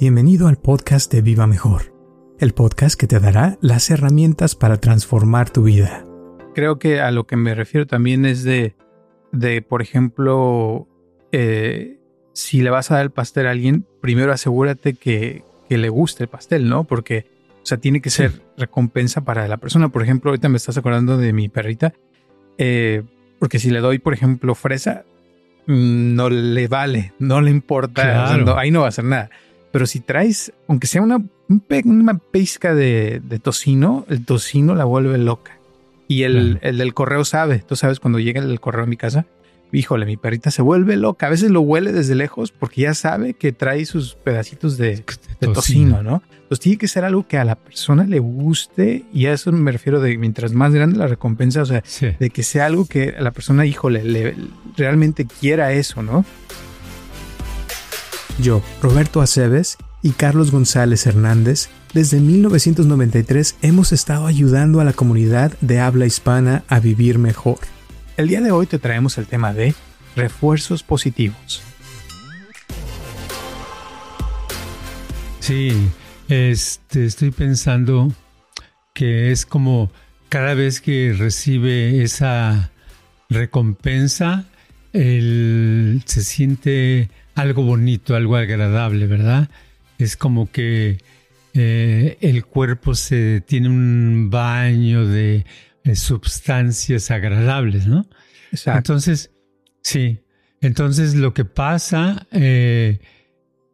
Bienvenido 0.00 0.46
al 0.46 0.58
podcast 0.58 1.12
de 1.12 1.22
Viva 1.22 1.48
Mejor, 1.48 1.92
el 2.38 2.54
podcast 2.54 2.96
que 2.96 3.08
te 3.08 3.18
dará 3.18 3.58
las 3.60 3.90
herramientas 3.90 4.54
para 4.54 4.76
transformar 4.76 5.50
tu 5.50 5.64
vida. 5.64 6.04
Creo 6.54 6.78
que 6.78 7.00
a 7.00 7.10
lo 7.10 7.26
que 7.26 7.34
me 7.34 7.52
refiero 7.52 7.84
también 7.84 8.24
es 8.24 8.44
de, 8.44 8.76
de 9.32 9.60
por 9.60 9.82
ejemplo, 9.82 10.86
eh, 11.32 11.98
si 12.32 12.62
le 12.62 12.70
vas 12.70 12.92
a 12.92 12.94
dar 12.94 13.06
el 13.06 13.10
pastel 13.10 13.48
a 13.48 13.50
alguien, 13.50 13.86
primero 14.00 14.32
asegúrate 14.32 14.94
que, 14.94 15.42
que 15.68 15.78
le 15.78 15.88
guste 15.88 16.22
el 16.22 16.28
pastel, 16.28 16.68
¿no? 16.68 16.84
Porque, 16.84 17.26
o 17.60 17.66
sea, 17.66 17.78
tiene 17.78 18.00
que 18.00 18.10
ser 18.10 18.40
recompensa 18.56 19.22
para 19.22 19.48
la 19.48 19.56
persona. 19.56 19.88
Por 19.88 20.04
ejemplo, 20.04 20.30
ahorita 20.30 20.48
me 20.48 20.58
estás 20.58 20.78
acordando 20.78 21.18
de 21.18 21.32
mi 21.32 21.48
perrita, 21.48 21.92
eh, 22.56 23.02
porque 23.40 23.58
si 23.58 23.70
le 23.70 23.80
doy, 23.80 23.98
por 23.98 24.14
ejemplo, 24.14 24.54
fresa, 24.54 25.04
mm, 25.66 26.14
no 26.14 26.30
le 26.30 26.68
vale, 26.68 27.14
no 27.18 27.40
le 27.40 27.50
importa, 27.50 28.32
ahí 28.56 28.70
no 28.70 28.82
va 28.82 28.86
a 28.86 28.90
hacer 28.90 29.04
nada. 29.04 29.30
Pero 29.72 29.86
si 29.86 30.00
traes, 30.00 30.52
aunque 30.66 30.86
sea 30.86 31.02
una, 31.02 31.22
una 31.48 32.18
pizca 32.18 32.74
de, 32.74 33.20
tocino, 33.42 34.06
el 34.08 34.24
tocino 34.24 34.74
la 34.74 34.84
vuelve 34.84 35.18
loca. 35.18 35.58
Y 36.06 36.22
el, 36.22 36.58
el, 36.62 36.78
del 36.78 36.94
correo 36.94 37.24
sabe, 37.24 37.58
tú 37.58 37.76
sabes, 37.76 38.00
cuando 38.00 38.18
llega 38.18 38.40
el 38.40 38.60
correo 38.60 38.84
a 38.84 38.86
mi 38.86 38.96
casa, 38.96 39.26
híjole, 39.72 40.06
mi 40.06 40.16
perrita 40.16 40.50
se 40.50 40.62
vuelve 40.62 40.96
loca. 40.96 41.26
A 41.26 41.30
veces 41.30 41.50
lo 41.50 41.60
huele 41.60 41.92
desde 41.92 42.14
lejos 42.14 42.52
porque 42.52 42.82
ya 42.82 42.94
sabe 42.94 43.34
que 43.34 43.52
trae 43.52 43.84
sus 43.84 44.14
pedacitos 44.14 44.78
de, 44.78 45.04
tocino, 45.40 46.02
¿no? 46.02 46.22
Entonces 46.42 46.60
tiene 46.60 46.78
que 46.78 46.88
ser 46.88 47.04
algo 47.04 47.26
que 47.26 47.36
a 47.36 47.44
la 47.44 47.56
persona 47.56 48.04
le 48.04 48.20
guste 48.20 49.04
y 49.12 49.26
a 49.26 49.34
eso 49.34 49.52
me 49.52 49.70
refiero 49.70 50.00
de 50.00 50.16
mientras 50.16 50.52
más 50.52 50.72
grande 50.72 50.96
la 50.96 51.06
recompensa, 51.06 51.60
o 51.60 51.66
sea, 51.66 51.82
de 52.18 52.30
que 52.30 52.42
sea 52.42 52.64
algo 52.66 52.86
que 52.86 53.14
a 53.18 53.20
la 53.20 53.32
persona, 53.32 53.66
híjole, 53.66 54.02
le, 54.02 54.34
realmente 54.74 55.26
quiera 55.26 55.72
eso, 55.72 56.02
¿no? 56.02 56.24
Yo, 58.38 58.62
Roberto 58.80 59.20
Aceves 59.20 59.78
y 60.00 60.12
Carlos 60.12 60.52
González 60.52 61.06
Hernández, 61.06 61.70
desde 61.92 62.20
1993 62.20 63.56
hemos 63.62 63.92
estado 63.92 64.28
ayudando 64.28 64.80
a 64.80 64.84
la 64.84 64.92
comunidad 64.92 65.58
de 65.60 65.80
habla 65.80 66.06
hispana 66.06 66.62
a 66.68 66.78
vivir 66.78 67.18
mejor. 67.18 67.58
El 68.16 68.28
día 68.28 68.40
de 68.40 68.52
hoy 68.52 68.66
te 68.66 68.78
traemos 68.78 69.18
el 69.18 69.26
tema 69.26 69.52
de 69.52 69.74
refuerzos 70.14 70.84
positivos. 70.84 71.62
Sí, 75.40 75.72
este, 76.28 77.06
estoy 77.06 77.32
pensando 77.32 78.12
que 78.94 79.32
es 79.32 79.46
como 79.46 79.90
cada 80.28 80.54
vez 80.54 80.80
que 80.80 81.12
recibe 81.18 82.04
esa 82.04 82.70
recompensa, 83.28 84.44
se 84.92 86.22
siente 86.24 87.10
algo 87.38 87.62
bonito, 87.62 88.14
algo 88.14 88.36
agradable, 88.36 89.06
¿verdad? 89.06 89.48
Es 89.98 90.16
como 90.16 90.50
que 90.50 90.98
eh, 91.54 92.18
el 92.20 92.44
cuerpo 92.44 92.94
se 92.94 93.40
tiene 93.40 93.68
un 93.68 94.28
baño 94.30 95.06
de 95.06 95.44
sustancias 95.94 97.10
agradables, 97.10 97.86
¿no? 97.86 98.06
Exacto. 98.52 98.78
Entonces, 98.78 99.30
sí, 99.82 100.20
entonces 100.60 101.14
lo 101.14 101.34
que 101.34 101.44
pasa 101.44 102.26
eh, 102.32 102.98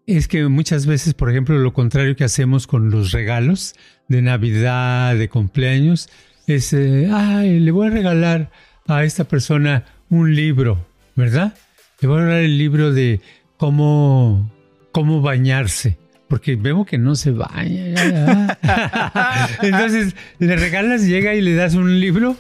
es 0.07 0.29
que 0.29 0.47
muchas 0.49 0.87
veces, 0.87 1.15
por 1.15 1.31
ejemplo, 1.31 1.59
lo 1.59 1.73
contrario 1.73 2.17
que 2.17 2.25
hacemos 2.25 2.67
con 2.67 2.91
los 2.91 3.13
regalos 3.13 3.75
de 4.09 4.23
Navidad, 4.23 5.17
de 5.17 5.29
cumpleaños, 5.29 6.09
es, 6.47 6.73
eh, 6.73 7.09
ay, 7.13 7.61
le 7.61 7.71
voy 7.71 7.87
a 7.87 7.91
regalar 7.91 8.51
a 8.87 9.05
esta 9.05 9.25
persona 9.25 9.85
un 10.11 10.35
libro, 10.35 10.87
¿verdad? 11.17 11.57
Le 12.01 12.09
voy 12.09 12.19
a 12.19 12.25
regalar 12.25 12.43
el 12.43 12.59
libro 12.59 12.93
de 12.93 13.21
cómo, 13.57 14.51
cómo 14.93 15.21
bañarse 15.21 15.99
porque 16.29 16.57
veo 16.57 16.85
que 16.85 16.99
no 16.99 17.15
se 17.15 17.31
baña. 17.31 18.57
Entonces 19.63 20.17
le 20.39 20.57
regalas, 20.57 21.07
llega 21.07 21.35
y 21.35 21.41
le 21.41 21.55
das 21.55 21.75
un 21.75 22.01
libro. 22.01 22.37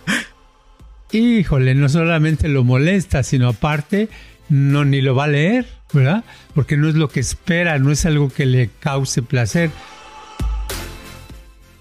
Híjole, 1.13 1.75
no 1.75 1.89
solamente 1.89 2.49
lo 2.49 2.65
molesta, 2.65 3.23
sino 3.23 3.49
aparte 3.49 4.09
no 4.49 4.85
ni 4.85 5.01
lo 5.01 5.15
va 5.15 5.25
a 5.25 5.29
leer, 5.29 5.67
¿verdad? 5.93 6.25
Porque 6.55 6.77
no 6.77 6.89
es 6.89 6.97
lo 6.97 7.09
que 7.09 7.21
espera, 7.21 7.79
no 7.79 7.93
es 7.93 8.05
algo 8.05 8.31
que 8.31 8.47
le 8.47 8.71
cause 8.81 9.23
placer. 9.23 9.71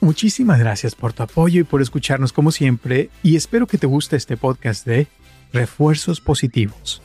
Muchísimas 0.02 0.60
gracias 0.60 0.96
por 0.96 1.14
tu 1.14 1.24
apoyo 1.24 1.62
y 1.62 1.64
por 1.64 1.82
escucharnos 1.82 2.34
como 2.34 2.52
siempre 2.52 3.10
y 3.24 3.38
espero 3.38 3.68
que 3.68 3.78
te 3.78 3.88
guste 3.88 4.18
este 4.18 4.38
podcast 4.38 4.86
de 4.86 5.08
refuerzos 5.54 6.20
positivos. 6.20 7.02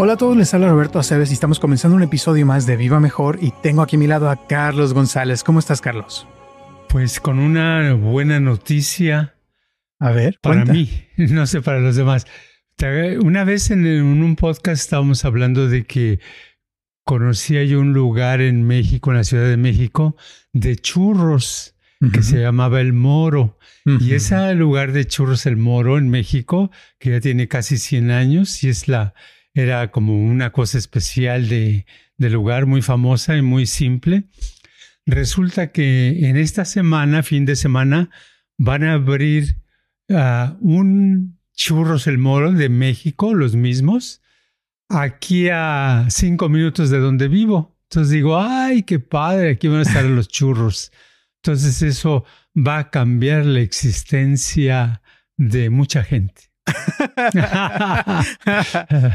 Hola 0.00 0.12
a 0.12 0.16
todos, 0.16 0.36
les 0.36 0.54
habla 0.54 0.68
Roberto 0.68 1.00
Aceves 1.00 1.30
y 1.30 1.34
estamos 1.34 1.58
comenzando 1.58 1.96
un 1.96 2.04
episodio 2.04 2.46
más 2.46 2.66
de 2.66 2.76
Viva 2.76 3.00
Mejor 3.00 3.40
y 3.42 3.52
tengo 3.64 3.82
aquí 3.82 3.96
a 3.96 3.98
mi 3.98 4.06
lado 4.06 4.30
a 4.30 4.46
Carlos 4.46 4.94
González. 4.94 5.42
¿Cómo 5.42 5.58
estás, 5.58 5.80
Carlos? 5.80 6.24
Pues 6.88 7.18
con 7.18 7.40
una 7.40 7.94
buena 7.94 8.38
noticia. 8.38 9.34
A 9.98 10.12
ver, 10.12 10.38
para 10.40 10.64
mí, 10.64 10.88
no 11.16 11.48
sé 11.48 11.62
para 11.62 11.80
los 11.80 11.96
demás. 11.96 12.28
Una 13.20 13.42
vez 13.42 13.72
en 13.72 13.84
un 13.84 14.36
podcast 14.36 14.80
estábamos 14.80 15.24
hablando 15.24 15.66
de 15.66 15.82
que 15.82 16.20
conocía 17.02 17.64
yo 17.64 17.80
un 17.80 17.92
lugar 17.92 18.40
en 18.40 18.62
México, 18.68 19.10
en 19.10 19.16
la 19.16 19.24
Ciudad 19.24 19.48
de 19.48 19.56
México, 19.56 20.16
de 20.52 20.76
churros 20.76 21.74
que 22.12 22.22
se 22.22 22.40
llamaba 22.40 22.80
El 22.80 22.92
Moro. 22.92 23.58
Y 23.84 24.14
ese 24.14 24.54
lugar 24.54 24.92
de 24.92 25.08
churros 25.08 25.44
El 25.44 25.56
Moro 25.56 25.98
en 25.98 26.08
México, 26.08 26.70
que 27.00 27.10
ya 27.10 27.20
tiene 27.20 27.48
casi 27.48 27.78
100 27.78 28.12
años 28.12 28.62
y 28.62 28.68
es 28.68 28.86
la 28.86 29.12
era 29.54 29.90
como 29.90 30.22
una 30.24 30.52
cosa 30.52 30.78
especial 30.78 31.48
de, 31.48 31.86
lugar, 32.18 32.66
muy 32.66 32.82
famosa 32.82 33.36
y 33.36 33.42
muy 33.42 33.66
simple. 33.66 34.24
Resulta 35.06 35.72
que 35.72 36.28
en 36.28 36.36
esta 36.36 36.64
semana, 36.64 37.22
fin 37.22 37.44
de 37.44 37.56
semana, 37.56 38.10
van 38.58 38.84
a 38.84 38.94
abrir 38.94 39.56
ah, 40.10 40.56
un 40.60 41.38
Churros 41.54 42.06
El 42.06 42.18
Moro 42.18 42.52
de 42.52 42.68
México, 42.68 43.34
los 43.34 43.56
mismos, 43.56 44.22
aquí 44.88 45.48
a 45.48 46.06
cinco 46.08 46.48
minutos 46.48 46.90
de 46.90 46.98
donde 46.98 47.28
vivo. 47.28 47.76
Entonces 47.90 48.12
digo, 48.12 48.38
ay, 48.38 48.82
qué 48.82 49.00
padre, 49.00 49.50
aquí 49.50 49.66
van 49.66 49.80
a 49.80 49.82
estar 49.82 50.04
los 50.04 50.28
churros. 50.28 50.92
Entonces 51.42 51.82
eso 51.82 52.24
va 52.54 52.78
a 52.78 52.90
cambiar 52.90 53.44
la 53.44 53.60
existencia 53.60 55.02
de 55.36 55.70
mucha 55.70 56.04
gente. 56.04 56.47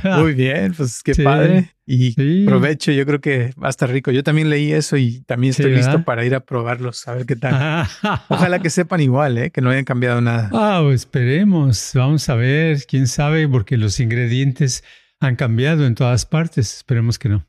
Muy 0.19 0.33
bien, 0.33 0.73
pues 0.73 1.01
qué 1.03 1.15
padre. 1.15 1.71
Y 1.85 2.45
provecho, 2.45 2.91
yo 2.91 3.05
creo 3.05 3.19
que 3.19 3.51
va 3.61 3.67
a 3.67 3.69
estar 3.69 3.89
rico. 3.89 4.11
Yo 4.11 4.23
también 4.23 4.49
leí 4.49 4.71
eso 4.71 4.95
y 4.97 5.21
también 5.21 5.51
estoy 5.51 5.75
listo 5.75 6.03
para 6.03 6.23
ir 6.25 6.33
a 6.35 6.39
probarlos, 6.41 7.07
a 7.07 7.15
ver 7.15 7.25
qué 7.25 7.35
tal. 7.35 7.87
Ojalá 8.29 8.59
que 8.59 8.69
sepan 8.69 9.01
igual, 9.01 9.37
¿eh? 9.37 9.51
que 9.51 9.61
no 9.61 9.69
hayan 9.69 9.85
cambiado 9.85 10.21
nada. 10.21 10.49
Ah, 10.53 10.79
pues 10.83 11.01
esperemos. 11.01 11.91
Vamos 11.93 12.29
a 12.29 12.35
ver, 12.35 12.85
quién 12.87 13.07
sabe, 13.07 13.47
porque 13.47 13.77
los 13.77 13.99
ingredientes 13.99 14.83
han 15.19 15.35
cambiado 15.35 15.85
en 15.85 15.95
todas 15.95 16.25
partes. 16.25 16.77
Esperemos 16.77 17.19
que 17.19 17.29
no. 17.29 17.45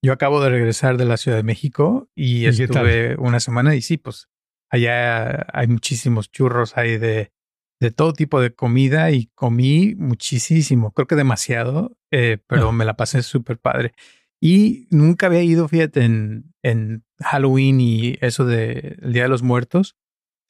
Yo 0.00 0.12
acabo 0.12 0.40
de 0.40 0.50
regresar 0.50 0.96
de 0.96 1.04
la 1.04 1.16
Ciudad 1.16 1.36
de 1.36 1.42
México 1.42 2.08
y, 2.14 2.44
¿Y 2.44 2.46
estuve 2.46 3.16
una 3.16 3.40
semana 3.40 3.74
y 3.74 3.82
sí, 3.82 3.96
pues 3.96 4.28
allá 4.70 5.46
hay 5.52 5.66
muchísimos 5.66 6.30
churros, 6.30 6.76
hay 6.76 6.98
de 6.98 7.32
de 7.80 7.90
todo 7.90 8.12
tipo 8.12 8.40
de 8.40 8.54
comida 8.54 9.10
y 9.10 9.26
comí 9.34 9.94
muchísimo, 9.96 10.92
creo 10.92 11.06
que 11.06 11.14
demasiado, 11.14 11.96
eh, 12.10 12.38
pero 12.46 12.72
me 12.72 12.84
la 12.84 12.96
pasé 12.96 13.22
súper 13.22 13.58
padre. 13.58 13.92
Y 14.40 14.86
nunca 14.90 15.26
había 15.26 15.42
ido, 15.42 15.68
fíjate, 15.68 16.04
en, 16.04 16.54
en 16.62 17.04
Halloween 17.20 17.80
y 17.80 18.16
eso 18.20 18.44
de 18.44 18.96
el 19.02 19.12
Día 19.12 19.24
de 19.24 19.28
los 19.28 19.42
Muertos. 19.42 19.96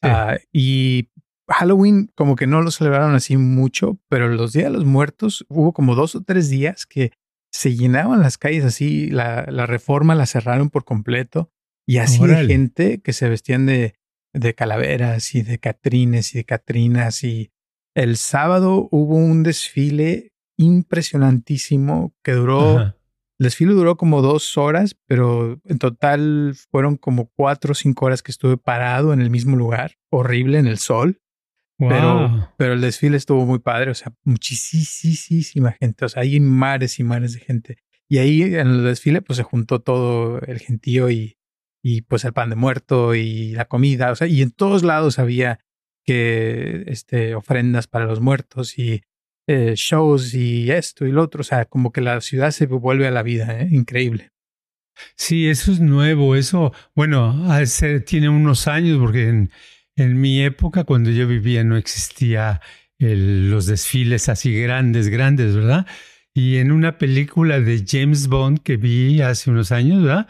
Ah, 0.02 0.36
y 0.52 1.08
Halloween 1.48 2.10
como 2.14 2.36
que 2.36 2.46
no 2.46 2.62
lo 2.62 2.70
celebraron 2.70 3.14
así 3.14 3.36
mucho, 3.36 3.98
pero 4.08 4.28
los 4.28 4.52
Días 4.52 4.66
de 4.66 4.78
los 4.78 4.84
Muertos 4.84 5.44
hubo 5.48 5.72
como 5.72 5.94
dos 5.94 6.14
o 6.14 6.22
tres 6.22 6.50
días 6.50 6.86
que 6.86 7.12
se 7.50 7.74
llenaban 7.74 8.20
las 8.20 8.36
calles 8.36 8.64
así, 8.64 9.10
la, 9.10 9.46
la 9.50 9.66
reforma 9.66 10.14
la 10.14 10.26
cerraron 10.26 10.68
por 10.68 10.84
completo 10.84 11.50
y 11.86 11.96
así 11.98 12.24
de 12.26 12.46
gente 12.46 13.00
que 13.00 13.14
se 13.14 13.28
vestían 13.30 13.64
de, 13.64 13.94
de 14.38 14.54
calaveras 14.54 15.34
y 15.34 15.42
de 15.42 15.58
catrines 15.58 16.34
y 16.34 16.38
de 16.38 16.44
catrinas 16.44 17.24
y 17.24 17.50
el 17.94 18.16
sábado 18.16 18.88
hubo 18.90 19.16
un 19.16 19.42
desfile 19.42 20.32
impresionantísimo 20.56 22.14
que 22.22 22.32
duró, 22.32 22.80
el 22.80 22.94
desfile 23.38 23.72
duró 23.72 23.96
como 23.96 24.22
dos 24.22 24.56
horas, 24.56 24.96
pero 25.06 25.60
en 25.64 25.78
total 25.78 26.54
fueron 26.70 26.96
como 26.96 27.30
cuatro 27.34 27.72
o 27.72 27.74
cinco 27.74 28.06
horas 28.06 28.22
que 28.22 28.32
estuve 28.32 28.56
parado 28.56 29.12
en 29.12 29.20
el 29.20 29.30
mismo 29.30 29.56
lugar, 29.56 29.94
horrible 30.10 30.58
en 30.58 30.66
el 30.66 30.78
sol. 30.78 31.20
Pero, 31.80 32.52
pero 32.56 32.72
el 32.72 32.80
desfile 32.80 33.16
estuvo 33.16 33.46
muy 33.46 33.60
padre, 33.60 33.92
o 33.92 33.94
sea, 33.94 34.12
muchísima 34.24 35.70
gente, 35.72 36.04
o 36.04 36.08
sea, 36.08 36.22
hay 36.22 36.40
mares 36.40 36.98
y 36.98 37.04
mares 37.04 37.34
de 37.34 37.40
gente. 37.40 37.78
Y 38.08 38.18
ahí 38.18 38.42
en 38.42 38.66
el 38.66 38.84
desfile 38.84 39.22
pues 39.22 39.36
se 39.36 39.44
juntó 39.44 39.80
todo 39.80 40.40
el 40.40 40.58
gentío 40.58 41.08
y, 41.08 41.37
y 41.82 42.02
pues 42.02 42.24
el 42.24 42.32
pan 42.32 42.50
de 42.50 42.56
muerto 42.56 43.14
y 43.14 43.52
la 43.52 43.66
comida, 43.66 44.10
o 44.10 44.16
sea, 44.16 44.26
y 44.26 44.42
en 44.42 44.50
todos 44.50 44.82
lados 44.82 45.18
había 45.18 45.60
que 46.04 46.84
este 46.86 47.34
ofrendas 47.34 47.86
para 47.86 48.06
los 48.06 48.20
muertos 48.20 48.78
y 48.78 49.02
eh, 49.46 49.74
shows 49.76 50.34
y 50.34 50.70
esto 50.70 51.06
y 51.06 51.12
lo 51.12 51.22
otro, 51.22 51.42
o 51.42 51.44
sea, 51.44 51.64
como 51.66 51.92
que 51.92 52.00
la 52.00 52.20
ciudad 52.20 52.50
se 52.50 52.66
vuelve 52.66 53.06
a 53.06 53.10
la 53.10 53.22
vida, 53.22 53.60
¿eh? 53.60 53.68
increíble. 53.70 54.30
Sí, 55.16 55.48
eso 55.48 55.70
es 55.70 55.80
nuevo, 55.80 56.34
eso, 56.34 56.72
bueno, 56.94 57.46
tiene 58.06 58.28
unos 58.28 58.66
años 58.66 58.98
porque 58.98 59.28
en, 59.28 59.50
en 59.96 60.20
mi 60.20 60.42
época, 60.42 60.84
cuando 60.84 61.10
yo 61.10 61.26
vivía, 61.26 61.62
no 61.62 61.76
existía 61.76 62.60
los 62.98 63.66
desfiles 63.66 64.28
así 64.28 64.60
grandes, 64.60 65.08
grandes, 65.08 65.54
¿verdad? 65.54 65.86
Y 66.34 66.56
en 66.56 66.72
una 66.72 66.98
película 66.98 67.60
de 67.60 67.84
James 67.86 68.28
Bond 68.28 68.60
que 68.62 68.76
vi 68.76 69.20
hace 69.22 69.50
unos 69.50 69.72
años, 69.72 70.02
¿verdad? 70.02 70.28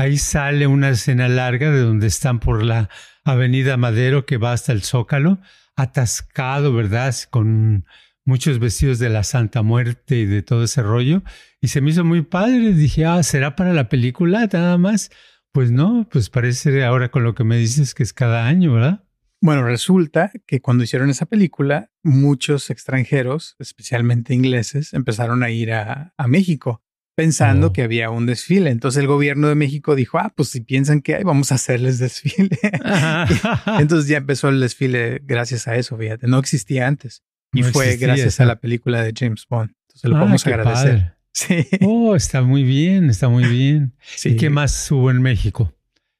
Ahí 0.00 0.16
sale 0.16 0.66
una 0.66 0.88
escena 0.88 1.28
larga 1.28 1.70
de 1.70 1.80
donde 1.80 2.06
están 2.06 2.40
por 2.40 2.62
la 2.62 2.88
Avenida 3.22 3.76
Madero 3.76 4.24
que 4.24 4.38
va 4.38 4.54
hasta 4.54 4.72
el 4.72 4.80
Zócalo, 4.80 5.40
atascado, 5.76 6.72
¿verdad? 6.72 7.14
Con 7.28 7.84
muchos 8.24 8.60
vestidos 8.60 8.98
de 8.98 9.10
la 9.10 9.24
Santa 9.24 9.60
Muerte 9.60 10.16
y 10.16 10.24
de 10.24 10.40
todo 10.40 10.64
ese 10.64 10.82
rollo. 10.82 11.22
Y 11.60 11.68
se 11.68 11.82
me 11.82 11.90
hizo 11.90 12.02
muy 12.02 12.22
padre. 12.22 12.72
Dije, 12.72 13.04
ah, 13.04 13.22
¿será 13.22 13.56
para 13.56 13.74
la 13.74 13.90
película 13.90 14.48
nada 14.50 14.78
más? 14.78 15.10
Pues 15.52 15.70
no, 15.70 16.08
pues 16.10 16.30
parece 16.30 16.82
ahora 16.82 17.10
con 17.10 17.22
lo 17.22 17.34
que 17.34 17.44
me 17.44 17.58
dices 17.58 17.92
que 17.92 18.02
es 18.02 18.14
cada 18.14 18.46
año, 18.46 18.72
¿verdad? 18.72 19.04
Bueno, 19.42 19.64
resulta 19.64 20.32
que 20.46 20.62
cuando 20.62 20.84
hicieron 20.84 21.10
esa 21.10 21.26
película, 21.26 21.90
muchos 22.02 22.70
extranjeros, 22.70 23.54
especialmente 23.58 24.32
ingleses, 24.32 24.94
empezaron 24.94 25.42
a 25.42 25.50
ir 25.50 25.74
a, 25.74 26.14
México 26.26 26.82
pensando 27.20 27.68
oh. 27.68 27.72
que 27.72 27.82
había 27.82 28.10
un 28.10 28.26
desfile. 28.26 28.70
Entonces 28.70 29.00
el 29.00 29.06
gobierno 29.06 29.48
de 29.48 29.54
México 29.54 29.94
dijo, 29.94 30.18
ah, 30.18 30.32
pues 30.34 30.48
si 30.48 30.60
piensan 30.60 31.02
que 31.02 31.16
hay, 31.16 31.22
vamos 31.22 31.52
a 31.52 31.56
hacerles 31.56 31.98
desfile. 31.98 32.58
Entonces 33.78 34.08
ya 34.08 34.18
empezó 34.18 34.48
el 34.48 34.60
desfile 34.60 35.20
gracias 35.24 35.68
a 35.68 35.76
eso, 35.76 35.96
fíjate, 35.96 36.26
no 36.26 36.38
existía 36.38 36.86
antes. 36.86 37.22
Y 37.52 37.62
fue 37.62 37.96
gracias 37.96 38.40
a 38.40 38.46
la 38.46 38.56
película 38.60 39.02
de 39.02 39.12
James 39.16 39.46
Bond. 39.48 39.72
Entonces 39.88 40.10
lo 40.10 40.16
ah, 40.16 40.30
a 40.30 40.34
agradecer. 40.34 41.14
Sí. 41.32 41.64
Oh, 41.82 42.16
está 42.16 42.42
muy 42.42 42.64
bien, 42.64 43.08
está 43.08 43.28
muy 43.28 43.44
bien. 43.44 43.94
¿Y 44.24 44.34
qué 44.34 44.50
más 44.50 44.90
hubo 44.90 45.12
en 45.12 45.22
México? 45.22 45.72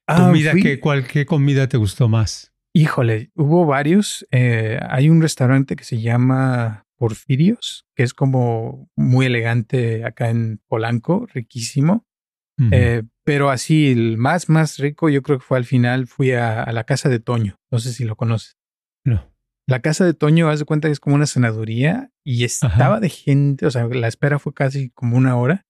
Ah, 0.07 0.27
¿Comida, 0.27 0.53
qué, 0.53 0.79
cuál, 0.79 1.05
¿Qué 1.05 1.25
comida 1.25 1.67
te 1.67 1.75
gustó 1.75 2.07
más? 2.07 2.53
Híjole, 2.73 3.29
hubo 3.35 3.65
varios. 3.65 4.25
Eh, 4.31 4.79
hay 4.89 5.09
un 5.09 5.21
restaurante 5.21 5.75
que 5.75 5.83
se 5.83 5.99
llama 6.01 6.85
Porfirios, 7.01 7.87
que 7.95 8.03
es 8.03 8.13
como 8.13 8.87
muy 8.95 9.25
elegante 9.25 10.05
acá 10.05 10.29
en 10.29 10.61
Polanco, 10.67 11.25
riquísimo. 11.33 12.05
Eh, 12.71 13.01
pero 13.23 13.49
así, 13.49 13.91
el 13.91 14.19
más, 14.19 14.49
más 14.49 14.77
rico, 14.77 15.09
yo 15.09 15.23
creo 15.23 15.39
que 15.39 15.43
fue 15.43 15.57
al 15.57 15.65
final, 15.65 16.05
fui 16.05 16.33
a, 16.33 16.71
la 16.71 16.83
casa 16.83 17.09
de 17.09 17.19
Toño. 17.19 17.55
No 17.71 17.79
sé 17.79 17.91
si 17.91 18.03
lo 18.03 18.15
conoces. 18.15 18.55
No. 19.03 19.33
La 19.65 19.81
casa 19.81 20.05
de 20.05 20.13
Toño, 20.13 20.47
haz 20.47 20.59
de 20.59 20.65
cuenta 20.65 20.89
que 20.89 20.91
es 20.91 20.99
como 20.99 21.15
una 21.15 21.25
senaduría 21.25 22.11
y 22.23 22.43
estaba 22.43 22.99
de 22.99 23.09
gente, 23.09 23.65
o 23.65 23.71
sea, 23.71 23.87
la 23.87 24.07
espera 24.07 24.37
fue 24.37 24.53
casi 24.53 24.91
como 24.91 25.17
una 25.17 25.35
hora. 25.37 25.65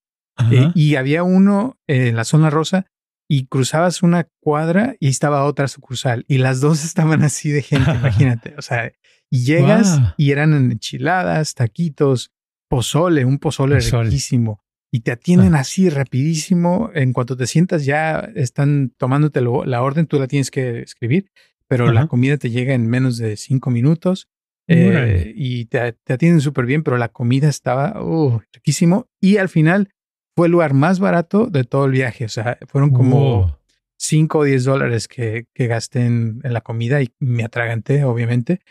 Eh, 0.51 0.69
y 0.75 0.95
había 0.95 1.23
uno 1.23 1.79
en 1.87 2.17
la 2.17 2.25
zona 2.25 2.49
rosa 2.49 2.87
y 3.29 3.45
cruzabas 3.45 4.03
una 4.03 4.27
cuadra 4.41 4.95
y 4.99 5.07
estaba 5.07 5.45
otra 5.45 5.69
sucursal 5.69 6.25
y 6.27 6.39
las 6.39 6.59
dos 6.59 6.83
estaban 6.83 7.23
así 7.23 7.51
de 7.51 7.61
gente, 7.61 7.89
imagínate, 7.95 8.53
o 8.57 8.61
sea, 8.61 8.91
y 9.31 9.45
llegas 9.45 9.99
y 10.17 10.31
eran 10.31 10.53
enchiladas, 10.53 11.55
taquitos, 11.55 12.31
pozole, 12.67 13.25
un 13.25 13.39
pozole, 13.39 13.79
riquísimo 13.79 14.61
y 14.91 14.99
te 14.99 15.11
atienden 15.11 15.55
ah. 15.55 15.59
así 15.59 15.89
rapidísimo, 15.89 16.91
en 16.93 17.13
cuanto 17.13 17.37
te 17.37 17.47
sientas 17.47 17.85
ya 17.85 18.29
están 18.35 18.93
tomándote 18.97 19.41
la 19.41 19.81
orden, 19.81 20.05
tú 20.05 20.19
la 20.19 20.27
tienes 20.27 20.51
que 20.51 20.81
escribir, 20.81 21.31
pero 21.67 21.89
la 21.93 22.07
comida 22.07 22.35
te 22.35 22.49
llega 22.49 22.73
en 22.73 22.87
menos 22.87 23.17
de 23.17 23.37
cinco 23.37 23.71
minutos. 23.71 24.27
Eh, 24.67 25.33
y 25.35 25.65
te, 25.65 25.93
te 25.93 26.13
atienden 26.13 26.39
súper 26.39 26.65
bien, 26.65 26.83
pero 26.83 26.97
la 26.97 27.09
comida 27.09 27.49
estaba 27.49 28.01
uh, 28.01 28.41
riquísimo. 28.53 29.09
Y 29.19 29.37
al 29.37 29.49
final 29.49 29.89
fue 30.35 30.47
el 30.47 30.51
lugar 30.51 30.73
más 30.73 30.99
barato 30.99 31.47
de 31.47 31.63
todo 31.63 31.85
el 31.85 31.91
viaje. 31.91 32.25
O 32.25 32.29
sea, 32.29 32.57
fueron 32.67 32.91
como 32.91 33.57
5 33.97 34.37
o 34.37 34.43
10 34.43 34.63
dólares 34.65 35.07
que, 35.07 35.45
que 35.53 35.67
gasté 35.67 36.05
en, 36.05 36.41
la 36.43 36.61
comida 36.61 37.01
y 37.01 37.09
me 37.19 37.43
atraganté, 37.43 38.03
obviamente, 38.03 38.61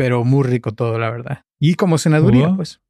pero 0.00 0.24
muy 0.24 0.48
rico 0.48 0.72
todo, 0.72 0.98
la 0.98 1.10
verdad. 1.10 1.44
Y 1.58 1.74
como 1.74 1.98
senaduría, 1.98 2.54
pues. 2.56 2.80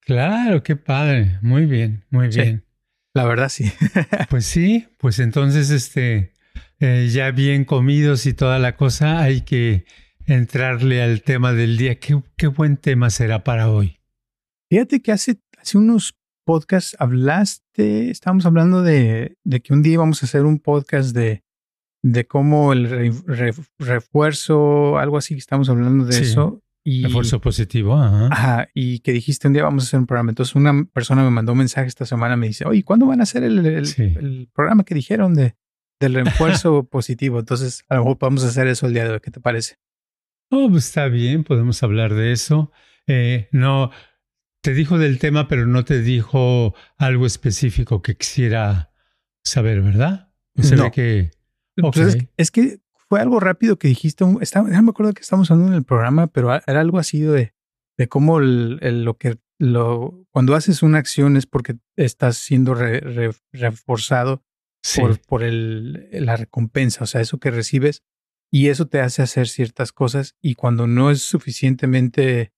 Claro, 0.00 0.62
qué 0.62 0.76
padre. 0.76 1.38
Muy 1.40 1.64
bien, 1.64 2.04
muy 2.10 2.28
bien. 2.28 2.66
La 3.14 3.24
verdad, 3.24 3.48
sí. 3.48 3.72
pues 4.28 4.44
sí, 4.44 4.86
pues 4.98 5.20
entonces, 5.20 5.70
este, 5.70 6.32
eh, 6.80 7.08
ya 7.10 7.30
bien 7.30 7.64
comidos 7.64 8.26
y 8.26 8.34
toda 8.34 8.58
la 8.58 8.76
cosa, 8.76 9.22
hay 9.22 9.40
que 9.40 9.86
entrarle 10.26 11.02
al 11.02 11.22
tema 11.22 11.54
del 11.54 11.78
día. 11.78 11.98
¿Qué, 11.98 12.22
qué 12.36 12.48
buen 12.48 12.76
tema 12.76 13.08
será 13.08 13.42
para 13.42 13.70
hoy? 13.70 14.00
Fíjate 14.68 15.00
que 15.00 15.12
hace, 15.12 15.38
hace 15.56 15.78
unos 15.78 16.14
podcast 16.44 16.94
hablaste, 16.98 18.10
estábamos 18.10 18.44
hablando 18.44 18.82
de, 18.82 19.38
de, 19.44 19.60
que 19.62 19.72
un 19.72 19.82
día 19.82 19.94
íbamos 19.94 20.22
a 20.22 20.26
hacer 20.26 20.44
un 20.44 20.58
podcast 20.58 21.14
de, 21.14 21.43
de 22.04 22.26
cómo 22.26 22.74
el 22.74 23.14
refuerzo, 23.78 24.98
algo 24.98 25.16
así, 25.16 25.34
estamos 25.36 25.70
hablando 25.70 26.04
de 26.04 26.18
eso. 26.20 26.62
Y, 26.84 27.02
refuerzo 27.04 27.40
positivo, 27.40 27.96
ajá. 27.96 28.68
Y 28.74 28.98
que 28.98 29.12
dijiste 29.12 29.48
un 29.48 29.54
día 29.54 29.62
vamos 29.62 29.84
a 29.84 29.86
hacer 29.86 30.00
un 30.00 30.06
programa. 30.06 30.30
Entonces 30.30 30.54
una 30.54 30.84
persona 30.92 31.24
me 31.24 31.30
mandó 31.30 31.52
un 31.52 31.58
mensaje 31.58 31.88
esta 31.88 32.04
semana, 32.04 32.36
me 32.36 32.46
dice, 32.46 32.66
oye, 32.66 32.82
¿cuándo 32.82 33.06
van 33.06 33.20
a 33.20 33.22
hacer 33.22 33.42
el, 33.42 33.64
el, 33.64 34.50
programa 34.52 34.84
que 34.84 34.94
dijeron 34.94 35.32
de, 35.32 35.56
del 35.98 36.26
refuerzo 36.26 36.84
positivo? 36.90 37.38
Entonces 37.38 37.84
a 37.88 37.94
lo 37.94 38.02
mejor 38.02 38.18
podemos 38.18 38.44
hacer 38.44 38.66
eso 38.66 38.86
el 38.86 38.92
día 38.92 39.04
de 39.04 39.12
hoy. 39.12 39.20
¿Qué 39.20 39.30
te 39.30 39.40
parece? 39.40 39.78
Oh, 40.50 40.68
pues 40.68 40.84
está 40.84 41.08
bien, 41.08 41.42
podemos 41.42 41.82
hablar 41.82 42.12
de 42.12 42.32
eso. 42.32 42.70
Eh, 43.06 43.48
no, 43.50 43.92
te 44.60 44.74
dijo 44.74 44.98
del 44.98 45.18
tema, 45.18 45.48
pero 45.48 45.66
no 45.66 45.86
te 45.86 46.02
dijo 46.02 46.74
algo 46.98 47.24
específico 47.24 48.02
que 48.02 48.14
quisiera 48.18 48.92
saber, 49.42 49.80
¿verdad? 49.80 50.34
no. 50.54 50.90
que, 50.90 51.30
pues 51.76 52.16
es, 52.36 52.50
que 52.50 52.80
fue 52.94 53.20
algo 53.20 53.40
rápido 53.40 53.78
que 53.78 53.88
dijiste. 53.88 54.24
Estaba, 54.40 54.68
no 54.68 54.82
me 54.82 54.90
acuerdo 54.90 55.12
que 55.12 55.22
estábamos 55.22 55.50
hablando 55.50 55.72
en 55.72 55.78
el 55.78 55.84
programa, 55.84 56.26
pero 56.28 56.54
era 56.54 56.80
algo 56.80 56.98
así 56.98 57.20
de, 57.20 57.54
de 57.96 58.08
cómo 58.08 58.40
lo 58.40 59.16
que 59.16 59.38
lo, 59.58 60.26
cuando 60.30 60.54
haces 60.54 60.82
una 60.82 60.98
acción 60.98 61.36
es 61.36 61.46
porque 61.46 61.76
estás 61.96 62.36
siendo 62.36 62.74
reforzado 63.52 64.44
por, 64.96 65.18
por 65.20 65.42
el, 65.42 66.08
la 66.12 66.36
recompensa, 66.36 67.04
o 67.04 67.06
sea, 67.06 67.20
eso 67.20 67.38
que 67.38 67.50
recibes 67.50 68.02
y 68.52 68.68
eso 68.68 68.86
te 68.86 69.00
hace 69.00 69.22
hacer 69.22 69.48
ciertas 69.48 69.92
cosas 69.92 70.36
y 70.40 70.54
cuando 70.54 70.86
no 70.86 71.10
es 71.10 71.22
suficientemente 71.22 72.52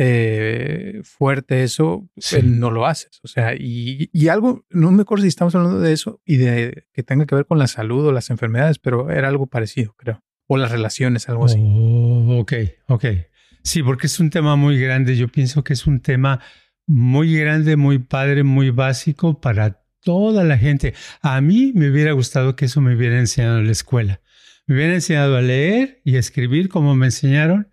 eh, 0.00 1.00
fuerte 1.02 1.64
eso, 1.64 2.08
no 2.44 2.70
lo 2.70 2.86
haces. 2.86 3.18
O 3.24 3.28
sea, 3.28 3.54
y, 3.54 4.08
y, 4.12 4.28
algo, 4.28 4.64
no 4.70 4.92
me 4.92 5.02
acuerdo 5.02 5.22
si 5.22 5.28
estamos 5.28 5.56
hablando 5.56 5.80
de 5.80 5.92
eso 5.92 6.20
y 6.24 6.36
de 6.36 6.84
que 6.92 7.02
tenga 7.02 7.26
que 7.26 7.34
ver 7.34 7.46
con 7.46 7.58
la 7.58 7.66
salud 7.66 8.06
o 8.06 8.12
las 8.12 8.30
enfermedades, 8.30 8.78
pero 8.78 9.10
era 9.10 9.26
algo 9.26 9.48
parecido, 9.48 9.94
creo. 9.96 10.22
O 10.46 10.56
las 10.56 10.70
relaciones, 10.70 11.28
algo 11.28 11.46
así. 11.46 11.58
Oh, 11.60 12.38
ok, 12.38 12.52
ok. 12.86 13.04
Sí, 13.64 13.82
porque 13.82 14.06
es 14.06 14.20
un 14.20 14.30
tema 14.30 14.54
muy 14.54 14.78
grande. 14.80 15.16
Yo 15.16 15.28
pienso 15.28 15.64
que 15.64 15.72
es 15.72 15.86
un 15.86 16.00
tema 16.00 16.40
muy 16.86 17.36
grande, 17.36 17.76
muy 17.76 17.98
padre, 17.98 18.44
muy 18.44 18.70
básico 18.70 19.40
para 19.40 19.82
toda 20.00 20.44
la 20.44 20.56
gente. 20.56 20.94
A 21.22 21.40
mí 21.40 21.72
me 21.74 21.90
hubiera 21.90 22.12
gustado 22.12 22.54
que 22.54 22.66
eso 22.66 22.80
me 22.80 22.94
hubiera 22.94 23.18
enseñado 23.18 23.58
en 23.58 23.66
la 23.66 23.72
escuela. 23.72 24.20
Me 24.66 24.76
hubiera 24.76 24.94
enseñado 24.94 25.36
a 25.36 25.42
leer 25.42 26.00
y 26.04 26.16
a 26.16 26.20
escribir 26.20 26.68
como 26.68 26.94
me 26.94 27.06
enseñaron 27.06 27.68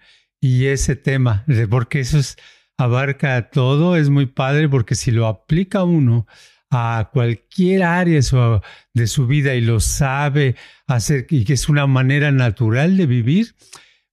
y 0.45 0.67
ese 0.67 0.95
tema, 0.95 1.43
porque 1.71 2.01
eso 2.01 2.19
es, 2.19 2.37
abarca 2.77 3.49
todo, 3.49 3.95
es 3.95 4.11
muy 4.11 4.27
padre 4.27 4.69
porque 4.69 4.93
si 4.93 5.09
lo 5.09 5.25
aplica 5.25 5.83
uno 5.83 6.27
a 6.69 7.09
cualquier 7.11 7.81
área 7.81 8.21
de 8.93 9.07
su 9.07 9.25
vida 9.25 9.55
y 9.55 9.61
lo 9.61 9.79
sabe 9.79 10.55
hacer 10.85 11.25
y 11.31 11.45
que 11.45 11.53
es 11.53 11.67
una 11.67 11.87
manera 11.87 12.31
natural 12.31 12.95
de 12.95 13.07
vivir, 13.07 13.55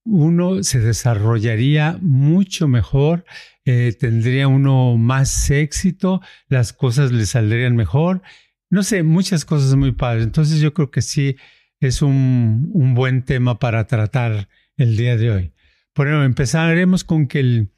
uno 0.05 0.63
se 0.63 0.79
desarrollaría 0.79 1.99
mucho 2.01 2.67
mejor, 2.67 3.25
eh, 3.63 3.95
tendría 3.99 4.47
uno 4.47 4.97
más 4.97 5.51
éxito, 5.51 6.19
las 6.47 6.73
cosas 6.73 7.11
le 7.11 7.27
saldrían 7.27 7.75
mejor. 7.75 8.23
No 8.71 8.81
sé, 8.81 9.03
muchas 9.03 9.45
cosas 9.45 9.75
muy 9.75 9.91
padres. 9.91 10.23
Entonces 10.23 10.59
yo 10.61 10.73
creo 10.73 10.89
que 10.89 11.03
sí 11.03 11.35
es 11.79 12.01
un 12.01 12.93
buen 12.95 13.23
tema 13.23 13.59
para 13.59 13.85
tratar 13.85 14.49
el 14.77 14.97
día 14.97 15.15
de 15.15 15.29
hoy. 15.29 15.52
Bueno, 15.95 16.23
empezaremos 16.23 17.03
con 17.03 17.27
que 17.27 17.39
el, 17.39 17.69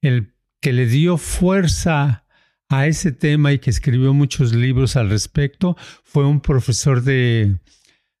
el 0.00 0.34
que 0.60 0.72
le 0.72 0.86
dio 0.86 1.16
fuerza 1.16 2.24
a 2.68 2.86
ese 2.86 3.12
tema 3.12 3.52
y 3.52 3.58
que 3.58 3.70
escribió 3.70 4.14
muchos 4.14 4.54
libros 4.54 4.96
al 4.96 5.10
respecto 5.10 5.76
fue 6.04 6.26
un 6.26 6.40
profesor 6.40 7.02
de, 7.02 7.58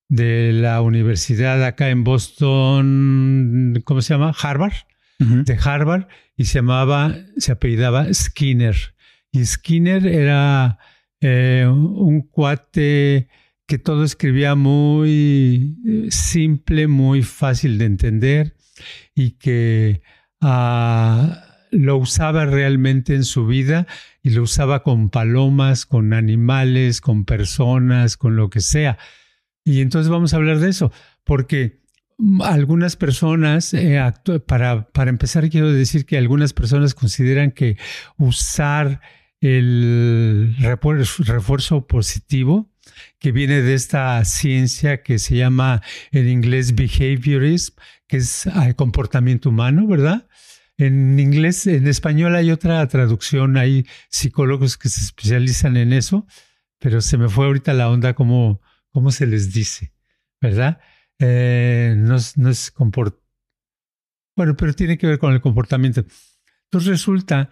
de 0.08 0.52
la 0.52 0.80
universidad 0.80 1.64
acá 1.64 1.90
en 1.90 2.04
Boston, 2.04 3.82
¿cómo 3.84 4.02
se 4.02 4.14
llama? 4.14 4.34
Harvard, 4.40 4.74
de 5.18 5.58
Harvard, 5.62 6.08
y 6.36 6.44
se 6.44 6.58
llamaba, 6.58 7.14
se 7.36 7.52
apellidaba 7.52 8.12
Skinner. 8.12 8.76
Y 9.32 9.44
Skinner 9.44 10.06
era 10.06 10.78
eh, 11.20 11.66
un 11.66 12.22
cuate 12.22 13.28
que 13.66 13.78
todo 13.78 14.04
escribía 14.04 14.54
muy 14.54 15.76
eh, 15.86 16.06
simple, 16.10 16.86
muy 16.86 17.22
fácil 17.22 17.78
de 17.78 17.86
entender 17.86 18.56
y 19.14 19.32
que 19.32 20.02
ah, 20.40 21.44
lo 21.70 21.96
usaba 21.96 22.44
realmente 22.44 23.14
en 23.14 23.24
su 23.24 23.46
vida 23.46 23.86
y 24.22 24.30
lo 24.30 24.42
usaba 24.42 24.82
con 24.82 25.08
palomas, 25.10 25.86
con 25.86 26.12
animales, 26.12 27.00
con 27.00 27.24
personas, 27.24 28.16
con 28.16 28.36
lo 28.36 28.50
que 28.50 28.60
sea. 28.60 28.98
Y 29.64 29.80
entonces 29.80 30.10
vamos 30.10 30.34
a 30.34 30.36
hablar 30.36 30.60
de 30.60 30.68
eso, 30.68 30.92
porque 31.24 31.82
algunas 32.42 32.96
personas, 32.96 33.72
eh, 33.74 34.00
para, 34.46 34.88
para 34.88 35.10
empezar 35.10 35.48
quiero 35.48 35.72
decir 35.72 36.06
que 36.06 36.18
algunas 36.18 36.52
personas 36.52 36.94
consideran 36.94 37.50
que 37.50 37.76
usar 38.18 39.00
el 39.40 40.54
refuerzo 40.58 41.86
positivo, 41.86 42.73
que 43.18 43.32
viene 43.32 43.62
de 43.62 43.74
esta 43.74 44.24
ciencia 44.24 45.02
que 45.02 45.18
se 45.18 45.36
llama 45.36 45.82
en 46.12 46.28
inglés 46.28 46.74
behaviorism, 46.74 47.74
que 48.06 48.18
es 48.18 48.46
el 48.46 48.76
comportamiento 48.76 49.48
humano, 49.48 49.86
¿verdad? 49.86 50.28
En 50.76 51.18
inglés, 51.20 51.66
en 51.66 51.86
español 51.86 52.34
hay 52.34 52.50
otra 52.50 52.86
traducción, 52.88 53.56
hay 53.56 53.86
psicólogos 54.10 54.76
que 54.76 54.88
se 54.88 55.00
especializan 55.00 55.76
en 55.76 55.92
eso, 55.92 56.26
pero 56.78 57.00
se 57.00 57.16
me 57.16 57.28
fue 57.28 57.46
ahorita 57.46 57.72
la 57.74 57.88
onda 57.90 58.14
cómo, 58.14 58.60
cómo 58.90 59.10
se 59.10 59.26
les 59.26 59.52
dice, 59.52 59.92
¿verdad? 60.40 60.80
Eh, 61.18 61.94
no, 61.96 62.16
no 62.36 62.50
es 62.50 62.70
comport 62.70 63.24
bueno, 64.36 64.56
pero 64.56 64.72
tiene 64.74 64.98
que 64.98 65.06
ver 65.06 65.18
con 65.18 65.32
el 65.32 65.40
comportamiento. 65.40 66.04
Entonces 66.64 66.90
resulta 66.90 67.50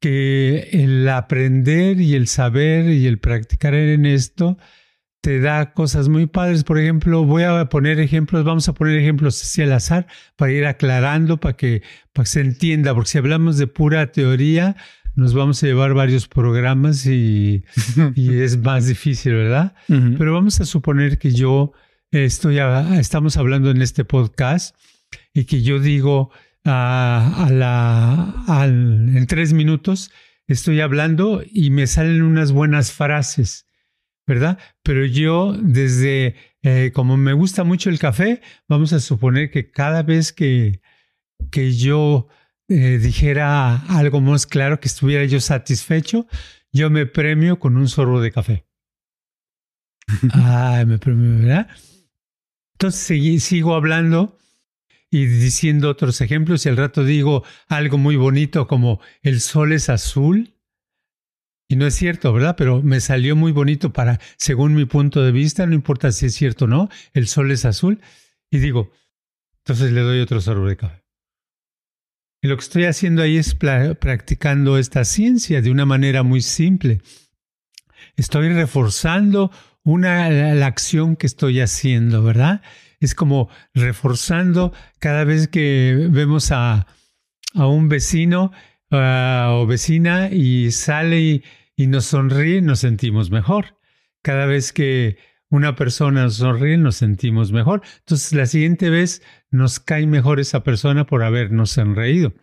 que 0.00 0.70
el 0.72 1.08
aprender 1.08 2.00
y 2.00 2.14
el 2.14 2.26
saber 2.26 2.90
y 2.90 3.06
el 3.06 3.18
practicar 3.18 3.74
en 3.74 4.06
esto 4.06 4.58
te 5.20 5.40
da 5.40 5.72
cosas 5.72 6.08
muy 6.08 6.26
padres. 6.26 6.64
Por 6.64 6.78
ejemplo, 6.78 7.24
voy 7.24 7.42
a 7.42 7.66
poner 7.66 8.00
ejemplos, 8.00 8.44
vamos 8.44 8.68
a 8.68 8.72
poner 8.72 8.98
ejemplos 8.98 9.40
así 9.42 9.62
al 9.62 9.72
azar 9.72 10.06
para 10.36 10.52
ir 10.52 10.66
aclarando, 10.66 11.38
para 11.38 11.56
que, 11.56 11.82
para 12.12 12.24
que 12.24 12.30
se 12.30 12.40
entienda, 12.40 12.94
porque 12.94 13.10
si 13.10 13.18
hablamos 13.18 13.58
de 13.58 13.66
pura 13.66 14.10
teoría, 14.12 14.76
nos 15.14 15.34
vamos 15.34 15.62
a 15.62 15.66
llevar 15.66 15.92
varios 15.92 16.26
programas 16.28 17.04
y, 17.06 17.64
y 18.14 18.38
es 18.38 18.56
más 18.58 18.86
difícil, 18.86 19.34
¿verdad? 19.34 19.74
Pero 19.86 20.32
vamos 20.32 20.60
a 20.60 20.64
suponer 20.64 21.18
que 21.18 21.32
yo 21.32 21.72
estoy, 22.10 22.58
estamos 22.98 23.36
hablando 23.36 23.70
en 23.70 23.82
este 23.82 24.04
podcast 24.04 24.74
y 25.34 25.44
que 25.44 25.62
yo 25.62 25.78
digo, 25.78 26.30
a, 26.64 27.48
la, 27.50 28.64
en 28.66 29.26
tres 29.26 29.52
minutos 29.52 30.10
estoy 30.46 30.80
hablando 30.80 31.42
y 31.46 31.70
me 31.70 31.86
salen 31.86 32.22
unas 32.22 32.52
buenas 32.52 32.92
frases, 32.92 33.66
¿verdad? 34.26 34.58
Pero 34.82 35.04
yo 35.06 35.56
desde, 35.60 36.34
eh, 36.62 36.90
como 36.92 37.16
me 37.16 37.32
gusta 37.32 37.64
mucho 37.64 37.88
el 37.88 37.98
café, 37.98 38.42
vamos 38.68 38.92
a 38.92 39.00
suponer 39.00 39.50
que 39.50 39.70
cada 39.70 40.02
vez 40.02 40.32
que, 40.32 40.80
que 41.50 41.72
yo 41.72 42.28
eh, 42.68 42.98
dijera 42.98 43.76
algo 43.86 44.20
más 44.20 44.46
claro, 44.46 44.80
que 44.80 44.88
estuviera 44.88 45.24
yo 45.24 45.40
satisfecho, 45.40 46.26
yo 46.72 46.90
me 46.90 47.06
premio 47.06 47.58
con 47.58 47.76
un 47.76 47.88
sorbo 47.88 48.20
de 48.20 48.32
café. 48.32 48.66
ah, 50.34 50.84
me 50.86 50.98
premio, 50.98 51.46
¿verdad? 51.46 51.68
Entonces 52.74 53.42
sigo 53.44 53.74
hablando 53.74 54.38
y 55.10 55.26
diciendo 55.26 55.90
otros 55.90 56.20
ejemplos 56.20 56.64
y 56.64 56.68
al 56.68 56.76
rato 56.76 57.04
digo 57.04 57.44
algo 57.68 57.98
muy 57.98 58.16
bonito 58.16 58.66
como 58.68 59.00
el 59.22 59.40
sol 59.40 59.72
es 59.72 59.88
azul. 59.88 60.54
Y 61.68 61.76
no 61.76 61.86
es 61.86 61.94
cierto, 61.94 62.32
¿verdad? 62.32 62.56
Pero 62.56 62.82
me 62.82 63.00
salió 63.00 63.36
muy 63.36 63.52
bonito 63.52 63.92
para, 63.92 64.20
según 64.36 64.74
mi 64.74 64.86
punto 64.86 65.22
de 65.22 65.30
vista, 65.30 65.66
no 65.66 65.74
importa 65.74 66.10
si 66.10 66.26
es 66.26 66.34
cierto 66.34 66.64
o 66.64 66.68
no, 66.68 66.88
el 67.12 67.28
sol 67.28 67.50
es 67.52 67.64
azul. 67.64 68.00
Y 68.50 68.58
digo, 68.58 68.90
entonces 69.58 69.92
le 69.92 70.00
doy 70.00 70.20
otro 70.20 70.40
sorbo 70.40 70.66
de 70.66 70.76
café. 70.76 71.04
Y 72.42 72.48
lo 72.48 72.56
que 72.56 72.62
estoy 72.62 72.84
haciendo 72.84 73.22
ahí 73.22 73.36
es 73.36 73.54
practicando 73.54 74.78
esta 74.78 75.04
ciencia 75.04 75.60
de 75.60 75.70
una 75.70 75.86
manera 75.86 76.22
muy 76.22 76.40
simple. 76.40 77.02
Estoy 78.16 78.48
reforzando 78.48 79.52
una, 79.84 80.28
la 80.30 80.66
acción 80.66 81.16
que 81.16 81.26
estoy 81.26 81.60
haciendo, 81.60 82.22
¿verdad? 82.22 82.62
Es 83.00 83.14
como 83.14 83.48
reforzando 83.74 84.72
cada 84.98 85.24
vez 85.24 85.48
que 85.48 86.08
vemos 86.10 86.52
a, 86.52 86.86
un 87.54 87.88
vecino 87.88 88.52
ah, 88.92 89.48
o 89.52 89.66
vecina 89.66 90.30
y 90.30 90.70
sale 90.70 91.20
y, 91.20 91.44
y 91.74 91.86
nos 91.88 92.04
sonríe, 92.04 92.62
nos 92.62 92.80
sentimos 92.80 93.30
mejor. 93.30 93.78
Cada 94.22 94.46
vez 94.46 94.72
que 94.72 95.16
una 95.50 95.74
persona 95.74 96.24
nos 96.24 96.36
sonríe, 96.36 96.76
nos 96.76 96.96
sentimos 96.96 97.52
mejor. 97.52 97.82
Entonces, 98.00 98.32
la 98.32 98.46
siguiente 98.46 98.88
vez 98.88 99.22
nos 99.50 99.80
cae 99.80 100.06
mejor 100.06 100.38
esa 100.38 100.62
persona 100.62 101.06
por 101.06 101.24
habernos 101.24 101.70
sonreído. 101.70 102.34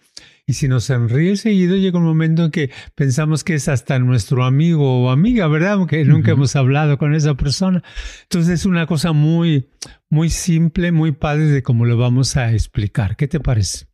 Y 0.49 0.53
si 0.53 0.69
nos 0.69 0.85
sonríe 0.85 1.35
seguido, 1.35 1.75
llega 1.75 1.99
un 1.99 2.05
momento 2.05 2.45
en 2.45 2.51
que 2.51 2.71
pensamos 2.95 3.43
que 3.43 3.55
es 3.55 3.67
hasta 3.67 3.99
nuestro 3.99 4.45
amigo 4.45 5.03
o 5.03 5.09
amiga, 5.09 5.45
¿verdad? 5.49 5.73
Aunque 5.73 6.05
nunca 6.05 6.31
hemos 6.31 6.55
hablado 6.55 6.97
con 6.97 7.13
esa 7.13 7.35
persona. 7.35 7.83
Entonces 8.23 8.61
es 8.61 8.65
una 8.65 8.87
cosa 8.87 9.11
muy, 9.11 9.67
muy 10.09 10.29
simple, 10.29 10.93
muy 10.93 11.11
padre 11.11 11.47
de 11.47 11.63
cómo 11.63 11.85
lo 11.85 11.97
vamos 11.97 12.37
a 12.37 12.53
explicar. 12.53 13.17
¿Qué 13.17 13.27
te 13.27 13.41
parece? 13.41 13.87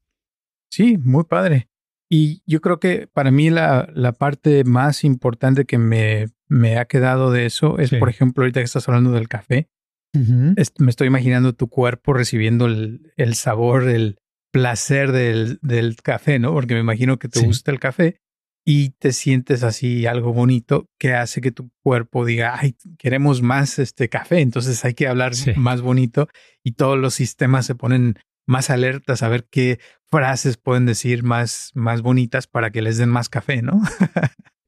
Sí, 0.69 0.99
muy 0.99 1.23
padre. 1.23 1.69
Y 2.07 2.43
yo 2.45 2.61
creo 2.61 2.79
que 2.79 3.07
para 3.11 3.31
mí 3.31 3.49
la, 3.49 3.89
la 3.95 4.11
parte 4.11 4.63
más 4.63 5.03
importante 5.03 5.65
que 5.65 5.79
me, 5.79 6.27
me 6.47 6.77
ha 6.77 6.85
quedado 6.85 7.31
de 7.31 7.47
eso 7.47 7.79
es, 7.79 7.89
por 7.95 8.09
ejemplo, 8.09 8.43
ahorita 8.43 8.59
que 8.59 8.65
estás 8.65 8.87
hablando 8.87 9.11
del 9.11 9.27
café, 9.27 9.69
me 10.13 10.91
estoy 10.91 11.07
imaginando 11.07 11.53
tu 11.53 11.67
cuerpo 11.67 12.13
recibiendo 12.13 12.67
el, 12.67 13.11
el 13.17 13.33
sabor, 13.33 13.89
el, 13.89 14.19
placer 14.53 15.11
del, 15.11 15.57
del, 15.63 15.95
café, 15.95 16.37
¿no? 16.37 16.53
Porque 16.53 16.75
me 16.75 16.79
imagino 16.79 17.17
que 17.17 17.27
te 17.27 17.39
gusta 17.39 17.71
el 17.71 17.79
café 17.79 18.21
y 18.63 18.91
te 18.91 19.11
sientes 19.11 19.63
así 19.63 20.05
algo 20.05 20.31
bonito 20.31 20.87
que 20.99 21.15
hace 21.15 21.41
que 21.41 21.51
tu 21.51 21.71
cuerpo 21.81 22.23
diga, 22.23 22.57
ay, 22.59 22.75
queremos 22.99 23.41
más 23.41 23.79
este 23.79 24.09
café, 24.09 24.41
entonces 24.41 24.85
hay 24.85 24.93
que 24.93 25.07
hablar 25.07 25.33
más 25.57 25.81
bonito 25.81 26.29
y 26.63 26.73
todos 26.73 26.99
los 26.99 27.15
sistemas 27.15 27.65
se 27.65 27.73
ponen 27.73 28.19
más 28.45 28.69
alertas 28.69 29.23
a 29.23 29.27
ver 29.27 29.47
qué 29.49 29.79
frases 30.11 30.57
pueden 30.57 30.85
decir 30.85 31.23
más, 31.23 31.71
más 31.73 32.03
bonitas 32.03 32.45
para 32.45 32.69
que 32.69 32.83
les 32.83 32.97
den 32.99 33.09
más 33.09 33.29
café, 33.29 33.63
¿no? 33.63 33.81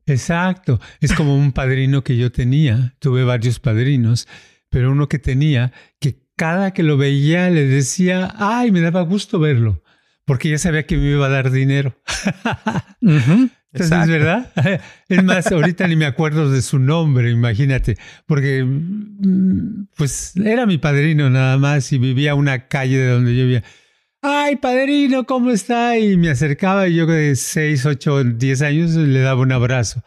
Exacto, 0.07 0.79
es 0.99 1.13
como 1.13 1.37
un 1.37 1.51
padrino 1.51 2.03
que 2.03 2.17
yo 2.17 2.31
tenía, 2.31 2.95
tuve 2.97 3.23
varios 3.23 3.59
padrinos, 3.59 4.27
pero 4.69 4.91
uno 4.91 5.07
que 5.07 5.19
tenía 5.19 5.71
que 5.99 6.24
cada 6.35 6.71
que 6.71 6.83
lo 6.83 6.97
veía 6.97 7.49
le 7.49 7.65
decía, 7.65 8.33
ay, 8.37 8.71
me 8.71 8.81
daba 8.81 9.01
gusto 9.01 9.39
verlo, 9.39 9.83
porque 10.25 10.49
ya 10.49 10.57
sabía 10.57 10.85
que 10.85 10.97
me 10.97 11.11
iba 11.11 11.25
a 11.25 11.29
dar 11.29 11.51
dinero. 11.51 11.99
Entonces, 13.01 14.07
¿verdad? 14.07 14.51
Es 15.09 15.23
más, 15.23 15.51
ahorita 15.51 15.87
ni 15.87 15.95
me 15.95 16.05
acuerdo 16.05 16.49
de 16.49 16.61
su 16.61 16.79
nombre, 16.79 17.29
imagínate, 17.29 17.97
porque 18.25 18.63
mm, 18.63 19.87
pues 19.97 20.33
era 20.37 20.65
mi 20.65 20.77
padrino 20.77 21.29
nada 21.29 21.57
más 21.57 21.91
y 21.91 21.97
vivía 21.97 22.35
una 22.35 22.67
calle 22.67 22.97
de 22.97 23.09
donde 23.09 23.35
yo 23.35 23.43
vivía. 23.43 23.63
Ay, 24.21 24.55
padrino, 24.55 25.25
¿cómo 25.25 25.51
está? 25.51 25.99
Y 25.99 26.17
me 26.17 26.29
acercaba 26.29 26.87
y 26.87 26.95
yo 26.95 27.05
de 27.05 27.35
6, 27.35 27.85
8, 27.85 28.23
10 28.23 28.61
años 28.63 28.91
le 28.91 29.19
daba 29.19 29.41
un 29.41 29.51
abrazo. 29.51 30.03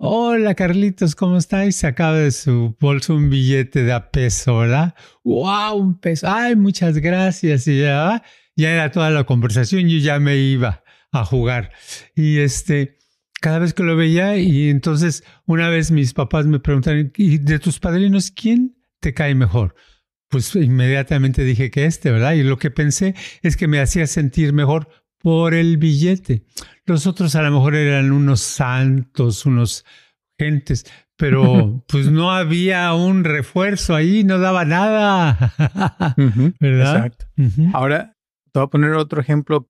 Hola 0.00 0.54
Carlitos, 0.54 1.16
¿cómo 1.16 1.38
estáis? 1.38 1.74
Sacaba 1.74 2.18
de 2.18 2.30
su 2.30 2.76
bolso 2.78 3.16
un 3.16 3.30
billete 3.30 3.82
de 3.82 3.92
a 3.92 4.12
peso, 4.12 4.58
¿verdad? 4.58 4.94
¡Wow! 5.24 5.74
Un 5.74 5.98
peso. 5.98 6.28
¡Ay, 6.30 6.54
muchas 6.54 6.98
gracias! 6.98 7.66
Y 7.66 7.80
ya, 7.80 8.22
ya 8.54 8.70
era 8.70 8.92
toda 8.92 9.10
la 9.10 9.24
conversación, 9.24 9.88
yo 9.88 9.98
ya 9.98 10.20
me 10.20 10.36
iba 10.36 10.84
a 11.10 11.24
jugar. 11.24 11.72
Y 12.14 12.38
este, 12.38 12.98
cada 13.40 13.58
vez 13.58 13.74
que 13.74 13.82
lo 13.82 13.96
veía, 13.96 14.36
y 14.36 14.70
entonces 14.70 15.24
una 15.46 15.68
vez 15.68 15.90
mis 15.90 16.14
papás 16.14 16.46
me 16.46 16.60
preguntaron, 16.60 17.12
¿y 17.16 17.38
de 17.38 17.58
tus 17.58 17.80
padrinos 17.80 18.30
quién 18.30 18.76
te 19.00 19.12
cae 19.12 19.34
mejor? 19.34 19.74
Pues 20.28 20.54
inmediatamente 20.54 21.42
dije 21.42 21.72
que 21.72 21.86
este, 21.86 22.12
¿verdad? 22.12 22.34
Y 22.34 22.44
lo 22.44 22.56
que 22.56 22.70
pensé 22.70 23.16
es 23.42 23.56
que 23.56 23.66
me 23.66 23.80
hacía 23.80 24.06
sentir 24.06 24.52
mejor 24.52 24.88
por 25.18 25.54
el 25.54 25.76
billete. 25.76 26.44
Los 26.86 27.06
otros 27.06 27.34
a 27.34 27.42
lo 27.42 27.50
mejor 27.50 27.74
eran 27.74 28.12
unos 28.12 28.40
santos, 28.40 29.44
unos 29.46 29.84
gentes, 30.38 30.84
pero 31.16 31.84
pues 31.88 32.10
no 32.10 32.30
había 32.30 32.94
un 32.94 33.24
refuerzo 33.24 33.94
ahí, 33.94 34.24
no 34.24 34.38
daba 34.38 34.64
nada. 34.64 35.52
¿Verdad? 36.60 37.06
Exacto. 37.06 37.26
Ahora, 37.72 38.16
te 38.52 38.58
voy 38.58 38.66
a 38.66 38.70
poner 38.70 38.92
otro 38.92 39.20
ejemplo 39.20 39.68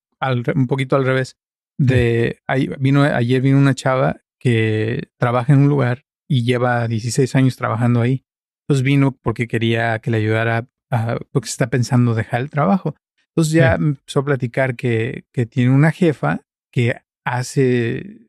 un 0.55 0.67
poquito 0.67 0.97
al 0.97 1.05
revés. 1.05 1.37
De 1.79 2.41
ahí 2.47 2.69
vino, 2.79 3.03
ayer 3.03 3.41
vino 3.41 3.59
una 3.59 3.75
chava 3.75 4.21
que 4.41 5.11
trabaja 5.17 5.53
en 5.53 5.61
un 5.61 5.69
lugar 5.69 6.05
y 6.29 6.45
lleva 6.45 6.87
16 6.87 7.35
años 7.37 7.57
trabajando 7.57 8.01
ahí. 8.01 8.25
Entonces 8.65 8.85
vino 8.85 9.13
porque 9.13 9.49
quería 9.49 9.99
que 10.01 10.11
le 10.11 10.19
ayudara 10.19 10.69
a, 10.91 11.19
porque 11.33 11.47
se 11.47 11.53
está 11.53 11.71
pensando 11.71 12.15
dejar 12.15 12.41
el 12.41 12.51
trabajo. 12.51 12.95
Entonces 13.35 13.53
ya 13.53 13.75
empezó 13.75 14.21
a 14.21 14.25
platicar 14.25 14.77
que, 14.77 15.25
que 15.33 15.47
tiene 15.47 15.71
una 15.71 15.93
jefa 15.93 16.43
que 16.73 16.97
hace, 17.25 18.29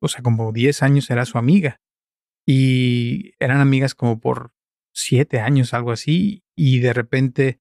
o 0.00 0.08
sea, 0.08 0.22
como 0.22 0.52
10 0.52 0.82
años 0.82 1.10
era 1.10 1.24
su 1.24 1.38
amiga. 1.38 1.80
y 2.46 3.34
eran 3.38 3.60
amigas 3.60 3.94
como 3.94 4.18
por 4.18 4.52
siete 4.92 5.40
años, 5.40 5.72
algo 5.72 5.92
así, 5.92 6.42
y 6.56 6.80
de 6.80 6.92
repente 6.92 7.60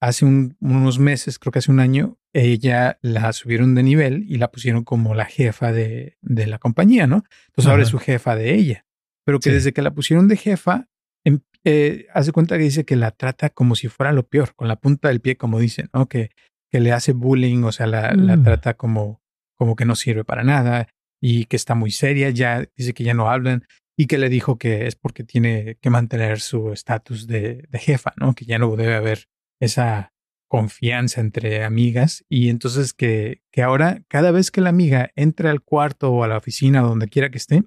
hace 0.00 0.24
unos 0.26 0.98
meses, 0.98 1.38
creo 1.38 1.52
que 1.52 1.60
hace 1.60 1.70
un 1.72 1.80
año, 1.80 2.18
ella 2.34 2.98
la 3.00 3.32
subieron 3.32 3.74
de 3.74 3.82
nivel 3.82 4.24
y 4.28 4.36
la 4.36 4.50
pusieron 4.50 4.84
como 4.84 5.14
la 5.14 5.24
jefa 5.24 5.72
de, 5.72 6.18
de 6.20 6.46
la 6.46 6.58
compañía, 6.58 7.06
¿no? 7.06 7.24
Entonces 7.46 7.70
ahora 7.70 7.82
es 7.82 7.88
su 7.88 7.98
jefa 7.98 8.36
de 8.36 8.54
ella. 8.54 8.84
Pero 9.24 9.40
que 9.40 9.50
desde 9.50 9.72
que 9.72 9.82
la 9.82 9.94
pusieron 9.94 10.28
de 10.28 10.36
jefa, 10.36 10.88
eh, 11.68 12.06
hace 12.14 12.30
cuenta 12.30 12.56
que 12.56 12.62
dice 12.62 12.84
que 12.84 12.94
la 12.94 13.10
trata 13.10 13.50
como 13.50 13.74
si 13.74 13.88
fuera 13.88 14.12
lo 14.12 14.28
peor, 14.28 14.54
con 14.54 14.68
la 14.68 14.76
punta 14.76 15.08
del 15.08 15.20
pie, 15.20 15.36
como 15.36 15.58
dicen, 15.58 15.90
¿no? 15.92 16.06
Que, 16.06 16.30
que 16.70 16.78
le 16.78 16.92
hace 16.92 17.12
bullying, 17.12 17.64
o 17.64 17.72
sea, 17.72 17.88
la, 17.88 18.12
la 18.12 18.36
mm. 18.36 18.44
trata 18.44 18.74
como, 18.74 19.20
como 19.56 19.74
que 19.74 19.84
no 19.84 19.96
sirve 19.96 20.22
para 20.22 20.44
nada 20.44 20.86
y 21.20 21.46
que 21.46 21.56
está 21.56 21.74
muy 21.74 21.90
seria, 21.90 22.30
ya 22.30 22.64
dice 22.76 22.94
que 22.94 23.02
ya 23.02 23.14
no 23.14 23.28
hablan 23.28 23.66
y 23.98 24.06
que 24.06 24.16
le 24.16 24.28
dijo 24.28 24.58
que 24.58 24.86
es 24.86 24.94
porque 24.94 25.24
tiene 25.24 25.76
que 25.80 25.90
mantener 25.90 26.38
su 26.38 26.70
estatus 26.70 27.26
de, 27.26 27.64
de 27.68 27.78
jefa, 27.80 28.12
¿no? 28.16 28.34
Que 28.36 28.44
ya 28.44 28.60
no 28.60 28.76
debe 28.76 28.94
haber 28.94 29.26
esa 29.60 30.12
confianza 30.48 31.20
entre 31.20 31.64
amigas 31.64 32.24
y 32.28 32.48
entonces 32.48 32.92
que, 32.92 33.42
que 33.50 33.62
ahora 33.64 34.04
cada 34.06 34.30
vez 34.30 34.52
que 34.52 34.60
la 34.60 34.68
amiga 34.68 35.10
entre 35.16 35.48
al 35.48 35.62
cuarto 35.62 36.12
o 36.12 36.22
a 36.22 36.28
la 36.28 36.36
oficina 36.36 36.84
o 36.84 36.88
donde 36.88 37.08
quiera 37.08 37.28
que 37.28 37.38
esté, 37.38 37.64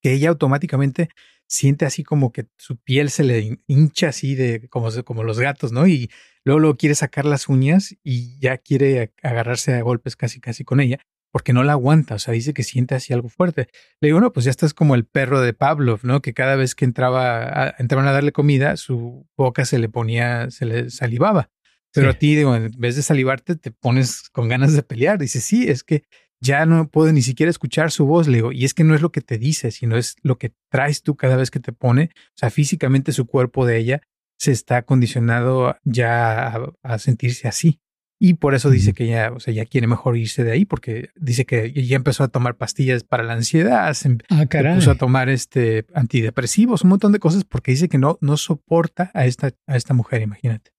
que 0.00 0.12
ella 0.12 0.30
automáticamente 0.30 1.08
siente 1.46 1.86
así 1.86 2.04
como 2.04 2.32
que 2.32 2.46
su 2.56 2.76
piel 2.76 3.10
se 3.10 3.24
le 3.24 3.58
hincha 3.66 4.08
así 4.08 4.34
de 4.34 4.68
como, 4.68 4.90
como 5.04 5.24
los 5.24 5.40
gatos, 5.40 5.72
¿no? 5.72 5.86
Y 5.86 6.10
luego, 6.44 6.60
luego 6.60 6.76
quiere 6.76 6.94
sacar 6.94 7.24
las 7.24 7.48
uñas 7.48 7.96
y 8.02 8.38
ya 8.38 8.58
quiere 8.58 9.12
agarrarse 9.22 9.74
a 9.74 9.82
golpes 9.82 10.16
casi 10.16 10.40
casi 10.40 10.64
con 10.64 10.80
ella 10.80 10.98
porque 11.30 11.52
no 11.52 11.62
la 11.62 11.72
aguanta, 11.72 12.14
o 12.14 12.18
sea, 12.18 12.32
dice 12.34 12.54
que 12.54 12.62
siente 12.62 12.94
así 12.94 13.12
algo 13.12 13.28
fuerte. 13.28 13.68
Le 14.00 14.08
digo, 14.08 14.20
no, 14.20 14.32
pues 14.32 14.44
ya 14.44 14.50
estás 14.50 14.72
como 14.74 14.94
el 14.94 15.04
perro 15.04 15.40
de 15.40 15.52
Pavlov, 15.52 16.00
¿no? 16.02 16.22
Que 16.22 16.32
cada 16.32 16.56
vez 16.56 16.74
que 16.74 16.84
entraba 16.84 17.42
a, 17.42 17.74
entraban 17.78 18.06
a 18.06 18.12
darle 18.12 18.32
comida, 18.32 18.76
su 18.76 19.26
boca 19.36 19.64
se 19.64 19.78
le 19.78 19.88
ponía, 19.88 20.50
se 20.50 20.64
le 20.64 20.90
salivaba. 20.90 21.50
Pero 21.92 22.10
a 22.10 22.14
ti, 22.14 22.36
digo, 22.36 22.54
en 22.54 22.70
vez 22.78 22.96
de 22.96 23.02
salivarte, 23.02 23.56
te 23.56 23.70
pones 23.72 24.28
con 24.30 24.48
ganas 24.48 24.74
de 24.74 24.82
pelear. 24.82 25.18
Dice, 25.18 25.40
sí, 25.40 25.68
es 25.68 25.82
que 25.82 26.04
ya 26.40 26.66
no 26.66 26.88
puedo 26.88 27.12
ni 27.12 27.22
siquiera 27.22 27.50
escuchar 27.50 27.90
su 27.90 28.06
voz, 28.06 28.28
le 28.28 28.38
digo, 28.38 28.52
y 28.52 28.64
es 28.64 28.74
que 28.74 28.84
no 28.84 28.94
es 28.94 29.02
lo 29.02 29.10
que 29.10 29.20
te 29.20 29.38
dice, 29.38 29.70
sino 29.70 29.96
es 29.96 30.16
lo 30.22 30.38
que 30.38 30.52
traes 30.70 31.02
tú 31.02 31.16
cada 31.16 31.36
vez 31.36 31.50
que 31.50 31.60
te 31.60 31.72
pone. 31.72 32.10
O 32.14 32.36
sea, 32.36 32.50
físicamente 32.50 33.12
su 33.12 33.26
cuerpo 33.26 33.66
de 33.66 33.78
ella 33.78 34.02
se 34.38 34.52
está 34.52 34.82
condicionado 34.82 35.76
ya 35.84 36.60
a 36.82 36.98
sentirse 36.98 37.48
así. 37.48 37.80
Y 38.20 38.34
por 38.34 38.54
eso 38.54 38.68
dice 38.68 38.94
que 38.94 39.06
ya, 39.06 39.30
o 39.32 39.38
sea, 39.38 39.54
ya 39.54 39.64
quiere 39.64 39.86
mejor 39.86 40.16
irse 40.16 40.42
de 40.42 40.50
ahí 40.50 40.64
porque 40.64 41.10
dice 41.14 41.46
que 41.46 41.72
ya 41.72 41.94
empezó 41.94 42.24
a 42.24 42.28
tomar 42.28 42.56
pastillas 42.56 43.04
para 43.04 43.22
la 43.22 43.34
ansiedad, 43.34 43.92
se, 43.94 44.18
ah, 44.28 44.42
empezó 44.50 44.90
a 44.90 44.96
tomar 44.96 45.28
este 45.28 45.86
antidepresivos, 45.94 46.82
un 46.82 46.90
montón 46.90 47.12
de 47.12 47.20
cosas 47.20 47.44
porque 47.44 47.70
dice 47.70 47.88
que 47.88 47.98
no, 47.98 48.18
no 48.20 48.36
soporta 48.36 49.12
a 49.14 49.24
esta, 49.26 49.52
a 49.68 49.76
esta 49.76 49.94
mujer, 49.94 50.22
imagínate. 50.22 50.72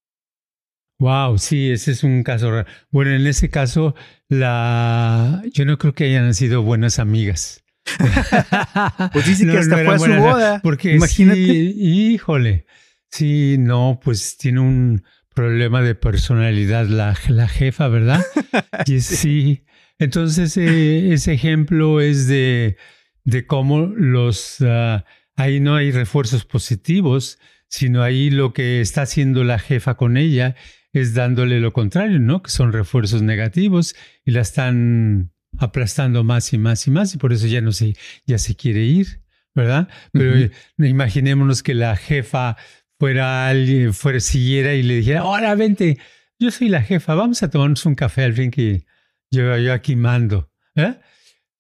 Wow, 1.00 1.38
sí, 1.38 1.72
ese 1.72 1.92
es 1.92 2.04
un 2.04 2.24
caso 2.24 2.52
raro. 2.52 2.68
Bueno, 2.92 3.12
en 3.12 3.26
ese 3.26 3.50
caso, 3.50 3.96
la, 4.28 5.42
yo 5.54 5.64
no 5.64 5.78
creo 5.78 5.94
que 5.94 6.04
hayan 6.04 6.34
sido 6.34 6.62
buenas 6.62 7.00
amigas. 7.00 7.64
pues 9.14 9.26
dice 9.26 9.46
que 9.48 9.58
hasta 9.58 9.78
fue 9.78 9.96
a 9.96 10.00
su 10.00 10.14
boda. 10.14 10.60
Porque 10.62 10.96
imagínate. 10.96 11.40
híjole, 11.40 12.66
sí, 13.10 13.56
no, 13.58 14.02
pues 14.04 14.38
tiene 14.38 14.60
un 14.60 15.04
problema 15.34 15.82
de 15.82 15.96
personalidad 15.96 16.86
la, 16.88 17.18
la 17.30 17.48
jefa, 17.48 17.88
¿verdad? 17.88 18.22
Y 18.86 19.00
sí. 19.00 19.64
Entonces, 20.00 20.58
eh, 20.58 21.14
ese 21.14 21.32
ejemplo 21.32 22.02
es 22.02 22.28
de, 22.28 22.76
de 23.24 23.46
cómo 23.46 23.86
los... 23.86 24.58
Ah, 24.62 25.06
ahí 25.38 25.62
no 25.62 25.76
hay 25.76 25.92
refuerzos 25.92 26.44
positivos, 26.44 27.40
sino 27.70 28.04
ahí 28.04 28.30
lo 28.30 28.52
que 28.52 28.82
está 28.82 29.04
haciendo 29.04 29.46
la 29.46 29.60
jefa 29.60 29.96
con 29.96 30.18
ella 30.18 30.56
es 30.94 31.14
dándole 31.14 31.60
lo 31.60 31.74
contrario, 31.74 32.20
¿no? 32.20 32.42
Que 32.42 32.52
son 32.52 32.74
refuerzos 32.74 33.22
negativos 33.22 33.96
y 34.26 34.32
la 34.32 34.42
están 34.42 35.32
aplastando 35.58 36.24
más 36.24 36.54
y 36.54 36.58
más 36.58 36.88
y 36.88 36.92
más 36.92 37.14
y 37.16 37.18
por 37.18 37.34
eso 37.34 37.48
ya 37.48 37.62
no 37.62 37.72
se, 37.72 37.96
ya 38.26 38.38
se 38.38 38.56
quiere 38.56 38.84
ir, 38.84 39.22
¿verdad? 39.56 39.88
Pero 40.12 40.50
imaginémonos 40.78 41.64
que 41.64 41.74
la 41.74 41.96
jefa 41.96 42.58
fuera 43.00 43.48
alguien, 43.48 43.94
fuera, 43.94 44.20
siguiera 44.20 44.74
y 44.74 44.84
le 44.84 44.98
dijera, 44.98 45.22
ahora 45.22 45.56
vente, 45.56 45.98
yo 46.38 46.52
soy 46.52 46.70
la 46.70 46.82
jefa, 46.82 47.16
vamos 47.16 47.44
a 47.44 47.50
tomarnos 47.50 47.86
un 47.86 47.96
café 47.96 48.24
al 48.24 48.34
fin 48.34 48.52
que 48.52 48.86
yo, 49.32 49.58
yo 49.58 49.74
aquí 49.74 49.96
mando. 49.96 50.52
¿eh? 50.76 50.96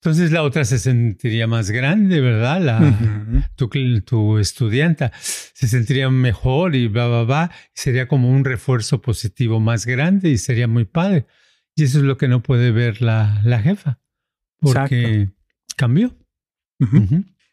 Entonces 0.01 0.31
la 0.31 0.43
otra 0.43 0.63
se 0.63 0.79
sentiría 0.79 1.45
más 1.45 1.71
grande, 1.71 2.21
¿verdad? 2.21 2.61
La, 2.61 3.49
tu, 3.57 3.69
tu, 4.05 4.37
estudianta 4.37 5.11
se 5.13 5.67
sentiría 5.67 6.09
mejor 6.09 6.75
y 6.75 6.87
va, 6.87 7.07
va, 7.07 7.25
va. 7.25 7.51
Sería 7.73 8.07
como 8.07 8.29
un 8.29 8.45
refuerzo 8.45 9.01
positivo 9.01 9.59
más 9.59 9.85
grande 9.85 10.29
y 10.29 10.37
sería 10.37 10.69
muy 10.69 10.85
padre. 10.85 11.25
Y 11.75 11.83
eso 11.83 11.97
es 11.97 12.05
lo 12.05 12.17
que 12.17 12.29
no 12.29 12.41
puede 12.41 12.71
ver 12.71 13.01
la, 13.01 13.41
la 13.43 13.61
jefa, 13.61 13.99
porque 14.61 15.31
cambió. 15.75 16.15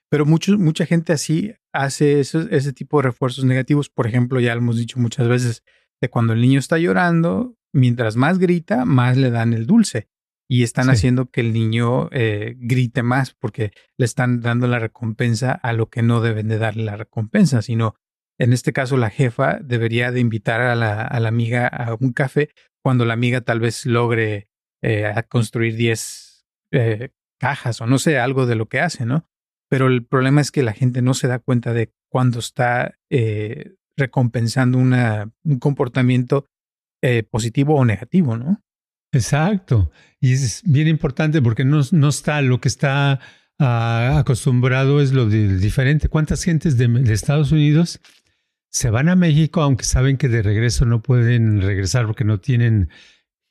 Pero 0.09 0.25
mucho, 0.25 0.57
mucha 0.57 0.87
gente 0.87 1.13
así 1.13 1.53
hace 1.73 2.21
ese, 2.21 2.47
ese 2.53 2.73
tipo 2.73 2.99
de 2.99 3.09
refuerzos 3.09 3.45
negativos. 3.45 3.89
Por 3.89 4.07
ejemplo, 4.07 4.39
ya 4.39 4.55
lo 4.55 4.61
hemos 4.61 4.77
dicho 4.77 5.01
muchas 5.01 5.27
veces, 5.27 5.65
de 6.01 6.09
cuando 6.11 6.33
el 6.33 6.41
niño 6.41 6.61
está 6.61 6.79
llorando, 6.79 7.57
mientras 7.73 8.15
más 8.15 8.39
grita, 8.39 8.85
más 8.85 9.17
le 9.17 9.31
dan 9.31 9.53
el 9.53 9.67
dulce. 9.67 10.09
Y 10.49 10.63
están 10.63 10.91
haciendo 10.91 11.27
que 11.31 11.41
el 11.41 11.53
niño 11.53 12.09
eh, 12.13 12.55
grite 12.59 13.03
más 13.03 13.35
porque 13.35 13.73
le 13.99 14.05
están 14.05 14.41
dando 14.41 14.69
la 14.69 14.79
recompensa 14.79 15.53
a 15.53 15.73
lo 15.73 15.89
que 15.89 16.03
no 16.03 16.21
deben 16.21 16.47
de 16.47 16.59
darle 16.59 16.85
la 16.85 16.97
recompensa, 16.97 17.63
sino 17.63 17.97
en 18.39 18.53
este 18.53 18.73
caso 18.73 18.97
la 18.97 19.11
jefa 19.11 19.59
debería 19.61 20.13
de 20.13 20.21
invitar 20.21 20.61
a 20.61 20.77
la, 20.77 21.03
a 21.03 21.21
la 21.21 21.29
amiga 21.29 21.67
a 21.67 21.97
un 21.99 22.13
café 22.13 22.51
cuando 22.87 23.05
la 23.05 23.15
amiga 23.15 23.41
tal 23.41 23.59
vez 23.59 23.85
logre 23.87 24.49
eh, 24.83 25.13
construir 25.29 25.75
10 25.75 26.47
eh, 26.71 27.09
cajas 27.41 27.81
o 27.81 27.87
no 27.87 27.99
sé, 27.99 28.19
algo 28.19 28.47
de 28.47 28.55
lo 28.55 28.69
que 28.69 28.79
hace, 28.79 29.05
¿no? 29.05 29.29
Pero 29.69 29.89
el 29.89 30.07
problema 30.07 30.41
es 30.41 30.53
que 30.53 30.63
la 30.63 30.73
gente 30.73 31.03
no 31.03 31.15
se 31.15 31.27
da 31.27 31.41
cuenta 31.41 31.73
de 31.73 31.93
cuando 32.09 32.39
está 32.39 32.95
eh, 33.11 33.75
recompensando 33.97 34.79
una, 34.79 35.33
un 35.45 35.59
comportamiento 35.59 36.47
positivo 37.31 37.77
o 37.77 37.85
negativo, 37.85 38.37
¿no? 38.37 38.61
Exacto. 39.17 39.91
Y 40.21 40.33
es 40.33 40.63
bien 40.65 40.89
importante 40.89 41.43
porque 41.43 41.65
no, 41.65 41.81
no 41.93 42.09
está 42.09 42.43
lo 42.43 42.61
que 42.61 42.69
está 42.69 43.21
ah, 43.59 44.17
acostumbrado 44.19 45.01
es 45.01 45.13
lo 45.13 45.29
diferente. 45.29 46.09
¿Cuántas 46.09 46.43
gentes 46.43 46.77
de, 46.77 46.89
de, 46.89 47.13
Estados 47.13 47.53
Unidos 47.53 48.01
se 48.71 48.91
van 48.91 49.09
a 49.09 49.17
México 49.17 49.63
aunque 49.63 49.85
saben 49.85 50.17
que 50.17 50.29
de 50.29 50.43
regreso 50.43 50.85
no 50.85 51.03
pueden 51.03 51.63
regresar 51.63 52.07
porque 52.07 52.25
no 52.25 52.41
tienen, 52.41 52.91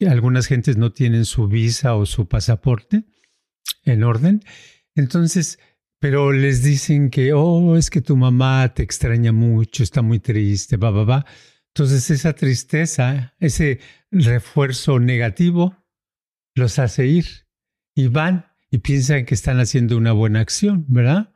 algunas 0.08 0.48
gentes 0.48 0.78
no 0.78 0.92
tienen 0.92 1.26
su 1.26 1.48
visa 1.48 1.96
o 1.96 2.06
su 2.06 2.28
pasaporte 2.28 3.04
en 3.84 4.04
orden? 4.04 4.44
Entonces, 4.96 5.60
pero 6.00 6.32
les 6.32 6.64
dicen 6.64 7.10
que, 7.10 7.34
oh, 7.34 7.76
es 7.76 7.90
que 7.90 8.02
tu 8.02 8.16
mamá 8.16 8.74
te 8.74 8.84
extraña 8.84 9.32
mucho, 9.32 9.84
está 9.84 10.02
muy 10.02 10.20
triste, 10.20 10.78
va, 10.78 10.92
va, 10.92 11.04
va. 11.04 11.26
Entonces 11.76 12.10
esa 12.10 12.34
tristeza, 12.34 13.34
ese 13.40 13.80
refuerzo 14.24 15.00
negativo, 15.00 15.76
los 16.56 16.80
hace 16.80 17.08
ir 17.08 17.26
y 17.96 18.08
van 18.08 18.48
y 18.72 18.80
piensan 18.80 19.26
que 19.26 19.36
están 19.36 19.60
haciendo 19.60 19.98
una 19.98 20.12
buena 20.12 20.40
acción, 20.40 20.86
¿verdad? 20.88 21.36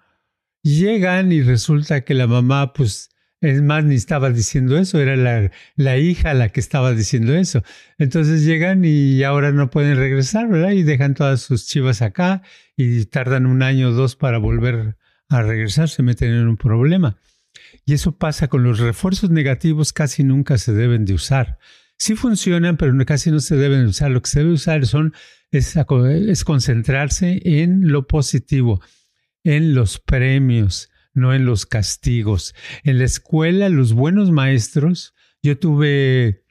llegan 0.63 1.32
y 1.32 1.42
resulta 1.42 2.02
que 2.02 2.13
la 2.13 2.28
mamá, 2.28 2.74
pues, 2.74 3.10
es 3.42 3.62
más, 3.62 3.86
ni 3.86 3.96
estaba 3.96 4.30
diciendo 4.32 4.78
eso, 4.78 5.00
era 5.00 5.15
la, 5.15 5.52
la, 5.76 5.98
hija 5.98 6.34
la 6.34 6.50
que 6.50 6.60
estaba 6.60 6.94
diciendo 6.94 7.34
eso. 7.34 7.63
Entonces 7.98 8.44
llegan 8.44 8.84
y 8.84 9.24
ahora 9.24 9.52
no 9.52 9.70
pueden 9.70 9.96
regresar, 9.98 10.50
¿verdad? 10.50 10.72
Y 10.72 10.84
dejan 10.84 11.13
todas 11.13 11.42
sus 11.42 11.65
chivas 11.65 12.02
acá 12.02 12.42
y 12.76 13.06
tardan 13.06 13.46
un 13.46 13.63
año 13.63 13.89
o 13.89 13.92
dos 13.94 14.18
para 14.18 14.39
volver 14.39 14.98
a 15.30 15.42
regresar, 15.42 15.89
se 15.89 16.04
meten 16.04 16.32
en 16.32 16.48
un 16.48 16.58
problema. 16.58 17.18
Y 17.86 17.94
eso 17.94 18.18
pasa 18.18 18.50
con 18.50 18.63
los 18.63 18.80
refuerzos 18.80 19.30
negativos, 19.30 19.94
casi 19.94 20.24
nunca 20.24 20.58
se 20.58 20.74
deben 20.74 21.06
de 21.06 21.13
usar. 21.13 21.60
Sí 22.00 22.16
funcionan, 22.16 22.78
pero 22.78 22.94
casi 23.06 23.30
no 23.30 23.42
se 23.42 23.58
deben 23.58 23.82
de 23.82 23.88
usar. 23.88 24.10
Lo 24.10 24.22
que 24.22 24.30
se 24.30 24.40
debe 24.40 24.54
usar 24.54 24.86
son, 24.86 25.14
es, 25.52 25.76
es 25.76 26.44
concentrarse 26.46 27.42
en 27.44 27.90
lo 27.90 28.08
positivo, 28.08 28.82
en 29.44 29.76
los 29.76 30.00
premios, 30.00 30.90
no 31.14 31.34
en 31.34 31.46
los 31.46 31.66
castigos. 31.66 32.56
En 32.84 33.00
la 33.00 33.06
escuela, 33.06 33.68
los 33.68 33.92
buenos 33.92 34.32
maestros, 34.32 35.14
yo 35.44 35.60
tuve 35.60 36.46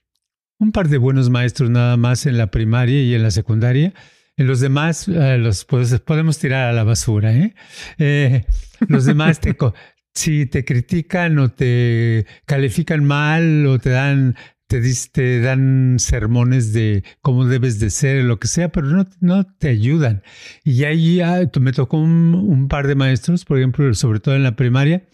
un 0.58 0.72
par 0.72 0.88
de 0.88 0.98
buenos 0.98 1.30
maestros 1.30 1.70
nada 1.70 1.96
más 1.96 2.26
en 2.26 2.36
la 2.36 2.50
primaria 2.50 3.02
y 3.02 3.14
en 3.14 3.22
la 3.22 3.30
secundaria. 3.30 3.94
En 4.36 4.46
los 4.46 4.60
demás 4.60 5.08
eh, 5.08 5.38
los 5.38 5.64
pues, 5.64 5.98
podemos 6.00 6.38
tirar 6.38 6.68
a 6.68 6.72
la 6.72 6.84
basura. 6.84 7.32
¿eh? 7.34 7.54
eh 7.98 8.44
los 8.86 9.06
demás 9.06 9.40
te, 9.40 9.56
si 10.14 10.44
te 10.46 10.64
critican 10.64 11.38
o 11.38 11.50
te 11.50 12.26
califican 12.44 13.04
mal 13.04 13.66
o 13.66 13.78
te 13.78 13.90
dan 13.90 14.36
te, 14.68 15.40
dan 15.40 15.96
sermones 15.98 16.72
de 16.72 17.02
cómo 17.22 17.46
debes 17.46 17.80
de 17.80 17.90
ser, 17.90 18.24
lo 18.24 18.38
que 18.38 18.48
sea, 18.48 18.70
pero 18.70 18.86
no, 18.86 19.06
no 19.20 19.44
te 19.44 19.68
ayudan. 19.68 20.22
Y 20.62 20.84
ahí 20.84 21.20
me 21.60 21.72
tocó 21.72 21.98
un, 21.98 22.68
par 22.68 22.86
de 22.86 22.94
maestros, 22.94 23.44
por 23.44 23.58
ejemplo, 23.58 23.92
sobre 23.94 24.20
todo 24.20 24.36
en 24.36 24.42
la 24.42 24.56
primaria, 24.56 25.08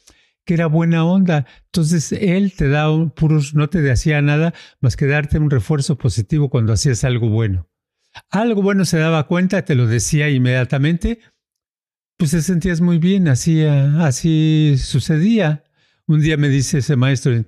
que 0.44 0.54
era 0.54 0.66
buena 0.66 1.04
onda. 1.04 1.46
Entonces 1.66 2.12
él 2.12 2.52
te 2.52 2.68
da 2.68 2.88
puros, 3.14 3.54
no 3.54 3.68
te 3.68 3.90
hacía 3.90 4.20
nada 4.22 4.52
más 4.80 4.96
que 4.96 5.06
darte 5.06 5.38
un 5.38 5.50
refuerzo 5.50 5.96
positivo 5.96 6.50
cuando 6.50 6.72
hacías 6.72 7.04
algo 7.04 7.28
bueno. 7.28 7.68
Algo 8.30 8.62
bueno 8.62 8.84
se 8.84 8.98
daba 8.98 9.26
cuenta, 9.26 9.64
te 9.64 9.74
lo 9.74 9.86
decía 9.86 10.30
inmediatamente, 10.30 11.20
pues 12.16 12.32
te 12.32 12.42
sentías 12.42 12.80
muy 12.80 12.98
bien, 12.98 13.28
así, 13.28 13.64
así 13.64 14.76
sucedía. 14.78 15.64
Un 16.06 16.20
día 16.20 16.36
me 16.36 16.48
dice 16.48 16.78
ese 16.78 16.96
maestro, 16.96 17.44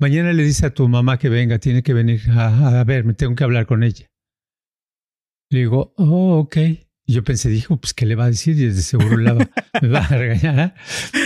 Mañana 0.00 0.32
le 0.32 0.42
dice 0.42 0.64
a 0.64 0.70
tu 0.70 0.88
mamá 0.88 1.18
que 1.18 1.28
venga, 1.28 1.58
tiene 1.58 1.82
que 1.82 1.92
venir 1.92 2.22
a, 2.30 2.82
verme, 2.84 3.12
tengo 3.12 3.34
que 3.34 3.44
hablar 3.44 3.66
con 3.66 3.82
ella. 3.82 4.06
Le 5.50 5.58
digo, 5.58 5.92
oh, 5.98 6.38
ok. 6.38 6.56
Y 6.56 7.12
yo 7.12 7.22
pensé, 7.22 7.50
dijo, 7.50 7.76
pues, 7.76 7.92
¿qué 7.92 8.06
le 8.06 8.14
va 8.14 8.24
a 8.24 8.30
decir? 8.30 8.56
Y 8.58 8.64
de 8.64 8.80
seguro 8.80 9.18
la 9.18 9.34
va, 9.34 9.50
me 9.82 9.88
va 9.88 10.00
a 10.00 10.08
regañar. 10.08 10.74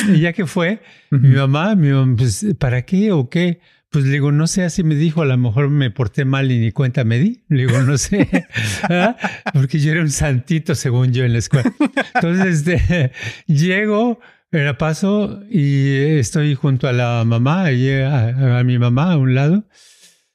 Y 0.08 0.18
ya 0.18 0.32
que 0.32 0.46
fue, 0.46 0.82
mi 1.10 1.36
mamá, 1.36 1.76
mi 1.76 1.90
mamá, 1.90 2.16
pues, 2.16 2.44
¿para 2.58 2.84
qué 2.84 3.12
o 3.12 3.30
qué? 3.30 3.60
Pues 3.90 4.06
le 4.06 4.10
digo, 4.10 4.32
no 4.32 4.48
sé, 4.48 4.64
así 4.64 4.82
me 4.82 4.96
dijo, 4.96 5.22
a 5.22 5.24
lo 5.24 5.38
mejor 5.38 5.70
me 5.70 5.92
porté 5.92 6.24
mal 6.24 6.50
y 6.50 6.58
ni 6.58 6.72
cuenta 6.72 7.04
me 7.04 7.20
di. 7.20 7.44
Le 7.48 7.66
digo, 7.68 7.80
no 7.82 7.96
sé, 7.96 8.28
porque 9.52 9.78
yo 9.78 9.92
era 9.92 10.00
un 10.00 10.10
santito 10.10 10.74
según 10.74 11.12
yo 11.12 11.22
en 11.22 11.32
la 11.32 11.38
escuela. 11.38 11.72
Entonces, 12.16 12.66
este, 12.66 13.12
llego, 13.46 14.18
era 14.58 14.78
paso 14.78 15.42
y 15.50 15.96
estoy 16.18 16.54
junto 16.54 16.88
a 16.88 16.92
la 16.92 17.24
mamá, 17.24 17.72
y 17.72 17.90
a, 17.90 18.62
mi 18.64 18.78
mamá 18.78 19.12
a 19.12 19.16
un 19.16 19.34
lado. 19.34 19.64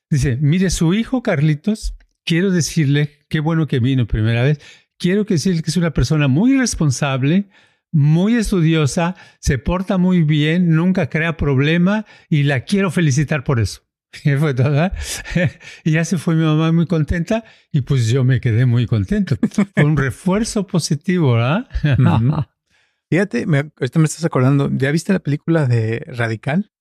Dice, 0.09 0.37
mire, 0.41 0.69
su 0.69 0.93
hijo 0.93 1.21
Carlitos, 1.21 1.95
quiero 2.25 2.51
decirle, 2.51 3.25
qué 3.29 3.39
bueno 3.39 3.67
que 3.67 3.79
vino 3.79 4.07
primera 4.07 4.43
vez, 4.43 4.59
quiero 4.97 5.23
decirle 5.23 5.61
que 5.61 5.69
es 5.69 5.77
una 5.77 5.93
persona 5.93 6.27
muy 6.27 6.57
responsable, 6.57 7.49
muy 7.91 8.35
estudiosa, 8.35 9.15
se 9.39 9.57
porta 9.57 9.97
muy 9.97 10.23
bien, 10.23 10.69
nunca 10.71 11.09
crea 11.09 11.37
problema 11.37 12.05
y 12.29 12.43
la 12.43 12.61
quiero 12.61 12.91
felicitar 12.91 13.43
por 13.43 13.59
eso. 13.59 13.81
Y 14.23 14.35
fue 14.37 14.55
todo, 14.55 14.91
y 15.83 15.91
ya 15.91 16.03
se 16.03 16.17
fue 16.17 16.33
mi 16.35 16.43
mamá 16.43 16.71
muy 16.71 16.87
contenta 16.87 17.43
y 17.71 17.81
pues 17.81 18.07
yo 18.07 18.23
me 18.23 18.41
quedé 18.41 18.65
muy 18.65 18.87
contento. 18.87 19.37
Fue 19.75 19.83
un 19.83 19.97
refuerzo 19.97 20.65
positivo, 20.65 21.33
¿verdad? 21.33 21.67
Fíjate, 23.09 23.45
me, 23.47 23.71
esto 23.79 23.99
me 23.99 24.05
estás 24.05 24.23
acordando. 24.25 24.69
¿Ya 24.71 24.91
viste 24.91 25.13
la 25.13 25.19
película 25.19 25.65
de 25.65 26.03
Radical? 26.07 26.71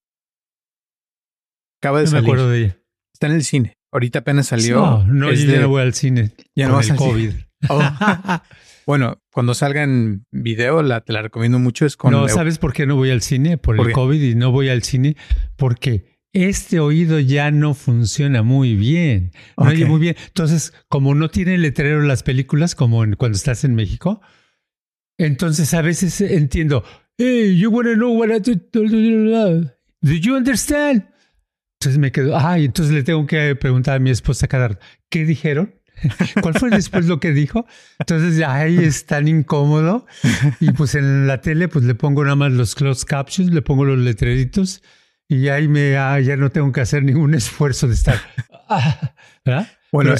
Acaba 1.81 2.01
de 2.01 2.07
salir. 2.07 2.23
me 2.23 2.27
acuerdo 2.27 2.49
de 2.49 2.59
ella. 2.59 2.77
Está 3.13 3.27
en 3.27 3.33
el 3.33 3.43
cine. 3.43 3.77
Ahorita 3.91 4.19
apenas 4.19 4.47
salió. 4.47 4.75
No, 4.75 5.07
no, 5.07 5.33
yo 5.33 5.51
ya 5.51 5.59
no 5.59 5.69
voy 5.69 5.81
al 5.81 5.93
cine. 5.93 6.31
Ya 6.55 6.67
no 6.67 6.75
vas 6.75 6.91
al 6.91 6.97
COVID. 6.97 7.31
Oh. 7.69 7.81
bueno, 8.85 9.17
cuando 9.33 9.55
salga 9.55 9.81
en 9.81 10.25
video, 10.31 10.83
la, 10.83 11.01
te 11.01 11.13
la 11.13 11.23
recomiendo 11.23 11.57
mucho. 11.57 11.87
Es 11.87 11.97
con. 11.97 12.11
No, 12.11 12.27
¿sabes 12.27 12.59
por 12.59 12.73
qué 12.73 12.85
no 12.85 12.95
voy 12.95 13.09
al 13.09 13.21
cine? 13.21 13.57
Por, 13.57 13.79
el 13.79 13.91
COVID 13.91 14.21
y 14.21 14.35
no 14.35 14.51
voy 14.51 14.69
al 14.69 14.83
cine. 14.83 15.17
Porque 15.55 16.19
este 16.31 16.79
oído 16.79 17.19
ya 17.19 17.49
no 17.49 17.73
funciona 17.73 18.43
muy 18.43 18.75
bien. 18.75 19.31
No 19.57 19.69
oye 19.69 19.85
muy 19.85 19.99
bien. 19.99 20.15
Entonces, 20.27 20.73
como 20.87 21.15
no 21.15 21.29
tiene 21.29 21.57
letrero 21.57 22.03
las 22.03 22.21
películas, 22.21 22.75
como 22.75 23.03
cuando 23.17 23.35
estás 23.35 23.63
en 23.63 23.73
México, 23.73 24.21
entonces 25.19 25.73
a 25.73 25.81
veces 25.81 26.19
entiendo, 26.21 26.83
hey, 27.17 27.55
you 27.57 27.69
wanna 27.69 27.93
know 27.93 28.17
what 28.17 28.29
I 28.29 28.39
do? 28.39 28.55
Do 30.01 30.13
you 30.13 30.35
understand? 30.35 31.05
Entonces 31.79 31.99
me 31.99 32.11
quedo, 32.11 32.37
ay, 32.37 32.65
entonces 32.65 32.93
le 32.93 33.03
tengo 33.03 33.25
que 33.27 33.55
preguntar 33.55 33.97
a 33.97 33.99
mi 33.99 34.09
esposa 34.09 34.47
cada 34.47 34.79
¿qué 35.09 35.25
dijeron? 35.25 35.75
¿Cuál 36.41 36.53
fue 36.55 36.69
después 36.69 37.05
lo 37.05 37.19
que 37.19 37.33
dijo? 37.33 37.65
Entonces 37.99 38.41
ahí 38.45 38.77
es 38.77 39.05
tan 39.05 39.27
incómodo. 39.27 40.05
Y 40.61 40.71
pues 40.71 40.95
en 40.95 41.27
la 41.27 41.41
tele 41.41 41.67
pues 41.67 41.83
le 41.85 41.95
pongo 41.95 42.23
nada 42.23 42.37
más 42.37 42.53
los 42.53 42.75
closed 42.75 43.05
captions, 43.05 43.53
le 43.53 43.61
pongo 43.61 43.85
los 43.85 43.99
letreritos 43.99 44.81
y 45.27 45.49
ahí 45.49 45.67
me, 45.67 45.97
ah, 45.97 46.19
ya 46.19 46.37
no 46.37 46.49
tengo 46.49 46.71
que 46.71 46.81
hacer 46.81 47.03
ningún 47.03 47.33
esfuerzo 47.33 47.87
de 47.87 47.93
estar. 47.93 48.19
¿verdad? 49.45 49.67
Bueno, 49.91 50.15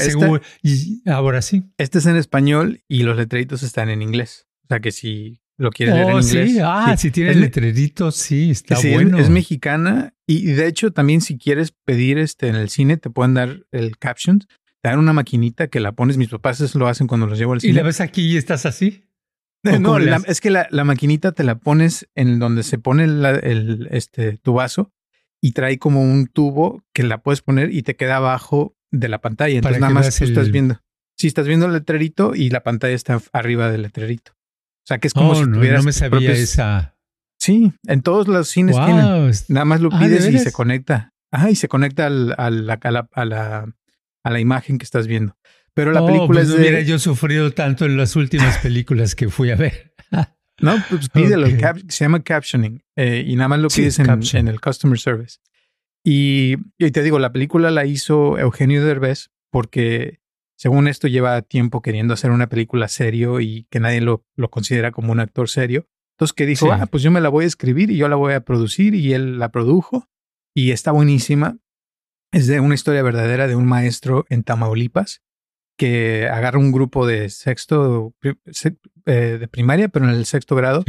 y 0.62 1.10
ahora 1.10 1.42
sí. 1.42 1.72
Este 1.78 2.00
es 2.00 2.06
en 2.06 2.18
español 2.18 2.84
y 2.88 3.04
los 3.04 3.16
letreritos 3.16 3.64
están 3.64 3.90
en 3.90 4.02
inglés. 4.02 4.49
O 4.70 4.74
sea 4.74 4.80
que 4.82 4.92
si 4.92 5.42
lo 5.58 5.72
quieres 5.72 5.96
ver 5.96 6.04
en 6.10 6.14
oh, 6.14 6.22
inglés. 6.22 6.52
Sí, 6.52 6.60
ah, 6.64 6.96
si 6.96 7.10
tienes 7.10 7.38
letreritos, 7.38 8.16
sí, 8.16 8.52
está 8.52 8.80
bueno. 8.80 9.18
Es, 9.18 9.30
mexicana 9.30 10.14
y, 10.28 10.44
de 10.54 10.68
hecho 10.68 10.92
también 10.92 11.22
si 11.22 11.38
quieres 11.40 11.74
pedir 11.86 12.20
este 12.20 12.48
en 12.48 12.56
el 12.56 12.70
cine 12.70 12.98
te 12.98 13.10
pueden 13.10 13.34
dar 13.34 13.66
el 13.72 13.98
caption, 13.98 14.40
te 14.40 14.90
dan 14.90 15.00
una 15.00 15.12
maquinita 15.12 15.68
que 15.68 15.80
la 15.80 15.94
pones, 15.94 16.18
mis 16.18 16.30
papás 16.30 16.62
eso 16.62 16.78
lo 16.78 16.88
hacen 16.88 17.08
cuando 17.08 17.26
los 17.26 17.40
llevo 17.40 17.54
al 17.54 17.62
cine. 17.62 17.74
¿Y 17.74 17.76
la 17.76 17.84
ves 17.84 18.00
aquí 18.00 18.34
y 18.34 18.38
estás 18.38 18.68
así? 18.68 19.06
No, 19.64 19.98
es 19.98 20.40
que 20.40 20.52
la, 20.52 20.68
la, 20.72 20.86
maquinita 20.86 21.34
te 21.34 21.44
la 21.44 21.56
pones 21.56 22.08
en 22.16 22.40
donde 22.40 22.64
se 22.64 22.78
pone 22.78 23.04
el, 23.04 23.90
este, 23.92 24.38
tu 24.38 24.54
vaso 24.54 24.94
y 25.42 25.52
trae 25.52 25.80
como 25.80 26.02
un 26.02 26.28
tubo 26.28 26.84
que 26.94 27.04
la 27.04 27.22
puedes 27.22 27.42
poner 27.42 27.74
y 27.74 27.82
te 27.82 27.96
queda 27.98 28.18
abajo 28.18 28.78
de 28.92 29.10
la 29.10 29.20
pantalla. 29.20 29.56
Entonces 29.56 29.82
nada 29.82 29.94
más 29.94 30.16
tú 30.16 30.24
estás 30.24 30.52
viendo. 30.52 30.80
Si 31.18 31.28
estás 31.28 31.48
viendo 31.48 31.66
el 31.66 31.74
letrerito 31.74 32.34
y 32.36 32.50
la 32.50 32.64
pantalla 32.64 32.96
está 32.96 33.20
arriba 33.34 33.70
del 33.70 33.82
letrerito. 33.82 34.39
O 34.90 34.92
sea, 34.92 34.98
que 34.98 35.08
es 35.08 35.14
como 35.14 35.34
oh, 35.34 35.36
si 35.36 35.44
tuvieras. 35.44 35.82
No, 35.82 35.86
me 35.86 35.94
sabía 35.94 36.32
esa. 36.32 36.98
Sí, 37.38 37.74
en 37.86 38.02
todos 38.02 38.28
los 38.28 38.50
cines 38.50 38.76
tienen. 38.76 39.32
Nada 39.48 39.66
más 39.66 39.82
lo 39.82 39.90
ah, 39.94 40.00
pides 40.00 40.28
y 40.28 40.40
se 40.40 40.52
conecta. 40.52 41.14
Ajá, 41.32 41.52
y 41.52 41.56
se 41.56 41.68
conecta 41.68 42.08
al, 42.08 42.34
al, 42.40 42.68
a, 42.68 42.92
la, 42.92 43.08
a, 43.14 43.26
la, 43.26 43.76
a, 44.24 44.30
la, 44.32 44.40
imagen 44.40 44.80
que 44.80 44.86
estás 44.86 45.06
viendo. 45.06 45.38
Pero 45.76 45.92
la 45.92 46.02
oh, 46.02 46.08
película 46.08 46.40
pues 46.40 46.50
es 46.50 46.56
de... 46.56 46.60
hubiera 46.60 46.82
yo 46.82 46.98
sufrido 46.98 47.52
tanto 47.52 47.86
en 47.86 47.98
las 47.98 48.16
últimas 48.16 48.58
películas 48.58 49.14
que 49.14 49.30
fui 49.30 49.52
a 49.52 49.56
ver. 49.56 49.94
no, 50.60 50.84
pues 50.90 51.10
pídelo. 51.14 51.46
se 51.88 52.06
llama 52.06 52.24
captioning. 52.24 52.84
Eh, 52.96 53.24
y 53.28 53.36
nada 53.36 53.50
más 53.50 53.60
lo 53.60 53.68
pides 53.68 54.00
en, 54.00 54.10
en, 54.10 54.48
el 54.48 54.60
customer 54.60 54.98
service. 54.98 55.38
Y, 56.04 56.56
y, 56.80 56.90
te 56.90 57.04
digo, 57.04 57.20
la 57.20 57.32
película 57.32 57.70
la 57.70 57.86
hizo 57.86 58.40
Eugenio 58.40 58.84
Derbez 58.84 59.30
porque 59.52 60.19
según 60.60 60.90
esto, 60.90 61.08
lleva 61.08 61.42
tiempo 61.42 61.82
queriendo 61.82 62.14
hacer 62.14 62.32
una 62.32 62.50
película 62.50 62.90
serio 62.90 63.40
y 63.40 63.66
que 63.70 63.80
nadie 63.80 64.02
lo, 64.02 64.26
lo 64.36 64.50
considera 64.50 64.92
como 64.92 65.14
un 65.14 65.22
actor 65.22 65.48
serio. 65.48 65.88
Entonces, 66.18 66.34
que 66.34 66.46
dijo, 66.46 66.70
ah, 66.74 66.86
pues 66.88 67.02
yo 67.02 67.12
me 67.12 67.22
la 67.22 67.30
voy 67.30 67.46
a 67.46 67.48
escribir 67.48 67.90
y 67.92 67.96
yo 67.96 68.10
la 68.10 68.18
voy 68.18 68.34
a 68.34 68.42
producir 68.42 68.94
y 68.94 69.14
él 69.14 69.40
la 69.40 69.54
produjo 69.54 70.10
y 70.54 70.72
está 70.72 70.92
buenísima. 70.92 71.58
Es 72.34 72.48
de 72.48 72.60
una 72.60 72.76
historia 72.76 73.02
verdadera 73.02 73.48
de 73.48 73.56
un 73.56 73.68
maestro 73.68 74.26
en 74.28 74.44
Tamaulipas 74.44 75.22
que 75.78 76.28
agarra 76.28 76.60
un 76.60 76.74
grupo 76.74 77.08
de 77.08 77.30
sexto, 77.30 78.14
eh, 79.06 79.14
de 79.40 79.48
primaria, 79.48 79.88
pero 79.88 80.10
en 80.10 80.12
el 80.12 80.26
sexto 80.26 80.58
grado, 80.58 80.84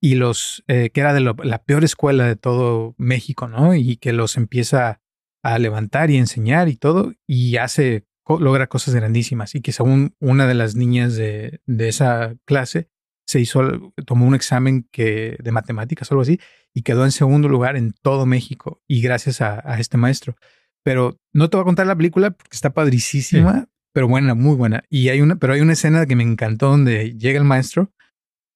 y 0.00 0.16
los, 0.16 0.64
eh, 0.66 0.90
que 0.90 1.00
era 1.00 1.14
de 1.14 1.20
la 1.20 1.62
peor 1.62 1.84
escuela 1.84 2.26
de 2.26 2.34
todo 2.34 2.96
México, 2.98 3.46
¿no? 3.46 3.76
Y 3.76 3.98
que 3.98 4.12
los 4.12 4.36
empieza 4.36 5.00
a 5.44 5.60
levantar 5.60 6.10
y 6.10 6.16
enseñar 6.16 6.68
y 6.68 6.74
todo, 6.74 7.12
y 7.24 7.58
hace 7.58 8.04
logra 8.28 8.68
cosas 8.68 8.94
grandísimas 8.94 9.54
y 9.54 9.60
que 9.60 9.72
según 9.72 10.14
una 10.20 10.46
de 10.46 10.54
las 10.54 10.74
niñas 10.74 11.16
de, 11.16 11.60
de 11.66 11.88
esa 11.88 12.34
clase 12.44 12.88
se 13.26 13.40
hizo, 13.40 13.92
tomó 14.06 14.26
un 14.26 14.34
examen 14.34 14.88
que, 14.90 15.36
de 15.42 15.52
matemáticas 15.52 16.10
o 16.10 16.14
algo 16.14 16.22
así 16.22 16.40
y 16.74 16.82
quedó 16.82 17.04
en 17.04 17.12
segundo 17.12 17.48
lugar 17.48 17.76
en 17.76 17.92
todo 18.02 18.26
México 18.26 18.82
y 18.86 19.00
gracias 19.00 19.40
a, 19.40 19.58
este 19.78 19.96
maestro. 19.96 20.36
Pero 20.84 21.18
no 21.32 21.48
te 21.48 21.56
voy 21.56 21.62
a 21.62 21.66
contar 21.66 21.86
la 21.86 21.96
película 21.96 22.32
porque 22.32 22.54
está 22.54 22.70
padricísima, 22.70 23.68
pero 23.92 24.08
buena, 24.08 24.34
muy 24.34 24.56
buena. 24.56 24.84
Y 24.88 25.08
hay 25.10 25.20
una, 25.20 25.36
pero 25.36 25.52
hay 25.52 25.60
una 25.60 25.74
escena 25.74 26.06
que 26.06 26.16
me 26.16 26.24
encantó 26.24 26.68
donde 26.68 27.16
llega 27.16 27.38
el 27.38 27.44
maestro 27.44 27.92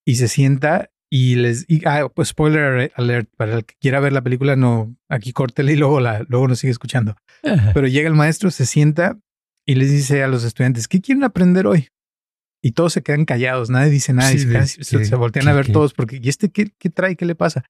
y 0.04 0.16
se 0.16 0.28
sienta 0.28 0.90
y 1.08 1.36
les, 1.36 1.64
y, 1.68 1.86
ah, 1.86 2.08
pues 2.12 2.28
spoiler 2.28 2.92
alert, 2.96 3.30
para 3.36 3.54
el 3.54 3.64
que 3.64 3.76
quiera 3.80 4.00
ver 4.00 4.12
la 4.12 4.22
película, 4.22 4.56
no, 4.56 4.96
aquí 5.08 5.32
córtele 5.32 5.74
y 5.74 5.76
luego 5.76 6.00
la, 6.00 6.24
luego 6.28 6.48
nos 6.48 6.58
sigue 6.58 6.72
escuchando. 6.72 7.16
Pero 7.74 7.86
llega 7.86 8.08
el 8.08 8.14
maestro, 8.14 8.50
se 8.50 8.66
sienta 8.66 9.18
y 9.66 9.74
les 9.74 9.90
dice 9.90 10.22
a 10.22 10.28
los 10.28 10.44
estudiantes, 10.44 10.88
¿qué 10.88 11.00
quieren 11.00 11.24
aprender 11.24 11.66
hoy? 11.66 11.88
Y 12.62 12.72
todos 12.72 12.92
se 12.92 13.02
quedan 13.02 13.24
callados, 13.24 13.68
nadie 13.68 13.90
dice 13.90 14.12
nada, 14.12 14.32
y 14.32 14.38
se, 14.38 15.16
voltean 15.16 15.48
a 15.48 15.52
ver 15.52 15.70
todos, 15.70 15.92
porque 15.92 16.20
¿y 16.22 16.28
este 16.28 16.50
qué, 16.50 16.72
qué, 16.78 16.88
trae? 16.88 17.16
¿Qué 17.16 17.26
le 17.26 17.34
pasa? 17.34 17.64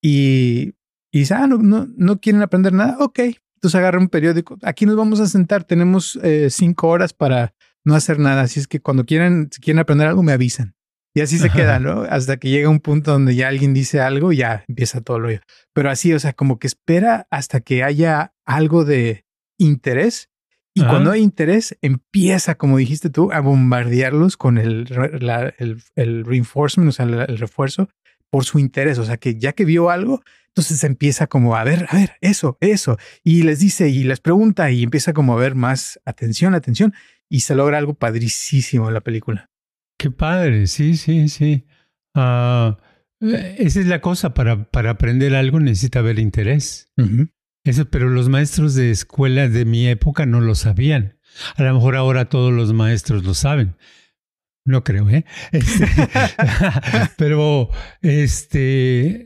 Y, 0.00 0.74
y 1.12 1.20
dice, 1.20 1.34
ah, 1.34 1.46
no, 1.46 1.58
no, 1.58 1.88
no 1.96 2.20
quieren 2.20 2.42
aprender 2.42 2.72
nada, 2.72 2.96
ok. 3.00 3.18
Entonces 3.56 3.78
agarra 3.78 3.98
un 3.98 4.08
periódico, 4.08 4.58
aquí 4.62 4.86
nos 4.86 4.96
vamos 4.96 5.20
a 5.20 5.26
sentar, 5.26 5.64
tenemos 5.64 6.18
eh, 6.22 6.48
cinco 6.50 6.88
horas 6.88 7.12
para 7.12 7.54
no 7.84 7.94
hacer 7.94 8.18
nada, 8.18 8.42
así 8.42 8.60
es 8.60 8.66
que 8.66 8.80
cuando 8.80 9.04
quieran, 9.04 9.48
si 9.50 9.60
quieren 9.60 9.80
aprender 9.80 10.06
algo, 10.06 10.22
me 10.22 10.32
avisan. 10.32 10.74
Y 11.16 11.20
así 11.20 11.38
se 11.38 11.48
queda, 11.48 11.78
¿no? 11.78 12.02
Hasta 12.02 12.38
que 12.38 12.50
llega 12.50 12.68
un 12.68 12.80
punto 12.80 13.12
donde 13.12 13.36
ya 13.36 13.46
alguien 13.46 13.72
dice 13.72 14.00
algo 14.00 14.32
y 14.32 14.38
ya 14.38 14.64
empieza 14.66 15.00
todo 15.00 15.20
lo 15.20 15.28
Pero 15.72 15.88
así, 15.88 16.12
o 16.12 16.18
sea, 16.18 16.32
como 16.32 16.58
que 16.58 16.66
espera 16.66 17.28
hasta 17.30 17.60
que 17.60 17.84
haya 17.84 18.34
algo 18.44 18.84
de 18.84 19.24
interés 19.56 20.28
y 20.76 20.82
cuando 20.82 21.12
hay 21.12 21.22
interés, 21.22 21.78
empieza, 21.82 22.56
como 22.56 22.78
dijiste 22.78 23.08
tú, 23.08 23.30
a 23.32 23.38
bombardearlos 23.38 24.36
con 24.36 24.58
el, 24.58 24.86
el, 25.58 25.82
el, 25.94 26.24
reinforcement, 26.24 26.88
o 26.88 26.92
sea, 26.92 27.06
el, 27.06 27.38
refuerzo, 27.38 27.88
por 28.28 28.44
su 28.44 28.58
interés, 28.58 28.98
o 28.98 29.04
sea, 29.04 29.16
que 29.16 29.38
ya 29.38 29.52
que 29.52 29.64
vio 29.64 29.90
algo, 29.90 30.22
entonces 30.48 30.82
empieza 30.82 31.28
como 31.28 31.54
a 31.54 31.62
ver, 31.62 31.86
a 31.90 31.96
ver, 31.96 32.12
eso, 32.20 32.58
eso, 32.60 32.98
y 33.22 33.44
les 33.44 33.60
dice 33.60 33.88
y 33.88 34.02
les 34.02 34.18
pregunta 34.18 34.72
y 34.72 34.82
empieza 34.82 35.12
como 35.12 35.34
a 35.34 35.40
ver 35.40 35.54
más 35.54 36.00
atención, 36.04 36.54
atención, 36.54 36.92
y 37.28 37.40
se 37.40 37.54
logra 37.54 37.78
algo 37.78 37.94
padricísimo 37.94 38.88
en 38.88 38.94
la 38.94 39.00
película. 39.00 39.50
Qué 39.96 40.10
padre, 40.10 40.66
sí, 40.66 40.96
sí, 40.96 41.28
sí. 41.28 41.66
Uh, 42.16 42.74
esa 43.20 43.80
es 43.80 43.86
la 43.86 44.00
cosa, 44.00 44.34
para, 44.34 44.70
para 44.70 44.90
aprender 44.90 45.36
algo 45.36 45.60
necesita 45.60 46.00
haber 46.00 46.18
interés. 46.18 46.90
Eso, 47.64 47.86
pero 47.86 48.10
los 48.10 48.28
maestros 48.28 48.74
de 48.74 48.90
escuela 48.90 49.48
de 49.48 49.64
mi 49.64 49.88
época 49.88 50.26
no 50.26 50.40
lo 50.40 50.54
sabían. 50.54 51.18
A 51.56 51.62
lo 51.62 51.74
mejor 51.74 51.96
ahora 51.96 52.28
todos 52.28 52.52
los 52.52 52.72
maestros 52.74 53.24
lo 53.24 53.32
saben. 53.34 53.76
No 54.66 54.84
creo, 54.84 55.08
¿eh? 55.08 55.24
Este, 55.50 55.86
pero 57.16 57.70
este 58.02 59.24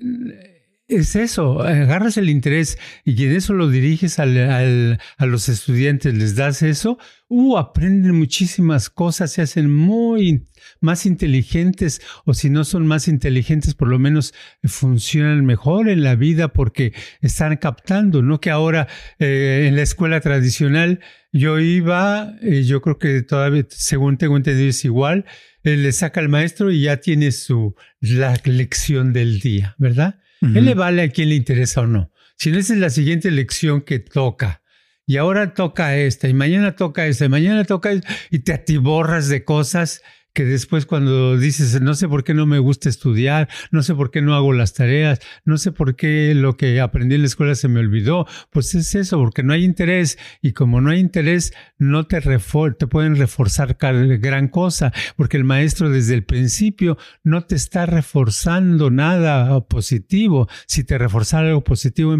es 0.88 1.16
eso, 1.16 1.60
agarras 1.60 2.16
el 2.16 2.30
interés 2.30 2.78
y 3.04 3.24
en 3.24 3.32
eso 3.32 3.52
lo 3.52 3.68
diriges 3.68 4.18
al, 4.18 4.98
a 5.18 5.26
los 5.26 5.50
estudiantes, 5.50 6.14
les 6.14 6.34
das 6.34 6.62
eso, 6.62 6.98
uh, 7.28 7.58
aprenden 7.58 8.16
muchísimas 8.16 8.88
cosas, 8.88 9.32
se 9.32 9.42
hacen 9.42 9.70
muy 9.70 10.48
más 10.80 11.04
inteligentes 11.04 12.00
o 12.24 12.32
si 12.32 12.48
no 12.48 12.64
son 12.64 12.86
más 12.86 13.06
inteligentes, 13.06 13.74
por 13.74 13.88
lo 13.88 13.98
menos 13.98 14.32
funcionan 14.64 15.44
mejor 15.44 15.90
en 15.90 16.02
la 16.02 16.14
vida 16.14 16.48
porque 16.54 16.94
están 17.20 17.58
captando, 17.58 18.22
no 18.22 18.40
que 18.40 18.50
ahora 18.50 18.88
eh, 19.18 19.66
en 19.68 19.76
la 19.76 19.82
escuela 19.82 20.20
tradicional 20.20 21.00
yo 21.32 21.58
iba, 21.58 22.34
eh, 22.40 22.62
yo 22.62 22.80
creo 22.80 22.98
que 22.98 23.22
todavía, 23.22 23.66
según 23.68 24.16
tengo 24.16 24.38
entendido, 24.38 24.70
es 24.70 24.84
igual, 24.86 25.26
eh, 25.64 25.76
le 25.76 25.92
saca 25.92 26.20
al 26.20 26.30
maestro 26.30 26.70
y 26.70 26.82
ya 26.82 26.96
tiene 26.96 27.30
su 27.32 27.74
la 28.00 28.40
lección 28.44 29.12
del 29.12 29.40
día, 29.40 29.74
¿verdad? 29.78 30.18
Él 30.40 30.64
le 30.64 30.74
vale 30.74 31.02
a 31.02 31.08
quien 31.10 31.28
le 31.28 31.34
interesa 31.34 31.82
o 31.82 31.86
no. 31.86 32.12
Si 32.36 32.50
no, 32.50 32.58
esa 32.58 32.74
es 32.74 32.78
la 32.78 32.90
siguiente 32.90 33.30
lección 33.30 33.82
que 33.82 33.98
toca. 33.98 34.62
Y 35.06 35.16
ahora 35.16 35.54
toca 35.54 35.96
esta, 35.96 36.28
y 36.28 36.34
mañana 36.34 36.76
toca 36.76 37.06
esta, 37.06 37.24
y 37.24 37.28
mañana 37.28 37.64
toca 37.64 37.90
esta, 37.92 38.08
y 38.30 38.40
te 38.40 38.52
atiborras 38.52 39.28
de 39.28 39.42
cosas 39.42 40.02
que 40.38 40.44
después 40.44 40.86
cuando 40.86 41.36
dices, 41.36 41.82
no 41.82 41.94
sé 41.94 42.06
por 42.06 42.22
qué 42.22 42.32
no 42.32 42.46
me 42.46 42.60
gusta 42.60 42.88
estudiar, 42.88 43.48
no 43.72 43.82
sé 43.82 43.96
por 43.96 44.12
qué 44.12 44.22
no 44.22 44.36
hago 44.36 44.52
las 44.52 44.72
tareas, 44.72 45.18
no 45.44 45.58
sé 45.58 45.72
por 45.72 45.96
qué 45.96 46.32
lo 46.32 46.56
que 46.56 46.80
aprendí 46.80 47.16
en 47.16 47.22
la 47.22 47.26
escuela 47.26 47.56
se 47.56 47.66
me 47.66 47.80
olvidó, 47.80 48.24
pues 48.50 48.72
es 48.76 48.94
eso, 48.94 49.18
porque 49.18 49.42
no 49.42 49.52
hay 49.52 49.64
interés 49.64 50.16
y 50.40 50.52
como 50.52 50.80
no 50.80 50.90
hay 50.90 51.00
interés, 51.00 51.52
no 51.76 52.06
te, 52.06 52.20
te 52.20 52.86
pueden 52.86 53.16
reforzar 53.16 53.78
gran 53.80 54.46
cosa, 54.46 54.92
porque 55.16 55.38
el 55.38 55.42
maestro 55.42 55.90
desde 55.90 56.14
el 56.14 56.22
principio 56.22 56.98
no 57.24 57.44
te 57.44 57.56
está 57.56 57.84
reforzando 57.86 58.92
nada 58.92 59.66
positivo. 59.66 60.46
Si 60.68 60.84
te 60.84 60.98
reforzara 60.98 61.48
algo 61.48 61.64
positivo, 61.64 62.14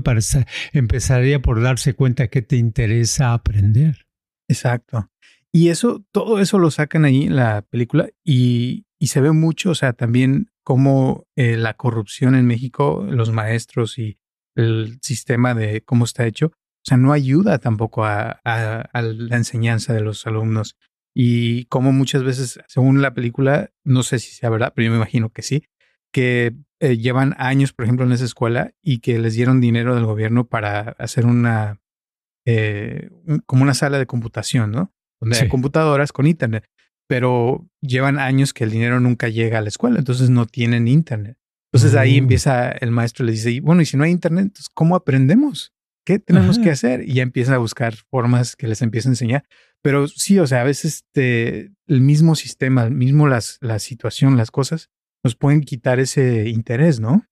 empezaría 0.72 1.40
por 1.40 1.62
darse 1.62 1.94
cuenta 1.94 2.26
que 2.26 2.42
te 2.42 2.56
interesa 2.56 3.32
aprender. 3.32 4.08
Exacto. 4.48 5.08
Y 5.58 5.70
eso, 5.70 6.04
todo 6.12 6.38
eso 6.38 6.60
lo 6.60 6.70
sacan 6.70 7.04
ahí 7.04 7.24
en 7.24 7.34
la 7.34 7.62
película 7.62 8.08
y, 8.24 8.86
se 9.00 9.20
ve 9.20 9.32
mucho, 9.32 9.70
o 9.70 9.74
sea, 9.74 9.92
también 9.92 10.52
cómo 10.62 11.26
eh, 11.34 11.56
la 11.56 11.74
corrupción 11.74 12.36
en 12.36 12.46
México, 12.46 13.04
los 13.10 13.32
maestros 13.32 13.98
y 13.98 14.20
el 14.54 15.00
sistema 15.02 15.54
de 15.54 15.80
cómo 15.80 16.04
está 16.04 16.26
hecho, 16.26 16.46
o 16.46 16.84
sea, 16.84 16.96
no 16.96 17.12
ayuda 17.12 17.58
tampoco 17.58 18.04
a, 18.04 18.40
la 18.44 19.36
enseñanza 19.36 19.94
de 19.94 20.00
los 20.00 20.28
alumnos. 20.28 20.76
Y 21.12 21.64
como 21.64 21.90
muchas 21.90 22.22
veces, 22.22 22.60
según 22.68 23.02
la 23.02 23.12
película, 23.12 23.72
no 23.82 24.04
sé 24.04 24.20
si 24.20 24.30
sea 24.30 24.50
verdad, 24.50 24.72
pero 24.76 24.86
yo 24.86 24.92
me 24.92 24.98
imagino 24.98 25.30
que 25.30 25.42
sí, 25.42 25.64
que 26.12 26.54
eh, 26.78 26.98
llevan 26.98 27.34
años, 27.36 27.72
por 27.72 27.84
ejemplo, 27.84 28.06
en 28.06 28.12
esa 28.12 28.26
escuela 28.26 28.74
y 28.80 29.00
que 29.00 29.18
les 29.18 29.34
dieron 29.34 29.60
dinero 29.60 29.96
del 29.96 30.06
gobierno 30.06 30.46
para 30.46 30.94
hacer 31.00 31.26
una, 31.26 31.80
eh, 32.46 33.10
como 33.46 33.64
una 33.64 33.74
sala 33.74 33.98
de 33.98 34.06
computación, 34.06 34.70
¿no? 34.70 34.92
Donde 35.20 35.38
hay 35.38 35.48
computadoras 35.48 36.12
con 36.12 36.26
internet, 36.26 36.64
pero 37.08 37.66
llevan 37.80 38.18
años 38.18 38.52
que 38.52 38.64
el 38.64 38.70
dinero 38.70 39.00
nunca 39.00 39.28
llega 39.28 39.58
a 39.58 39.62
la 39.62 39.68
escuela, 39.68 39.98
entonces 39.98 40.30
no 40.30 40.46
tienen 40.46 40.88
internet. 40.88 41.36
Entonces 41.72 41.98
ahí 41.98 42.14
mm. 42.14 42.24
empieza 42.24 42.70
el 42.70 42.90
maestro 42.90 43.26
le 43.26 43.32
dice, 43.32 43.60
bueno, 43.60 43.82
y 43.82 43.86
si 43.86 43.96
no 43.96 44.04
hay 44.04 44.10
internet, 44.10 44.44
entonces 44.44 44.68
¿cómo 44.72 44.96
aprendemos? 44.96 45.72
¿Qué 46.06 46.18
tenemos 46.18 46.58
que 46.58 46.70
hacer? 46.70 47.06
Y 47.06 47.14
ya 47.14 47.22
empieza 47.22 47.54
a 47.54 47.58
buscar 47.58 47.94
formas 48.10 48.56
que 48.56 48.66
les 48.66 48.80
empieza 48.80 49.10
a 49.10 49.12
enseñar. 49.12 49.44
Pero 49.82 50.08
sí, 50.08 50.38
o 50.38 50.46
sea, 50.46 50.62
a 50.62 50.64
veces 50.64 51.04
el 51.14 51.70
mismo 51.86 52.34
sistema, 52.34 52.84
el 52.84 52.92
mismo 52.92 53.28
las, 53.28 53.58
la 53.60 53.78
situación, 53.78 54.38
las 54.38 54.50
cosas, 54.50 54.88
nos 55.22 55.34
pueden 55.36 55.60
quitar 55.60 56.00
ese 56.00 56.48
interés, 56.48 56.98
¿no? 56.98 57.26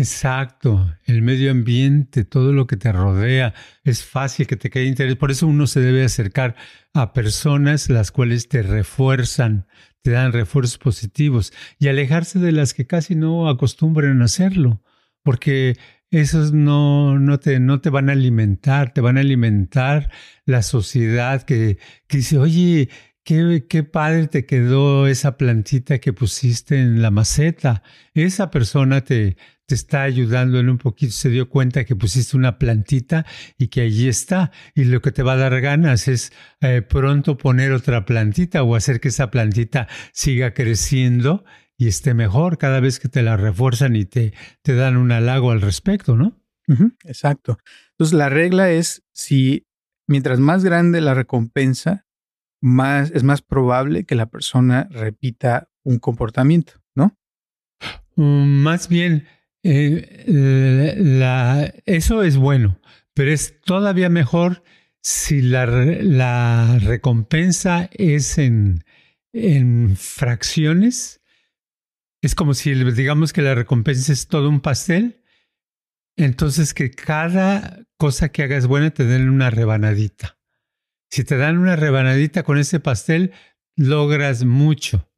Exacto, 0.00 0.96
el 1.04 1.20
medio 1.20 1.50
ambiente, 1.50 2.24
todo 2.24 2.54
lo 2.54 2.66
que 2.66 2.78
te 2.78 2.90
rodea, 2.90 3.52
es 3.84 4.02
fácil 4.02 4.46
que 4.46 4.56
te 4.56 4.70
quede 4.70 4.86
interés. 4.86 5.16
Por 5.16 5.30
eso 5.30 5.46
uno 5.46 5.66
se 5.66 5.80
debe 5.80 6.02
acercar 6.02 6.56
a 6.94 7.12
personas 7.12 7.90
las 7.90 8.10
cuales 8.10 8.48
te 8.48 8.62
refuerzan, 8.62 9.66
te 10.00 10.12
dan 10.12 10.32
refuerzos 10.32 10.78
positivos 10.78 11.52
y 11.78 11.88
alejarse 11.88 12.38
de 12.38 12.52
las 12.52 12.72
que 12.72 12.86
casi 12.86 13.14
no 13.14 13.50
acostumbran 13.50 14.22
a 14.22 14.24
hacerlo, 14.24 14.82
porque 15.22 15.76
esos 16.10 16.54
no, 16.54 17.18
no, 17.18 17.38
te, 17.38 17.60
no 17.60 17.82
te 17.82 17.90
van 17.90 18.08
a 18.08 18.12
alimentar, 18.12 18.94
te 18.94 19.02
van 19.02 19.18
a 19.18 19.20
alimentar 19.20 20.10
la 20.46 20.62
sociedad 20.62 21.42
que, 21.42 21.76
que 22.06 22.16
dice, 22.16 22.38
oye, 22.38 22.88
Qué, 23.68 23.84
padre 23.84 24.26
te 24.26 24.44
quedó 24.44 25.06
esa 25.06 25.36
plantita 25.36 26.00
que 26.00 26.12
pusiste 26.12 26.80
en 26.80 27.00
la 27.00 27.12
maceta. 27.12 27.84
Esa 28.12 28.50
persona 28.50 29.02
te, 29.02 29.36
te 29.66 29.76
está 29.76 30.02
ayudando 30.02 30.58
en 30.58 30.68
un 30.68 30.78
poquito, 30.78 31.12
se 31.12 31.28
dio 31.28 31.48
cuenta 31.48 31.84
que 31.84 31.94
pusiste 31.94 32.36
una 32.36 32.58
plantita 32.58 33.24
y 33.56 33.68
que 33.68 33.82
allí 33.82 34.08
está. 34.08 34.50
Y 34.74 34.82
lo 34.82 35.00
que 35.00 35.12
te 35.12 35.22
va 35.22 35.34
a 35.34 35.36
dar 35.36 35.60
ganas 35.60 36.08
es 36.08 36.32
eh, 36.60 36.82
pronto 36.82 37.38
poner 37.38 37.70
otra 37.70 38.04
plantita 38.04 38.64
o 38.64 38.74
hacer 38.74 38.98
que 38.98 39.08
esa 39.08 39.30
plantita 39.30 39.86
siga 40.12 40.52
creciendo 40.52 41.44
y 41.78 41.86
esté 41.86 42.14
mejor 42.14 42.58
cada 42.58 42.80
vez 42.80 42.98
que 42.98 43.08
te 43.08 43.22
la 43.22 43.36
refuerzan 43.36 43.94
y 43.94 44.06
te, 44.06 44.34
te 44.62 44.74
dan 44.74 44.96
un 44.96 45.12
halago 45.12 45.52
al 45.52 45.60
respecto, 45.60 46.16
¿no? 46.16 46.36
exacto. 47.04 47.58
Entonces 47.92 48.18
la 48.18 48.28
regla 48.28 48.72
es 48.72 49.04
si 49.12 49.68
mientras 50.08 50.40
más 50.40 50.64
grande 50.64 51.00
la 51.00 51.14
recompensa, 51.14 52.06
más 52.60 53.10
es 53.12 53.22
más 53.22 53.42
probable 53.42 54.04
que 54.04 54.14
la 54.14 54.26
persona 54.26 54.88
repita 54.90 55.70
un 55.82 55.98
comportamiento, 55.98 56.74
¿no? 56.94 57.16
Mm, 58.16 58.62
más 58.62 58.88
bien, 58.88 59.26
eh, 59.62 60.24
la, 60.98 61.72
eso 61.86 62.22
es 62.22 62.36
bueno, 62.36 62.80
pero 63.14 63.30
es 63.30 63.60
todavía 63.62 64.08
mejor 64.08 64.62
si 65.02 65.42
la, 65.42 65.66
la 65.66 66.78
recompensa 66.78 67.88
es 67.92 68.38
en, 68.38 68.84
en 69.32 69.96
fracciones. 69.96 71.20
Es 72.22 72.34
como 72.34 72.54
si 72.54 72.74
digamos 72.74 73.32
que 73.32 73.42
la 73.42 73.54
recompensa 73.54 74.12
es 74.12 74.28
todo 74.28 74.48
un 74.48 74.60
pastel. 74.60 75.22
Entonces 76.16 76.74
que 76.74 76.90
cada 76.90 77.86
cosa 77.96 78.30
que 78.30 78.42
hagas 78.42 78.66
buena 78.66 78.90
te 78.90 79.04
den 79.04 79.30
una 79.30 79.48
rebanadita. 79.48 80.39
Si 81.10 81.24
te 81.24 81.36
dan 81.36 81.58
una 81.58 81.76
rebanadita 81.76 82.44
con 82.44 82.58
ese 82.58 82.78
pastel, 82.78 83.32
logras 83.76 84.44
mucho. 84.44 85.10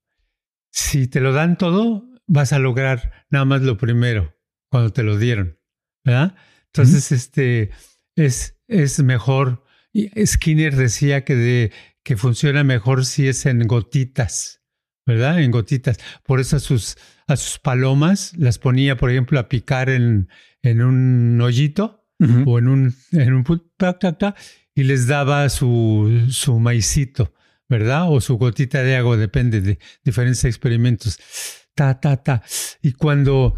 Si 0.71 1.07
te 1.07 1.21
lo 1.21 1.33
dan 1.33 1.59
todo, 1.59 2.09
vas 2.27 2.53
a 2.53 2.59
lograr 2.59 3.27
nada 3.29 3.45
más 3.45 3.63
lo 3.63 3.77
primero 3.77 4.35
cuando 4.71 4.91
te 4.91 5.03
lo 5.03 5.19
dieron, 5.19 5.59
¿verdad? 6.03 6.35
Entonces, 6.67 7.13
este 7.13 7.71
es, 8.17 8.59
es 8.69 9.03
mejor. 9.03 9.65
Skinner 10.25 10.75
decía 10.75 11.25
que, 11.25 11.37
de, 11.37 11.73
que 12.03 12.17
funciona 12.17 12.65
mejor 12.65 13.05
si 13.05 13.29
es 13.29 13.45
en 13.45 13.67
gotitas, 13.67 14.63
¿verdad? 15.05 15.43
En 15.43 15.51
gotitas. 15.51 15.99
Por 16.25 16.41
eso 16.41 16.57
a 16.57 16.61
sus, 16.61 16.97
a 17.27 17.37
sus 17.37 17.59
palomas 17.59 18.33
las 18.39 18.59
ponía, 18.59 18.97
por 18.97 19.11
ejemplo, 19.11 19.39
a 19.39 19.51
picar 19.51 19.91
en, 19.91 20.31
en 20.63 20.81
un 20.81 21.39
hoyito 21.43 22.02
o 22.47 22.59
en 22.59 22.69
un, 22.69 22.95
en 23.13 23.35
un 23.35 23.45
y 24.75 24.85
les 24.85 25.07
daba 25.07 25.49
su, 25.49 26.27
su 26.31 26.59
maicito, 26.59 27.35
¿verdad? 27.69 28.11
O 28.11 28.21
su 28.21 28.39
gotita 28.39 28.83
de 28.83 28.97
agua, 28.97 29.17
depende 29.17 29.61
de 29.61 29.79
diferentes 30.05 30.45
experimentos 30.45 31.19
ta, 31.75 32.01
ta, 32.01 32.23
ta. 32.23 32.43
Y 32.83 32.93
cuando 32.93 33.55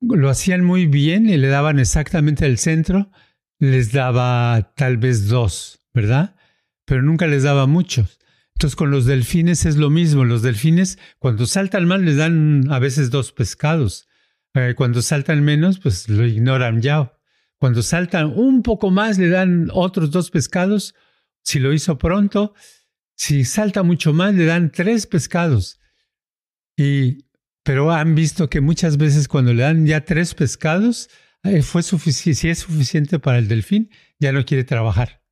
lo 0.00 0.30
hacían 0.30 0.64
muy 0.64 0.86
bien 0.86 1.28
y 1.28 1.36
le 1.36 1.48
daban 1.48 1.78
exactamente 1.78 2.44
al 2.44 2.58
centro, 2.58 3.10
les 3.58 3.92
daba 3.92 4.72
tal 4.76 4.98
vez 4.98 5.28
dos, 5.28 5.80
¿verdad? 5.92 6.36
Pero 6.84 7.02
nunca 7.02 7.26
les 7.26 7.42
daba 7.42 7.66
muchos. 7.66 8.18
Entonces 8.54 8.76
con 8.76 8.90
los 8.90 9.04
delfines 9.04 9.66
es 9.66 9.76
lo 9.76 9.90
mismo. 9.90 10.24
Los 10.24 10.42
delfines 10.42 10.98
cuando 11.18 11.46
saltan 11.46 11.86
más 11.86 12.00
les 12.00 12.16
dan 12.16 12.66
a 12.70 12.78
veces 12.78 13.10
dos 13.10 13.32
pescados. 13.32 14.08
Eh, 14.54 14.74
cuando 14.76 15.02
saltan 15.02 15.44
menos, 15.44 15.78
pues 15.78 16.08
lo 16.08 16.26
ignoran 16.26 16.80
ya. 16.80 17.12
Cuando 17.58 17.82
saltan 17.82 18.32
un 18.34 18.62
poco 18.62 18.90
más 18.90 19.18
le 19.18 19.28
dan 19.28 19.68
otros 19.72 20.10
dos 20.10 20.30
pescados. 20.30 20.94
Si 21.42 21.58
lo 21.58 21.72
hizo 21.72 21.98
pronto, 21.98 22.54
si 23.16 23.44
salta 23.44 23.82
mucho 23.82 24.12
más 24.12 24.34
le 24.34 24.44
dan 24.44 24.70
tres 24.70 25.06
pescados. 25.06 25.80
Y 26.76 27.24
pero 27.68 27.92
han 27.92 28.14
visto 28.14 28.48
que 28.48 28.62
muchas 28.62 28.96
veces 28.96 29.28
cuando 29.28 29.52
le 29.52 29.62
dan 29.62 29.84
ya 29.84 30.02
tres 30.02 30.34
pescados, 30.34 31.10
eh, 31.42 31.60
fue 31.60 31.82
suficiente, 31.82 32.40
si 32.40 32.48
es 32.48 32.60
suficiente 32.60 33.18
para 33.18 33.36
el 33.36 33.46
delfín, 33.46 33.90
ya 34.18 34.32
no 34.32 34.44
quiere 34.46 34.64
trabajar. 34.64 35.22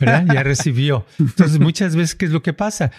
¿Verdad? 0.00 0.26
Ya 0.34 0.42
recibió. 0.42 1.06
Entonces, 1.18 1.60
muchas 1.60 1.94
veces, 1.94 2.16
¿qué 2.16 2.24
es 2.24 2.32
lo 2.32 2.42
que 2.42 2.54
pasa? 2.54 2.90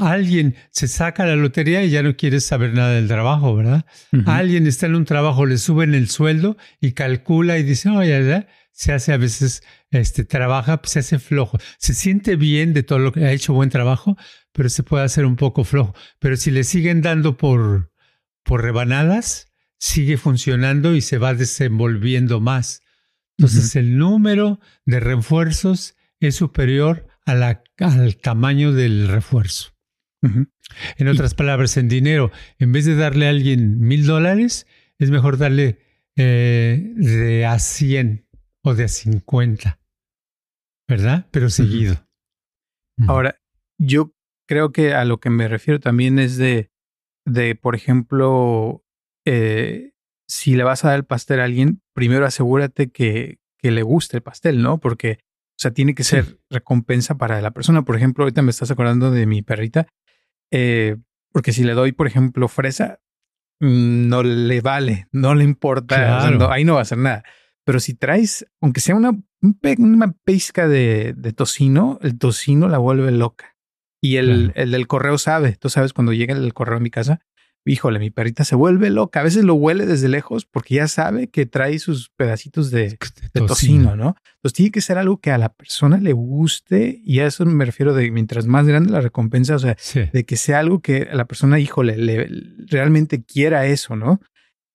Alguien 0.00 0.56
se 0.70 0.88
saca 0.88 1.26
la 1.26 1.36
lotería 1.36 1.84
y 1.84 1.90
ya 1.90 2.02
no 2.02 2.16
quiere 2.16 2.40
saber 2.40 2.72
nada 2.72 2.92
del 2.92 3.08
trabajo, 3.08 3.54
¿verdad? 3.54 3.84
Alguien 4.26 4.66
está 4.66 4.86
en 4.86 4.94
un 4.94 5.04
trabajo, 5.04 5.44
le 5.44 5.58
suben 5.58 5.94
el 5.94 6.08
sueldo 6.08 6.56
y 6.80 6.92
calcula 6.92 7.58
y 7.58 7.62
dice, 7.62 7.90
oye, 7.90 8.46
se 8.72 8.92
hace 8.92 9.12
a 9.12 9.18
veces, 9.18 9.62
este, 9.90 10.24
trabaja, 10.24 10.80
se 10.84 11.00
hace 11.00 11.18
flojo. 11.18 11.58
Se 11.78 11.92
siente 11.92 12.36
bien 12.36 12.72
de 12.72 12.82
todo 12.82 12.98
lo 12.98 13.12
que 13.12 13.26
ha 13.26 13.32
hecho 13.32 13.52
buen 13.52 13.68
trabajo, 13.68 14.16
pero 14.52 14.70
se 14.70 14.82
puede 14.82 15.04
hacer 15.04 15.26
un 15.26 15.36
poco 15.36 15.62
flojo. 15.62 15.94
Pero 16.18 16.36
si 16.36 16.50
le 16.50 16.64
siguen 16.64 17.02
dando 17.02 17.36
por, 17.36 17.92
por 18.44 18.62
rebanadas, 18.62 19.52
sigue 19.78 20.16
funcionando 20.16 20.94
y 20.94 21.02
se 21.02 21.18
va 21.18 21.34
desenvolviendo 21.34 22.40
más. 22.40 22.80
Entonces, 23.36 23.76
el 23.76 23.98
número 23.98 24.60
de 24.86 25.00
refuerzos 25.00 25.96
es 26.20 26.36
superior 26.36 27.08
a 27.26 27.34
la, 27.34 27.62
al 27.78 28.16
tamaño 28.16 28.72
del 28.72 29.08
refuerzo. 29.08 29.71
En 30.96 31.08
otras 31.08 31.34
palabras, 31.34 31.76
en 31.76 31.88
dinero, 31.88 32.30
en 32.58 32.72
vez 32.72 32.84
de 32.84 32.94
darle 32.94 33.26
a 33.26 33.30
alguien 33.30 33.80
mil 33.80 34.06
dólares, 34.06 34.66
es 34.98 35.10
mejor 35.10 35.36
darle 35.36 35.78
eh, 36.16 36.92
de 36.94 37.46
a 37.46 37.58
100 37.58 38.26
o 38.62 38.74
de 38.74 38.84
a 38.84 38.88
50, 38.88 39.80
¿verdad? 40.88 41.26
Pero 41.30 41.50
seguido. 41.50 42.06
Ahora, 43.08 43.40
yo 43.78 44.14
creo 44.46 44.72
que 44.72 44.94
a 44.94 45.04
lo 45.04 45.18
que 45.18 45.30
me 45.30 45.48
refiero 45.48 45.80
también 45.80 46.18
es 46.18 46.36
de, 46.36 46.70
de 47.24 47.56
por 47.56 47.74
ejemplo, 47.74 48.84
eh, 49.24 49.92
si 50.28 50.54
le 50.54 50.62
vas 50.62 50.84
a 50.84 50.88
dar 50.88 50.98
el 50.98 51.04
pastel 51.04 51.40
a 51.40 51.44
alguien, 51.44 51.82
primero 51.94 52.26
asegúrate 52.26 52.90
que, 52.90 53.40
que 53.58 53.70
le 53.70 53.82
guste 53.82 54.18
el 54.18 54.22
pastel, 54.22 54.62
¿no? 54.62 54.78
Porque, 54.78 55.18
o 55.22 55.58
sea, 55.58 55.72
tiene 55.72 55.94
que 55.94 56.04
ser 56.04 56.38
recompensa 56.48 57.16
para 57.16 57.40
la 57.40 57.50
persona. 57.50 57.82
Por 57.82 57.96
ejemplo, 57.96 58.24
ahorita 58.24 58.42
me 58.42 58.50
estás 58.50 58.70
acordando 58.70 59.10
de 59.10 59.26
mi 59.26 59.42
perrita 59.42 59.88
eh, 60.52 60.96
porque 61.32 61.52
si 61.52 61.64
le 61.64 61.72
doy, 61.72 61.92
por 61.92 62.06
ejemplo, 62.06 62.46
fresa, 62.46 63.00
mm, 63.60 64.08
no 64.08 64.22
le 64.22 64.60
vale, 64.60 65.08
no 65.10 65.34
le 65.34 65.44
importa, 65.44 66.24
ahí 66.52 66.64
no 66.64 66.74
va 66.74 66.80
a 66.80 66.82
hacer 66.82 66.98
nada. 66.98 67.24
Pero 67.64 67.80
si 67.80 67.94
traes, 67.94 68.46
aunque 68.60 68.80
sea 68.80 68.94
una, 68.94 69.18
una 69.78 70.12
pizca 70.24 70.68
de, 70.68 71.14
de, 71.16 71.32
tocino, 71.32 71.98
el 72.02 72.18
tocino 72.18 72.68
la 72.68 72.78
vuelve 72.78 73.10
loca. 73.12 73.56
Y 74.00 74.16
el, 74.16 74.52
el 74.56 74.72
del 74.72 74.88
correo 74.88 75.16
sabe, 75.16 75.56
tú 75.56 75.70
sabes, 75.70 75.92
cuando 75.92 76.12
llega 76.12 76.34
el 76.34 76.52
correo 76.54 76.78
a 76.78 76.80
mi 76.80 76.90
casa, 76.90 77.20
híjole, 77.64 77.98
mi 77.98 78.10
perrita 78.10 78.44
se 78.44 78.56
vuelve 78.56 78.90
loca. 78.90 79.20
A 79.20 79.22
veces 79.22 79.44
lo 79.44 79.54
huele 79.54 79.86
desde 79.86 80.08
lejos 80.08 80.44
porque 80.44 80.76
ya 80.76 80.88
sabe 80.88 81.28
que 81.28 81.46
trae 81.46 81.78
sus 81.78 82.10
pedacitos 82.10 82.70
de, 82.70 82.98
tocino, 83.32 83.96
¿no? 83.96 84.16
Entonces 84.36 84.54
tiene 84.54 84.70
que 84.72 84.80
ser 84.80 84.98
algo 84.98 85.18
que 85.18 85.30
a 85.30 85.38
la 85.38 85.52
persona 85.52 85.98
le 85.98 86.12
guste 86.12 87.00
y 87.04 87.20
a 87.20 87.26
eso 87.26 87.44
me 87.46 87.64
refiero 87.64 87.94
de 87.94 88.10
mientras 88.10 88.46
más 88.46 88.66
grande 88.66 88.90
la 88.90 89.00
recompensa, 89.00 89.54
o 89.54 89.58
sea, 89.58 89.76
de 90.12 90.24
que 90.24 90.36
sea 90.36 90.58
algo 90.58 90.80
que 90.80 91.08
a 91.10 91.14
la 91.14 91.26
persona, 91.26 91.60
híjole, 91.60 91.96
le, 91.96 92.28
realmente 92.66 93.22
quiera 93.22 93.66
eso, 93.66 93.94
¿no? 93.96 94.20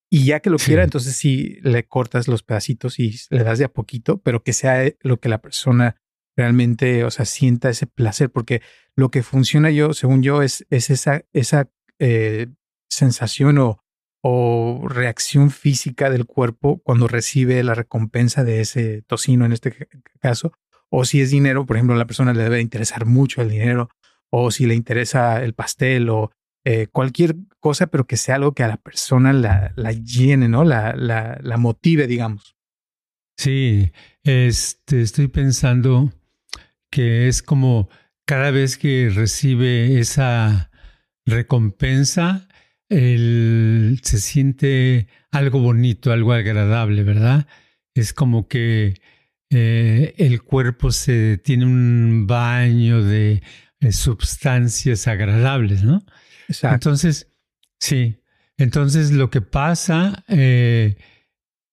Y 0.09 0.23
ya 0.23 0.39
que 0.39 0.49
lo 0.49 0.57
quiera, 0.57 0.83
entonces 0.83 1.17
sí 1.17 1.57
le 1.63 1.85
cortas 1.85 2.29
los 2.29 2.41
pedacitos 2.41 2.97
y 2.97 3.19
le 3.29 3.43
das 3.43 3.59
de 3.59 3.65
a 3.65 3.73
poquito, 3.73 4.21
pero 4.21 4.41
que 4.41 4.53
sea 4.53 4.89
lo 5.01 5.19
que 5.19 5.27
la 5.27 5.41
persona 5.41 5.97
realmente, 6.37 7.03
o 7.03 7.11
sea, 7.11 7.25
sienta 7.25 7.69
ese 7.69 7.87
placer, 7.87 8.29
porque 8.29 8.61
lo 8.95 9.09
que 9.09 9.23
funciona 9.23 9.69
yo, 9.69 9.93
según 9.93 10.23
yo, 10.23 10.43
es, 10.43 10.65
es 10.69 10.89
esa, 10.91 11.25
esa 11.33 11.69
eh, 11.99 12.47
sensación 12.89 13.57
o, 13.57 13.83
o 14.21 14.87
reacción 14.87 15.51
física 15.51 16.09
del 16.09 16.25
cuerpo 16.25 16.81
cuando 16.83 17.07
recibe 17.07 17.63
la 17.63 17.75
recompensa 17.75 18.43
de 18.43 18.61
ese 18.61 19.03
tocino 19.03 19.45
en 19.45 19.53
este 19.53 19.87
caso, 20.19 20.53
o 20.89 21.05
si 21.05 21.21
es 21.21 21.31
dinero, 21.31 21.65
por 21.65 21.75
ejemplo, 21.75 21.95
a 21.95 21.99
la 21.99 22.07
persona 22.07 22.33
le 22.33 22.43
debe 22.43 22.61
interesar 22.61 23.05
mucho 23.05 23.41
el 23.41 23.49
dinero, 23.49 23.89
o 24.29 24.51
si 24.51 24.65
le 24.65 24.75
interesa 24.75 25.43
el 25.43 25.53
pastel 25.53 26.09
o 26.09 26.31
eh, 26.65 26.87
cualquier 26.87 27.35
cosa, 27.59 27.87
pero 27.87 28.05
que 28.05 28.17
sea 28.17 28.35
algo 28.35 28.53
que 28.53 28.63
a 28.63 28.67
la 28.67 28.77
persona 28.77 29.31
la, 29.31 29.71
la 29.75 29.91
llene, 29.93 30.49
¿no? 30.49 30.63
La, 30.65 30.93
la, 30.95 31.37
la, 31.41 31.57
motive, 31.57 32.07
digamos. 32.07 32.57
Sí, 33.37 33.91
este, 34.23 35.01
estoy 35.01 35.27
pensando 35.29 36.11
que 36.89 37.27
es 37.27 37.41
como 37.41 37.89
cada 38.25 38.51
vez 38.51 38.77
que 38.77 39.09
recibe 39.13 39.99
esa 39.99 40.71
recompensa, 41.25 42.46
el, 42.89 43.99
se 44.03 44.19
siente 44.19 45.07
algo 45.31 45.59
bonito, 45.59 46.11
algo 46.11 46.33
agradable, 46.33 47.03
¿verdad? 47.03 47.47
Es 47.93 48.13
como 48.13 48.47
que 48.47 48.95
eh, 49.49 50.13
el 50.17 50.43
cuerpo 50.43 50.91
se 50.91 51.37
tiene 51.37 51.65
un 51.65 52.27
baño 52.27 53.03
de, 53.03 53.41
sustancias 53.91 55.07
agradables, 55.07 55.83
¿no? 55.83 56.03
Exacto. 56.47 56.75
Entonces, 56.75 57.27
sí. 57.79 58.21
Entonces 58.57 59.11
lo 59.11 59.29
que 59.29 59.41
pasa 59.41 60.23
eh, 60.27 60.97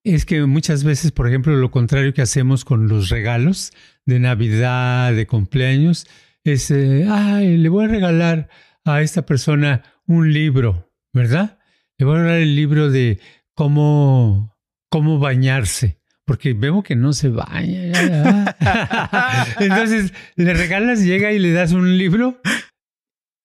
es 0.04 0.26
que 0.26 0.44
muchas 0.44 0.84
veces, 0.84 1.12
por 1.12 1.26
ejemplo, 1.28 1.56
lo 1.56 1.70
contrario 1.70 2.12
que 2.12 2.22
hacemos 2.22 2.64
con 2.64 2.88
los 2.88 3.08
regalos 3.08 3.72
de 4.04 4.20
Navidad, 4.20 5.14
de 5.14 5.26
cumpleaños, 5.26 6.06
es, 6.44 6.70
eh, 6.70 7.06
ay, 7.08 7.56
le 7.56 7.68
voy 7.70 7.86
a 7.86 7.88
regalar 7.88 8.50
a 8.84 9.00
esta 9.00 9.24
persona 9.24 9.82
un 10.06 10.32
libro. 10.32 10.93
¿Verdad? 11.14 11.58
Le 11.96 12.04
voy 12.04 12.18
a 12.18 12.22
dar 12.22 12.38
el 12.40 12.54
libro 12.54 12.90
de 12.90 13.20
cómo, 13.54 14.54
cómo 14.90 15.18
bañarse, 15.18 16.00
porque 16.26 16.52
veo 16.52 16.82
que 16.82 16.96
no 16.96 17.12
se 17.12 17.28
baña. 17.28 18.56
Entonces, 19.60 20.12
le 20.34 20.52
regalas, 20.52 21.02
llega 21.02 21.32
y 21.32 21.38
le 21.38 21.52
das 21.52 21.72
un 21.72 21.96
libro. 21.96 22.40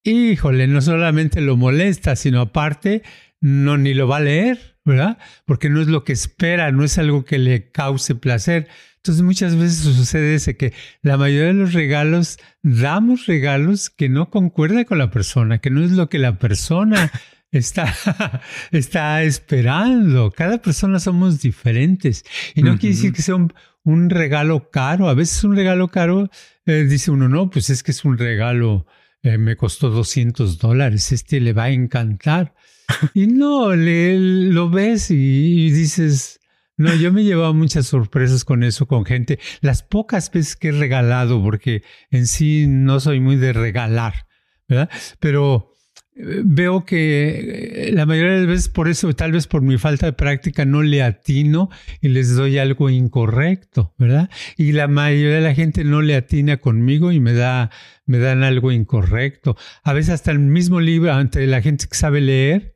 Híjole, 0.04 0.68
no 0.68 0.82
solamente 0.82 1.42
lo 1.42 1.56
molesta, 1.58 2.16
sino 2.16 2.42
aparte, 2.42 3.04
no 3.40 3.78
ni 3.78 3.94
lo 3.94 4.08
va 4.08 4.18
a 4.18 4.22
leer, 4.22 4.80
¿verdad? 4.84 5.20
Porque 5.46 5.70
no 5.70 5.80
es 5.80 5.88
lo 5.88 6.04
que 6.04 6.14
espera, 6.14 6.72
no 6.72 6.84
es 6.84 6.98
algo 6.98 7.24
que 7.24 7.38
le 7.38 7.70
cause 7.70 8.16
placer. 8.16 8.68
Entonces 8.96 9.24
muchas 9.24 9.56
veces 9.56 9.78
sucede 9.78 10.36
ese 10.36 10.58
que 10.58 10.74
la 11.04 11.18
mayoría 11.18 11.48
de 11.48 11.54
los 11.54 11.74
regalos 11.74 12.40
damos 12.64 13.28
regalos 13.28 13.90
que 13.90 14.10
no 14.10 14.30
concuerdan 14.30 14.86
con 14.86 14.98
la 14.98 15.12
persona, 15.12 15.60
que 15.60 15.70
no 15.70 15.84
es 15.84 15.92
lo 15.92 16.10
que 16.10 16.18
la 16.18 16.40
persona 16.40 17.12
está, 17.52 17.94
está 18.72 19.24
esperando. 19.24 20.32
Cada 20.32 20.62
persona 20.62 21.00
somos 21.00 21.42
diferentes. 21.42 22.24
Y 22.56 22.64
no 22.64 22.78
quiere 22.78 22.96
decir 22.96 23.14
que 23.14 23.22
sea 23.22 23.36
un, 23.36 24.10
regalo 24.10 24.70
caro. 24.70 25.10
A 25.10 25.14
veces 25.14 25.44
un 25.44 25.56
regalo 25.56 25.88
caro, 25.88 26.30
eh, 26.66 26.86
dice 26.86 27.12
uno, 27.12 27.28
no, 27.28 27.50
pues 27.50 27.70
es 27.70 27.84
que 27.84 27.92
es 27.92 28.06
un 28.06 28.18
regalo, 28.18 28.86
eh, 29.24 29.38
me 29.38 29.56
costó 29.56 29.90
200 29.90 30.60
dólares, 30.60 31.12
este 31.12 31.40
le 31.40 31.54
va 31.54 31.64
a 31.66 31.70
encantar. 31.72 32.54
y 33.14 33.28
no, 33.28 33.76
le, 33.76 34.20
lo 34.20 34.70
ves 34.70 35.10
y, 35.12 35.72
dices, 35.72 36.40
no, 36.78 36.94
yo 36.96 37.12
me 37.12 37.22
he 37.22 37.26
llevado 37.26 37.54
muchas 37.54 37.88
sorpresas 37.88 38.46
con 38.46 38.64
eso, 38.64 38.88
con 38.88 39.06
gente. 39.06 39.40
Las 39.62 39.84
pocas 39.84 40.32
veces 40.32 40.56
que 40.56 40.70
he 40.70 40.72
regalado, 40.72 41.42
porque 41.42 41.84
en 42.12 42.28
sí 42.28 42.66
no 42.68 43.00
soy 43.00 43.20
muy 43.20 43.36
de 43.36 43.54
regalar, 43.54 44.28
¿verdad? 44.68 44.90
Pero 45.20 45.74
veo 46.20 46.86
que 46.86 47.88
eh, 47.88 47.92
la 47.94 48.06
mayoría 48.06 48.34
de 48.34 48.40
las 48.40 48.48
veces 48.48 48.70
por 48.70 48.90
eso, 48.90 49.14
tal 49.14 49.32
vez 49.32 49.48
por 49.48 49.62
mi 49.62 49.78
falta 49.78 50.06
de 50.06 50.14
práctica, 50.14 50.66
no 50.66 50.82
le 50.82 51.02
atino 51.02 51.70
y 52.02 52.10
les 52.10 52.36
doy 52.36 52.58
algo 52.58 52.90
incorrecto, 52.90 53.94
¿verdad? 53.98 54.30
Y 54.58 54.74
la 54.74 54.88
mayoría 54.88 55.36
de 55.36 55.42
la 55.42 55.56
gente 55.56 55.84
no 55.84 56.02
le 56.02 56.16
atina 56.16 56.58
conmigo 56.58 57.12
y 57.12 57.20
me 57.20 57.34
da, 57.34 57.72
me 58.06 58.20
dan 58.20 58.44
algo 58.44 58.72
incorrecto. 58.72 59.56
A 59.84 59.94
veces 59.94 60.16
hasta 60.16 60.32
el 60.32 60.40
mismo 60.40 60.82
libro, 60.82 61.14
ante 61.14 61.48
la 61.48 61.62
gente 61.62 61.88
que 61.88 61.96
sabe 61.96 62.22
leer, 62.22 62.76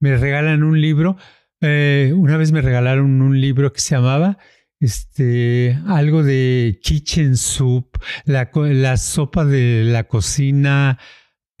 me 0.00 0.16
regalan 0.16 0.62
un 0.62 0.80
libro. 0.80 1.16
Eh, 1.60 2.12
una 2.16 2.36
vez 2.36 2.52
me 2.52 2.62
regalaron 2.62 3.22
un 3.22 3.40
libro 3.40 3.72
que 3.72 3.80
se 3.80 3.94
llamaba 3.94 4.38
este, 4.80 5.78
algo 5.86 6.22
de 6.22 6.80
kitchen 6.82 7.36
soup, 7.36 7.98
la, 8.24 8.50
la 8.54 8.96
sopa 8.96 9.44
de 9.44 9.84
la 9.84 10.04
cocina 10.04 10.98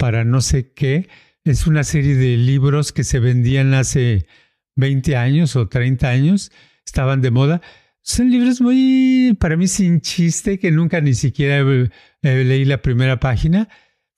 para 0.00 0.24
no 0.24 0.40
sé 0.40 0.72
qué. 0.72 1.08
Es 1.44 1.66
una 1.66 1.84
serie 1.84 2.16
de 2.16 2.38
libros 2.38 2.90
que 2.90 3.04
se 3.04 3.20
vendían 3.20 3.74
hace 3.74 4.26
20 4.76 5.14
años 5.14 5.56
o 5.56 5.68
30 5.68 6.08
años, 6.08 6.50
estaban 6.86 7.20
de 7.20 7.30
moda. 7.30 7.60
Son 8.00 8.30
libros 8.30 8.62
muy, 8.62 9.36
para 9.38 9.58
mí, 9.58 9.68
sin 9.68 10.00
chiste, 10.00 10.58
que 10.58 10.70
nunca 10.70 11.02
ni 11.02 11.12
siquiera 11.12 11.62
leí 12.22 12.64
la 12.64 12.80
primera 12.80 13.20
página. 13.20 13.68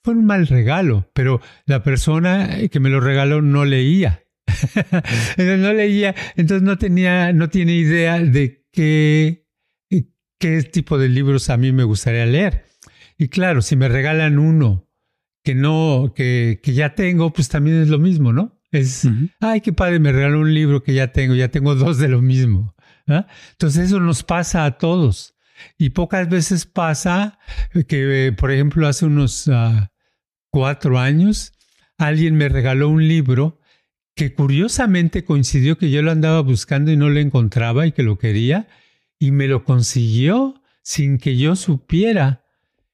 Fue 0.05 0.13
un 0.13 0.25
mal 0.25 0.47
regalo, 0.47 1.11
pero 1.13 1.41
la 1.65 1.83
persona 1.83 2.49
que 2.71 2.79
me 2.79 2.89
lo 2.89 3.01
regaló 3.01 3.41
no 3.41 3.65
leía. 3.65 4.23
no 5.37 5.73
leía, 5.73 6.15
entonces 6.37 6.63
no 6.63 6.77
tenía, 6.77 7.33
no 7.33 7.49
tiene 7.49 7.73
idea 7.73 8.19
de 8.19 8.65
qué, 8.71 9.47
qué 10.39 10.63
tipo 10.63 10.97
de 10.97 11.09
libros 11.09 11.49
a 11.49 11.57
mí 11.57 11.73
me 11.73 11.83
gustaría 11.83 12.25
leer. 12.25 12.67
Y 13.17 13.27
claro, 13.27 13.61
si 13.61 13.75
me 13.75 13.89
regalan 13.89 14.39
uno 14.39 14.87
que 15.43 15.55
no, 15.55 16.13
que, 16.15 16.59
que 16.63 16.73
ya 16.73 16.95
tengo, 16.95 17.33
pues 17.33 17.49
también 17.49 17.81
es 17.81 17.89
lo 17.89 17.99
mismo, 17.99 18.33
¿no? 18.33 18.59
Es, 18.71 19.07
ay, 19.39 19.61
qué 19.61 19.71
padre, 19.71 19.99
me 19.99 20.11
regaló 20.11 20.39
un 20.39 20.53
libro 20.53 20.81
que 20.81 20.95
ya 20.95 21.11
tengo, 21.11 21.35
ya 21.35 21.49
tengo 21.49 21.75
dos 21.75 21.99
de 21.99 22.07
lo 22.07 22.23
mismo. 22.23 22.73
¿ah? 23.07 23.27
Entonces 23.51 23.85
eso 23.85 23.99
nos 23.99 24.23
pasa 24.23 24.65
a 24.65 24.79
todos. 24.79 25.35
Y 25.77 25.91
pocas 25.91 26.27
veces 26.27 26.65
pasa 26.65 27.37
que, 27.87 28.33
por 28.35 28.51
ejemplo, 28.51 28.87
hace 28.87 29.05
unos 29.05 29.47
ah, 29.47 29.91
cuatro 30.49 30.97
años, 30.97 31.53
alguien 31.99 32.35
me 32.35 32.49
regaló 32.49 32.89
un 32.89 33.07
libro 33.07 33.59
que 34.15 34.33
curiosamente 34.33 35.23
coincidió 35.23 35.77
que 35.77 35.91
yo 35.91 36.01
lo 36.01 36.11
andaba 36.11 36.41
buscando 36.41 36.91
y 36.91 36.97
no 36.97 37.09
lo 37.09 37.19
encontraba 37.19 37.85
y 37.85 37.91
que 37.91 38.01
lo 38.01 38.17
quería, 38.17 38.67
y 39.19 39.31
me 39.31 39.47
lo 39.47 39.65
consiguió 39.65 40.61
sin 40.81 41.19
que 41.19 41.37
yo 41.37 41.55
supiera. 41.55 42.43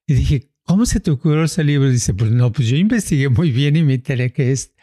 Y 0.05 0.13
dije, 0.13 0.48
¿cómo 0.69 0.85
se 0.85 0.99
te 0.99 1.09
ocurrió 1.09 1.45
ese 1.45 1.63
libro? 1.63 1.89
dice, 1.89 2.13
pues 2.13 2.29
no, 2.29 2.51
pues 2.51 2.67
yo 2.67 2.77
investigué 2.77 3.27
muy 3.27 3.49
bien 3.49 3.75
y 3.75 3.81
me 3.81 3.95
enteré 3.95 4.31
que 4.31 4.51
es. 4.51 4.75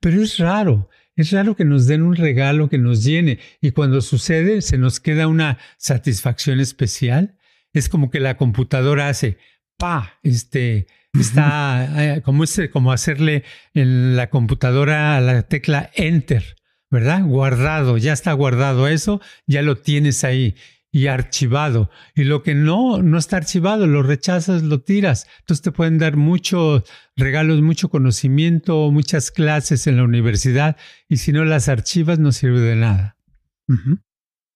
Pero 0.00 0.20
es 0.20 0.38
raro, 0.38 0.90
es 1.14 1.30
raro 1.30 1.54
que 1.54 1.64
nos 1.64 1.86
den 1.86 2.02
un 2.02 2.16
regalo 2.16 2.68
que 2.68 2.78
nos 2.78 3.04
llene 3.04 3.38
y 3.60 3.70
cuando 3.70 4.00
sucede 4.00 4.60
se 4.60 4.76
nos 4.76 4.98
queda 4.98 5.28
una 5.28 5.58
satisfacción 5.78 6.58
especial. 6.58 7.38
Es 7.72 7.88
como 7.88 8.10
que 8.10 8.18
la 8.18 8.36
computadora 8.36 9.08
hace, 9.08 9.38
pa, 9.78 10.18
este, 10.24 10.88
está 11.12 12.16
eh, 12.16 12.22
como, 12.22 12.42
es, 12.42 12.60
como 12.72 12.90
hacerle 12.90 13.44
en 13.72 14.16
la 14.16 14.30
computadora 14.30 15.16
a 15.16 15.20
la 15.20 15.44
tecla 15.44 15.92
enter, 15.94 16.56
¿verdad? 16.90 17.24
Guardado, 17.24 17.98
ya 17.98 18.12
está 18.12 18.32
guardado 18.32 18.88
eso, 18.88 19.20
ya 19.46 19.62
lo 19.62 19.76
tienes 19.76 20.24
ahí 20.24 20.56
y 20.94 21.08
archivado. 21.08 21.90
Y 22.14 22.22
lo 22.22 22.44
que 22.44 22.54
no, 22.54 23.02
no 23.02 23.18
está 23.18 23.36
archivado, 23.36 23.88
lo 23.88 24.04
rechazas, 24.04 24.62
lo 24.62 24.80
tiras. 24.80 25.26
Entonces 25.40 25.60
te 25.60 25.72
pueden 25.72 25.98
dar 25.98 26.16
muchos 26.16 26.84
regalos, 27.16 27.62
mucho 27.62 27.88
conocimiento, 27.88 28.92
muchas 28.92 29.32
clases 29.32 29.88
en 29.88 29.96
la 29.96 30.04
universidad 30.04 30.76
y 31.08 31.16
si 31.16 31.32
no 31.32 31.44
las 31.44 31.68
archivas 31.68 32.20
no 32.20 32.30
sirve 32.30 32.60
de 32.60 32.76
nada. 32.76 33.16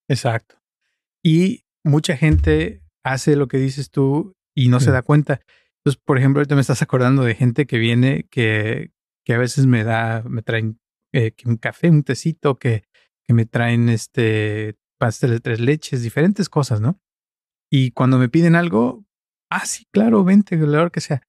Exacto. 0.09 0.63
Y 1.25 1.65
mucha 1.83 2.17
gente 2.17 2.85
hace 3.03 3.35
lo 3.35 3.49
que 3.49 3.59
dices 3.59 3.91
tú 3.91 4.37
y 4.55 4.69
no 4.69 4.79
se 4.79 4.93
da 4.93 5.03
cuenta. 5.03 5.41
Entonces, 5.81 6.01
por 6.05 6.19
ejemplo, 6.19 6.39
ahorita 6.39 6.55
me 6.55 6.61
estás 6.61 6.83
acordando 6.83 7.25
de 7.25 7.35
gente 7.35 7.67
que 7.67 7.79
viene 7.79 8.29
que, 8.31 8.93
que 9.25 9.35
a 9.35 9.39
veces 9.39 9.67
me 9.67 9.83
da, 9.83 10.23
me 10.23 10.43
traen 10.43 10.79
eh, 11.13 11.33
un 11.47 11.57
café, 11.57 11.91
un 11.91 12.05
tecito, 12.05 12.61
que, 12.61 12.85
que 13.27 13.35
me 13.35 13.45
traen 13.45 13.89
este 13.89 14.77
pastel 14.99 15.31
de 15.31 15.41
tres 15.41 15.61
leches, 15.61 16.03
diferentes 16.03 16.49
cosas, 16.49 16.81
¿no? 16.81 17.01
Y 17.71 17.93
cuando 17.93 18.19
me 18.19 18.29
piden 18.29 18.55
algo, 18.55 19.05
ah, 19.51 19.67
sí, 19.67 19.87
claro, 19.93 20.25
vente, 20.25 20.57
lo 20.57 20.91
que 20.91 21.01
sea. 21.01 21.23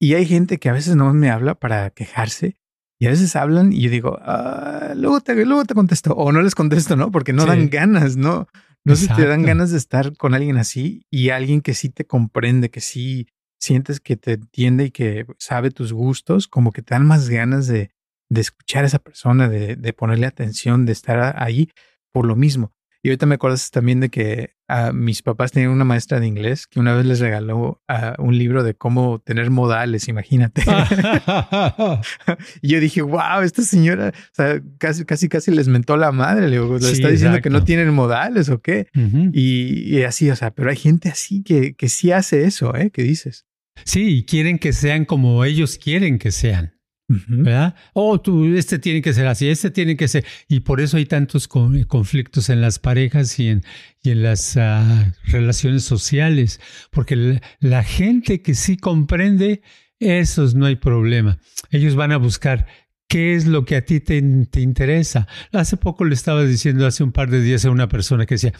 Y 0.00 0.14
hay 0.14 0.26
gente 0.26 0.58
que 0.58 0.68
a 0.68 0.72
veces 0.72 0.96
no 0.96 1.12
me 1.12 1.30
habla 1.30 1.56
para 1.56 1.90
quejarse 1.90 2.56
y 3.00 3.06
a 3.06 3.10
veces 3.10 3.36
hablan 3.36 3.72
y 3.72 3.82
yo 3.82 3.90
digo, 3.90 4.18
ah, 4.20 4.92
luego, 4.96 5.20
te, 5.20 5.34
luego 5.44 5.64
te 5.64 5.74
contesto 5.74 6.14
o 6.14 6.32
no 6.32 6.42
les 6.42 6.54
contesto, 6.54 6.96
¿no? 6.96 7.10
Porque 7.10 7.32
no 7.32 7.46
dan 7.46 7.68
ganas, 7.70 8.16
¿no? 8.16 8.48
No 8.84 8.96
sé 8.96 9.06
si 9.06 9.14
te 9.14 9.26
dan 9.26 9.42
ganas 9.42 9.70
de 9.70 9.76
estar 9.76 10.16
con 10.16 10.34
alguien 10.34 10.56
así 10.56 11.04
y 11.10 11.30
alguien 11.30 11.60
que 11.60 11.74
sí 11.74 11.90
te 11.90 12.06
comprende, 12.06 12.70
que 12.70 12.80
sí 12.80 13.28
sientes 13.60 14.00
que 14.00 14.16
te 14.16 14.34
entiende 14.34 14.86
y 14.86 14.90
que 14.90 15.26
sabe 15.38 15.70
tus 15.70 15.92
gustos, 15.92 16.48
como 16.48 16.72
que 16.72 16.82
te 16.82 16.94
dan 16.94 17.06
más 17.06 17.28
ganas 17.28 17.66
de, 17.66 17.90
de 18.30 18.40
escuchar 18.40 18.84
a 18.84 18.86
esa 18.86 18.98
persona, 18.98 19.48
de, 19.48 19.76
de 19.76 19.92
ponerle 19.92 20.26
atención, 20.26 20.86
de 20.86 20.92
estar 20.92 21.34
ahí 21.40 21.70
por 22.12 22.24
lo 22.24 22.34
mismo. 22.34 22.72
Y 23.02 23.10
ahorita 23.10 23.26
me 23.26 23.36
acuerdas 23.36 23.70
también 23.70 24.00
de 24.00 24.08
que 24.08 24.54
a 24.66 24.92
mis 24.92 25.22
papás 25.22 25.52
tenían 25.52 25.70
una 25.70 25.84
maestra 25.84 26.20
de 26.20 26.26
inglés 26.26 26.66
que 26.66 26.80
una 26.80 26.94
vez 26.94 27.06
les 27.06 27.20
regaló 27.20 27.80
un 28.18 28.36
libro 28.36 28.64
de 28.64 28.74
cómo 28.74 29.20
tener 29.20 29.50
modales, 29.50 30.08
imagínate. 30.08 30.62
y 32.62 32.68
yo 32.68 32.80
dije, 32.80 33.02
wow, 33.02 33.42
esta 33.42 33.62
señora, 33.62 34.12
o 34.14 34.34
sea, 34.34 34.60
casi, 34.78 35.04
casi, 35.04 35.28
casi 35.28 35.52
les 35.52 35.68
mentó 35.68 35.96
la 35.96 36.12
madre. 36.12 36.48
Le, 36.48 36.60
digo, 36.60 36.76
está 36.76 37.08
diciendo 37.08 37.40
que 37.40 37.50
no 37.50 37.64
tienen 37.64 37.94
modales 37.94 38.48
o 38.48 38.60
qué. 38.60 38.88
y, 39.32 40.02
así, 40.02 40.30
o 40.30 40.36
sea, 40.36 40.50
pero 40.50 40.70
hay 40.70 40.76
gente 40.76 41.08
así 41.08 41.42
que, 41.42 41.74
que 41.74 41.88
sí 41.88 42.12
hace 42.12 42.44
eso, 42.44 42.74
¿eh? 42.74 42.90
¿Qué 42.90 43.02
dices? 43.02 43.46
Sí, 43.84 44.26
quieren 44.28 44.58
que 44.58 44.72
sean 44.72 45.04
como 45.04 45.44
ellos 45.44 45.78
quieren 45.78 46.18
que 46.18 46.32
sean. 46.32 46.77
¿Verdad? 47.08 47.74
Oh, 47.94 48.20
tú, 48.20 48.44
este 48.54 48.78
tiene 48.78 49.00
que 49.00 49.14
ser 49.14 49.26
así, 49.26 49.48
este 49.48 49.70
tiene 49.70 49.96
que 49.96 50.08
ser. 50.08 50.24
Y 50.46 50.60
por 50.60 50.80
eso 50.80 50.98
hay 50.98 51.06
tantos 51.06 51.48
conflictos 51.48 52.50
en 52.50 52.60
las 52.60 52.78
parejas 52.78 53.38
y 53.38 53.48
en, 53.48 53.62
las 54.02 54.56
ah, 54.56 55.12
relaciones 55.24 55.84
sociales, 55.84 56.60
porque 56.90 57.40
la, 57.60 57.82
gente 57.82 58.40
que 58.40 58.54
sí 58.54 58.76
comprende, 58.76 59.62
esos 59.98 60.54
no 60.54 60.66
hay 60.66 60.76
problema. 60.76 61.38
Ellos 61.70 61.94
van 61.94 62.12
a 62.12 62.16
buscar 62.16 62.66
qué 63.08 63.34
es 63.34 63.46
lo 63.46 63.64
que 63.64 63.76
a 63.76 63.84
ti 63.84 64.00
te, 64.00 64.22
te, 64.50 64.60
interesa. 64.60 65.26
Hace 65.52 65.76
poco 65.76 66.04
le 66.04 66.14
estaba 66.14 66.44
diciendo, 66.44 66.86
hace 66.86 67.04
un 67.04 67.12
par 67.12 67.30
de 67.30 67.42
días, 67.42 67.64
a 67.64 67.70
una 67.70 67.88
persona 67.88 68.24
que 68.26 68.36
decía, 68.36 68.52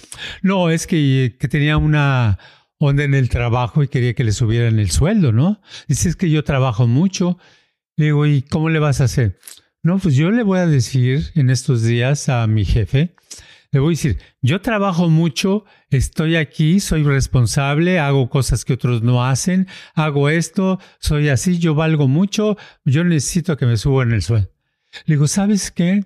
no, 0.42 0.70
es 0.70 0.86
que, 0.86 1.36
que 1.38 1.48
tenía 1.48 1.76
una 1.76 2.38
onda 2.78 3.04
en 3.04 3.14
el 3.14 3.28
trabajo 3.28 3.82
y 3.82 3.88
quería 3.88 4.14
que 4.14 4.24
le 4.24 4.32
subieran 4.32 4.78
el 4.78 4.90
sueldo, 4.90 5.32
¿no? 5.32 5.60
Dice, 5.88 6.14
que 6.14 6.30
yo 6.30 6.44
trabajo 6.44 6.86
mucho 6.86 7.38
le 7.98 8.06
digo, 8.06 8.26
¿y 8.26 8.42
cómo 8.42 8.68
le 8.70 8.78
vas 8.78 9.00
a 9.00 9.04
hacer? 9.04 9.40
No, 9.82 9.98
pues 9.98 10.14
yo 10.14 10.30
le 10.30 10.44
voy 10.44 10.60
a 10.60 10.66
decir 10.66 11.32
en 11.34 11.50
estos 11.50 11.82
días 11.82 12.28
a 12.28 12.46
mi 12.46 12.64
jefe, 12.64 13.16
le 13.72 13.80
voy 13.80 13.88
a 13.88 13.96
decir, 13.96 14.18
yo 14.40 14.60
trabajo 14.60 15.08
mucho, 15.08 15.64
estoy 15.90 16.36
aquí, 16.36 16.78
soy 16.78 17.02
responsable, 17.02 17.98
hago 17.98 18.30
cosas 18.30 18.64
que 18.64 18.74
otros 18.74 19.02
no 19.02 19.26
hacen, 19.26 19.66
hago 19.94 20.28
esto, 20.28 20.78
soy 21.00 21.28
así, 21.28 21.58
yo 21.58 21.74
valgo 21.74 22.06
mucho, 22.06 22.56
yo 22.84 23.02
necesito 23.02 23.56
que 23.56 23.66
me 23.66 23.76
suban 23.76 24.12
el 24.12 24.22
sueldo. 24.22 24.48
Le 25.04 25.16
digo, 25.16 25.26
¿sabes 25.26 25.72
qué? 25.72 26.04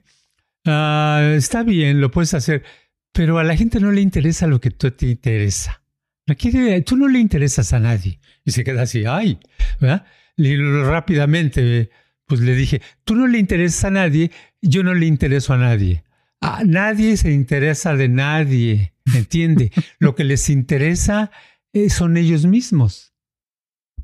Ah, 0.65 1.35
está 1.37 1.63
bien, 1.63 2.01
lo 2.01 2.11
puedes 2.11 2.33
hacer, 2.33 2.65
pero 3.13 3.39
a 3.39 3.45
la 3.45 3.55
gente 3.55 3.81
no 3.81 3.93
le 3.93 4.01
interesa 4.01 4.47
lo 4.47 4.63
que 4.63 4.71
tú 4.71 4.91
te 4.93 5.09
interesa. 5.09 5.83
No 6.27 6.37
quiere, 6.37 6.81
tú 6.81 6.97
no 6.97 7.07
le 7.07 7.19
interesas 7.19 7.75
a 7.75 7.81
nadie. 7.81 8.19
Y 8.47 8.53
se 8.53 8.65
queda 8.65 8.83
así, 8.83 9.05
ay, 9.05 9.39
¿verdad? 9.79 10.07
Rápidamente, 10.37 11.91
pues 12.27 12.41
le 12.41 12.55
dije, 12.55 12.81
tú 13.05 13.15
no 13.15 13.27
le 13.27 13.39
interesas 13.39 13.85
a 13.85 13.91
nadie, 13.91 14.31
yo 14.61 14.83
no 14.83 14.95
le 14.95 15.07
intereso 15.07 15.53
a 15.53 15.59
nadie. 15.59 16.05
A 16.41 16.65
nadie 16.65 17.17
se 17.17 17.33
interesa 17.33 17.95
de 17.95 18.09
nadie, 18.09 18.95
¿entiende? 19.15 19.71
Lo 19.99 20.15
que 20.15 20.25
les 20.25 20.49
interesa 20.51 21.31
eh, 21.73 21.91
son 21.91 22.17
ellos 22.17 22.47
mismos. 22.47 23.15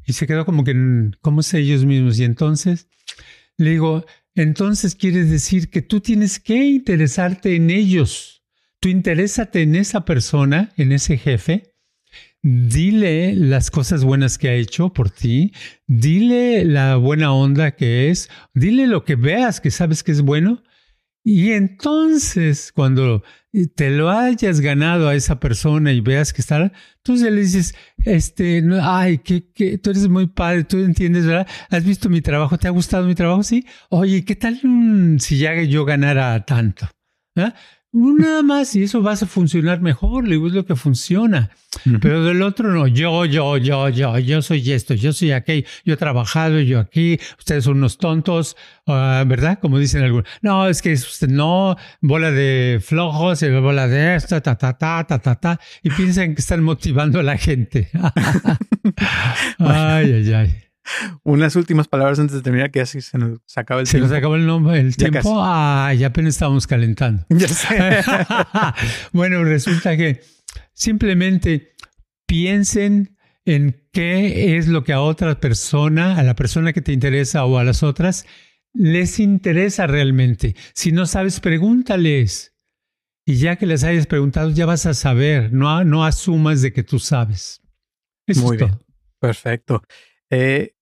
Y 0.06 0.14
se 0.14 0.26
quedó 0.26 0.44
como 0.44 0.64
que, 0.64 0.74
¿cómo 1.20 1.40
es 1.40 1.52
ellos 1.54 1.84
mismos? 1.84 2.18
Y 2.18 2.24
entonces 2.24 2.88
le 3.56 3.70
digo, 3.70 4.06
entonces 4.34 4.94
quieres 4.94 5.30
decir 5.30 5.68
que 5.68 5.82
tú 5.82 6.00
tienes 6.00 6.38
que 6.38 6.54
interesarte 6.64 7.56
en 7.56 7.70
ellos. 7.70 8.44
Tú 8.80 8.88
interésate 8.88 9.62
en 9.62 9.74
esa 9.74 10.04
persona, 10.04 10.72
en 10.76 10.92
ese 10.92 11.18
jefe, 11.18 11.74
dile 12.42 13.34
las 13.34 13.70
cosas 13.70 14.04
buenas 14.04 14.38
que 14.38 14.48
ha 14.48 14.54
hecho 14.54 14.92
por 14.92 15.10
ti, 15.10 15.52
dile 15.86 16.64
la 16.64 16.96
buena 16.96 17.32
onda 17.32 17.72
que 17.72 18.10
es, 18.10 18.30
dile 18.54 18.86
lo 18.86 19.04
que 19.04 19.16
veas 19.16 19.60
que 19.60 19.70
sabes 19.70 20.02
que 20.02 20.12
es 20.12 20.22
bueno. 20.22 20.62
Y 21.24 21.52
entonces, 21.52 22.72
cuando 22.72 23.22
te 23.74 23.90
lo 23.90 24.08
hayas 24.08 24.60
ganado 24.60 25.08
a 25.08 25.14
esa 25.14 25.40
persona 25.40 25.92
y 25.92 26.00
veas 26.00 26.32
que 26.32 26.40
está, 26.40 26.72
entonces 26.96 27.32
le 27.32 27.40
dices, 27.40 27.74
este, 28.04 28.62
ay, 28.80 29.18
que, 29.18 29.50
que 29.52 29.76
tú 29.78 29.90
eres 29.90 30.08
muy 30.08 30.28
padre, 30.28 30.64
tú 30.64 30.78
entiendes, 30.78 31.26
¿verdad? 31.26 31.46
¿Has 31.68 31.84
visto 31.84 32.08
mi 32.08 32.22
trabajo? 32.22 32.56
¿Te 32.56 32.68
ha 32.68 32.70
gustado 32.70 33.04
mi 33.04 33.14
trabajo? 33.14 33.42
Sí. 33.42 33.66
Oye, 33.90 34.24
¿qué 34.24 34.36
tal 34.36 34.60
si 35.20 35.38
ya 35.38 35.60
yo 35.62 35.84
ganara 35.84 36.44
tanto? 36.46 36.88
¿Ah? 37.36 37.54
Nada 37.90 38.42
más 38.42 38.76
y 38.76 38.82
eso 38.82 39.02
va 39.02 39.12
a 39.12 39.16
funcionar 39.16 39.80
mejor, 39.80 40.24
le 40.24 40.34
digo, 40.34 40.48
es 40.48 40.52
lo 40.52 40.66
que 40.66 40.76
funciona. 40.76 41.50
Pero 42.02 42.22
del 42.22 42.42
otro 42.42 42.70
no, 42.70 42.86
yo, 42.86 43.24
yo, 43.24 43.56
yo, 43.56 43.88
yo, 43.88 44.18
yo 44.18 44.42
soy 44.42 44.72
esto, 44.72 44.92
yo 44.92 45.14
soy 45.14 45.32
aquello, 45.32 45.66
yo 45.84 45.94
he 45.94 45.96
trabajado, 45.96 46.60
yo 46.60 46.80
aquí, 46.80 47.18
ustedes 47.38 47.64
son 47.64 47.78
unos 47.78 47.96
tontos, 47.96 48.56
ah, 48.86 49.24
¿verdad? 49.26 49.58
Como 49.58 49.78
dicen 49.78 50.02
algunos. 50.02 50.28
No, 50.42 50.68
es 50.68 50.82
que 50.82 50.92
usted 50.92 51.28
no, 51.28 51.76
bola 52.02 52.30
de 52.30 52.78
flojos, 52.84 53.42
bola 53.62 53.88
de 53.88 54.16
esto, 54.16 54.40
ta, 54.42 54.56
ta, 54.56 54.76
ta, 54.76 55.04
ta, 55.06 55.18
ta, 55.18 55.34
ta, 55.36 55.60
y 55.82 55.88
piensan 55.88 56.34
que 56.34 56.42
están 56.42 56.62
motivando 56.62 57.20
a 57.20 57.22
la 57.22 57.38
gente. 57.38 57.88
ay, 59.58 60.12
ay, 60.12 60.32
ay. 60.34 60.67
Unas 61.22 61.56
últimas 61.56 61.88
palabras 61.88 62.18
antes 62.18 62.36
de 62.36 62.42
terminar, 62.42 62.70
que 62.70 62.80
así 62.80 63.00
se 63.00 63.18
nos 63.18 63.40
acaba 63.56 63.80
el 63.80 63.88
tiempo. 63.88 64.06
Se 64.06 64.10
nos 64.10 64.18
acabó 64.18 64.36
el, 64.36 64.46
nombre, 64.46 64.80
el 64.80 64.96
tiempo. 64.96 65.40
Ah, 65.42 65.92
ya 65.96 66.08
apenas 66.08 66.34
estábamos 66.34 66.66
calentando. 66.66 67.24
Ya 67.30 67.48
sé. 67.48 68.02
bueno, 69.12 69.44
resulta 69.44 69.96
que 69.96 70.20
simplemente 70.72 71.74
piensen 72.26 73.16
en 73.44 73.82
qué 73.92 74.56
es 74.56 74.68
lo 74.68 74.84
que 74.84 74.92
a 74.92 75.00
otra 75.00 75.40
persona, 75.40 76.18
a 76.18 76.22
la 76.22 76.34
persona 76.34 76.72
que 76.72 76.82
te 76.82 76.92
interesa 76.92 77.44
o 77.44 77.58
a 77.58 77.64
las 77.64 77.82
otras, 77.82 78.26
les 78.74 79.18
interesa 79.18 79.86
realmente. 79.86 80.54
Si 80.74 80.92
no 80.92 81.06
sabes, 81.06 81.40
pregúntales. 81.40 82.54
Y 83.24 83.36
ya 83.36 83.56
que 83.56 83.66
les 83.66 83.84
hayas 83.84 84.06
preguntado, 84.06 84.50
ya 84.50 84.66
vas 84.66 84.86
a 84.86 84.94
saber. 84.94 85.52
No, 85.52 85.84
no 85.84 86.04
asumas 86.04 86.62
de 86.62 86.72
que 86.72 86.82
tú 86.82 86.98
sabes. 86.98 87.62
Muy 88.36 88.56
bien. 88.56 88.78
Perfecto. 89.18 89.82
Eh, 90.30 90.74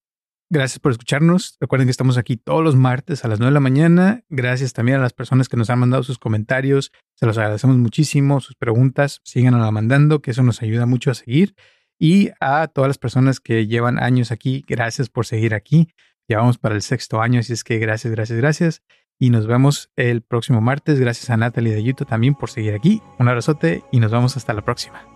Gracias 0.49 0.79
por 0.79 0.93
escucharnos. 0.93 1.57
Recuerden 1.61 1.89
que 1.89 1.91
estamos 1.91 2.19
aquí 2.19 2.37
todos 2.37 2.63
los 2.63 2.77
martes 2.77 3.25
a 3.25 3.29
las 3.29 3.41
9 3.41 3.51
de 3.51 3.55
la 3.55 3.61
mañana. 3.61 4.25
Gracias 4.29 4.73
también 4.73 4.99
a 4.99 5.03
las 5.03 5.13
personas 5.13 5.49
que 5.49 5.57
nos 5.57 5.71
han 5.71 5.81
mandado 5.81 6.05
sus 6.05 6.19
comentarios. 6.19 6.93
Se 7.15 7.27
los 7.27 7.37
agradecemos 7.37 7.77
muchísimo. 7.77 8.41
Sus 8.41 8.55
preguntas, 8.55 9.21
síganos 9.25 9.73
mandando, 9.73 10.23
que 10.23 10.31
eso 10.31 10.45
nos 10.45 10.63
ayuda 10.63 10.87
mucho 10.87 11.11
a 11.11 11.15
seguir. 11.15 11.57
Y 11.99 12.31
a 12.41 12.69
todas 12.69 12.89
las 12.89 12.99
personas 12.99 13.41
que 13.41 13.67
llevan 13.67 13.99
años 13.99 14.31
aquí, 14.31 14.65
gracias 14.69 15.09
por 15.09 15.27
seguir 15.27 15.53
aquí. 15.53 15.89
Ya 16.29 16.39
vamos 16.39 16.59
para 16.59 16.75
el 16.75 16.83
sexto 16.83 17.21
año, 17.21 17.41
así 17.41 17.53
es 17.53 17.65
que 17.65 17.79
gracias, 17.79 18.13
gracias, 18.13 18.39
gracias. 18.39 18.83
Y 19.19 19.31
nos 19.31 19.47
vemos 19.47 19.91
el 19.97 20.23
próximo 20.23 20.61
martes. 20.61 21.01
Gracias 21.01 21.31
a 21.31 21.37
Natalie 21.37 21.75
de 21.75 21.83
YouTube 21.83 22.07
también 22.07 22.35
por 22.35 22.51
seguir 22.51 22.75
aquí. 22.75 23.03
Un 23.19 23.29
abrazote 23.29 23.83
y 23.91 23.99
nos 23.99 24.13
vemos 24.13 24.37
hasta 24.37 24.53
la 24.53 24.63
próxima. 24.63 25.16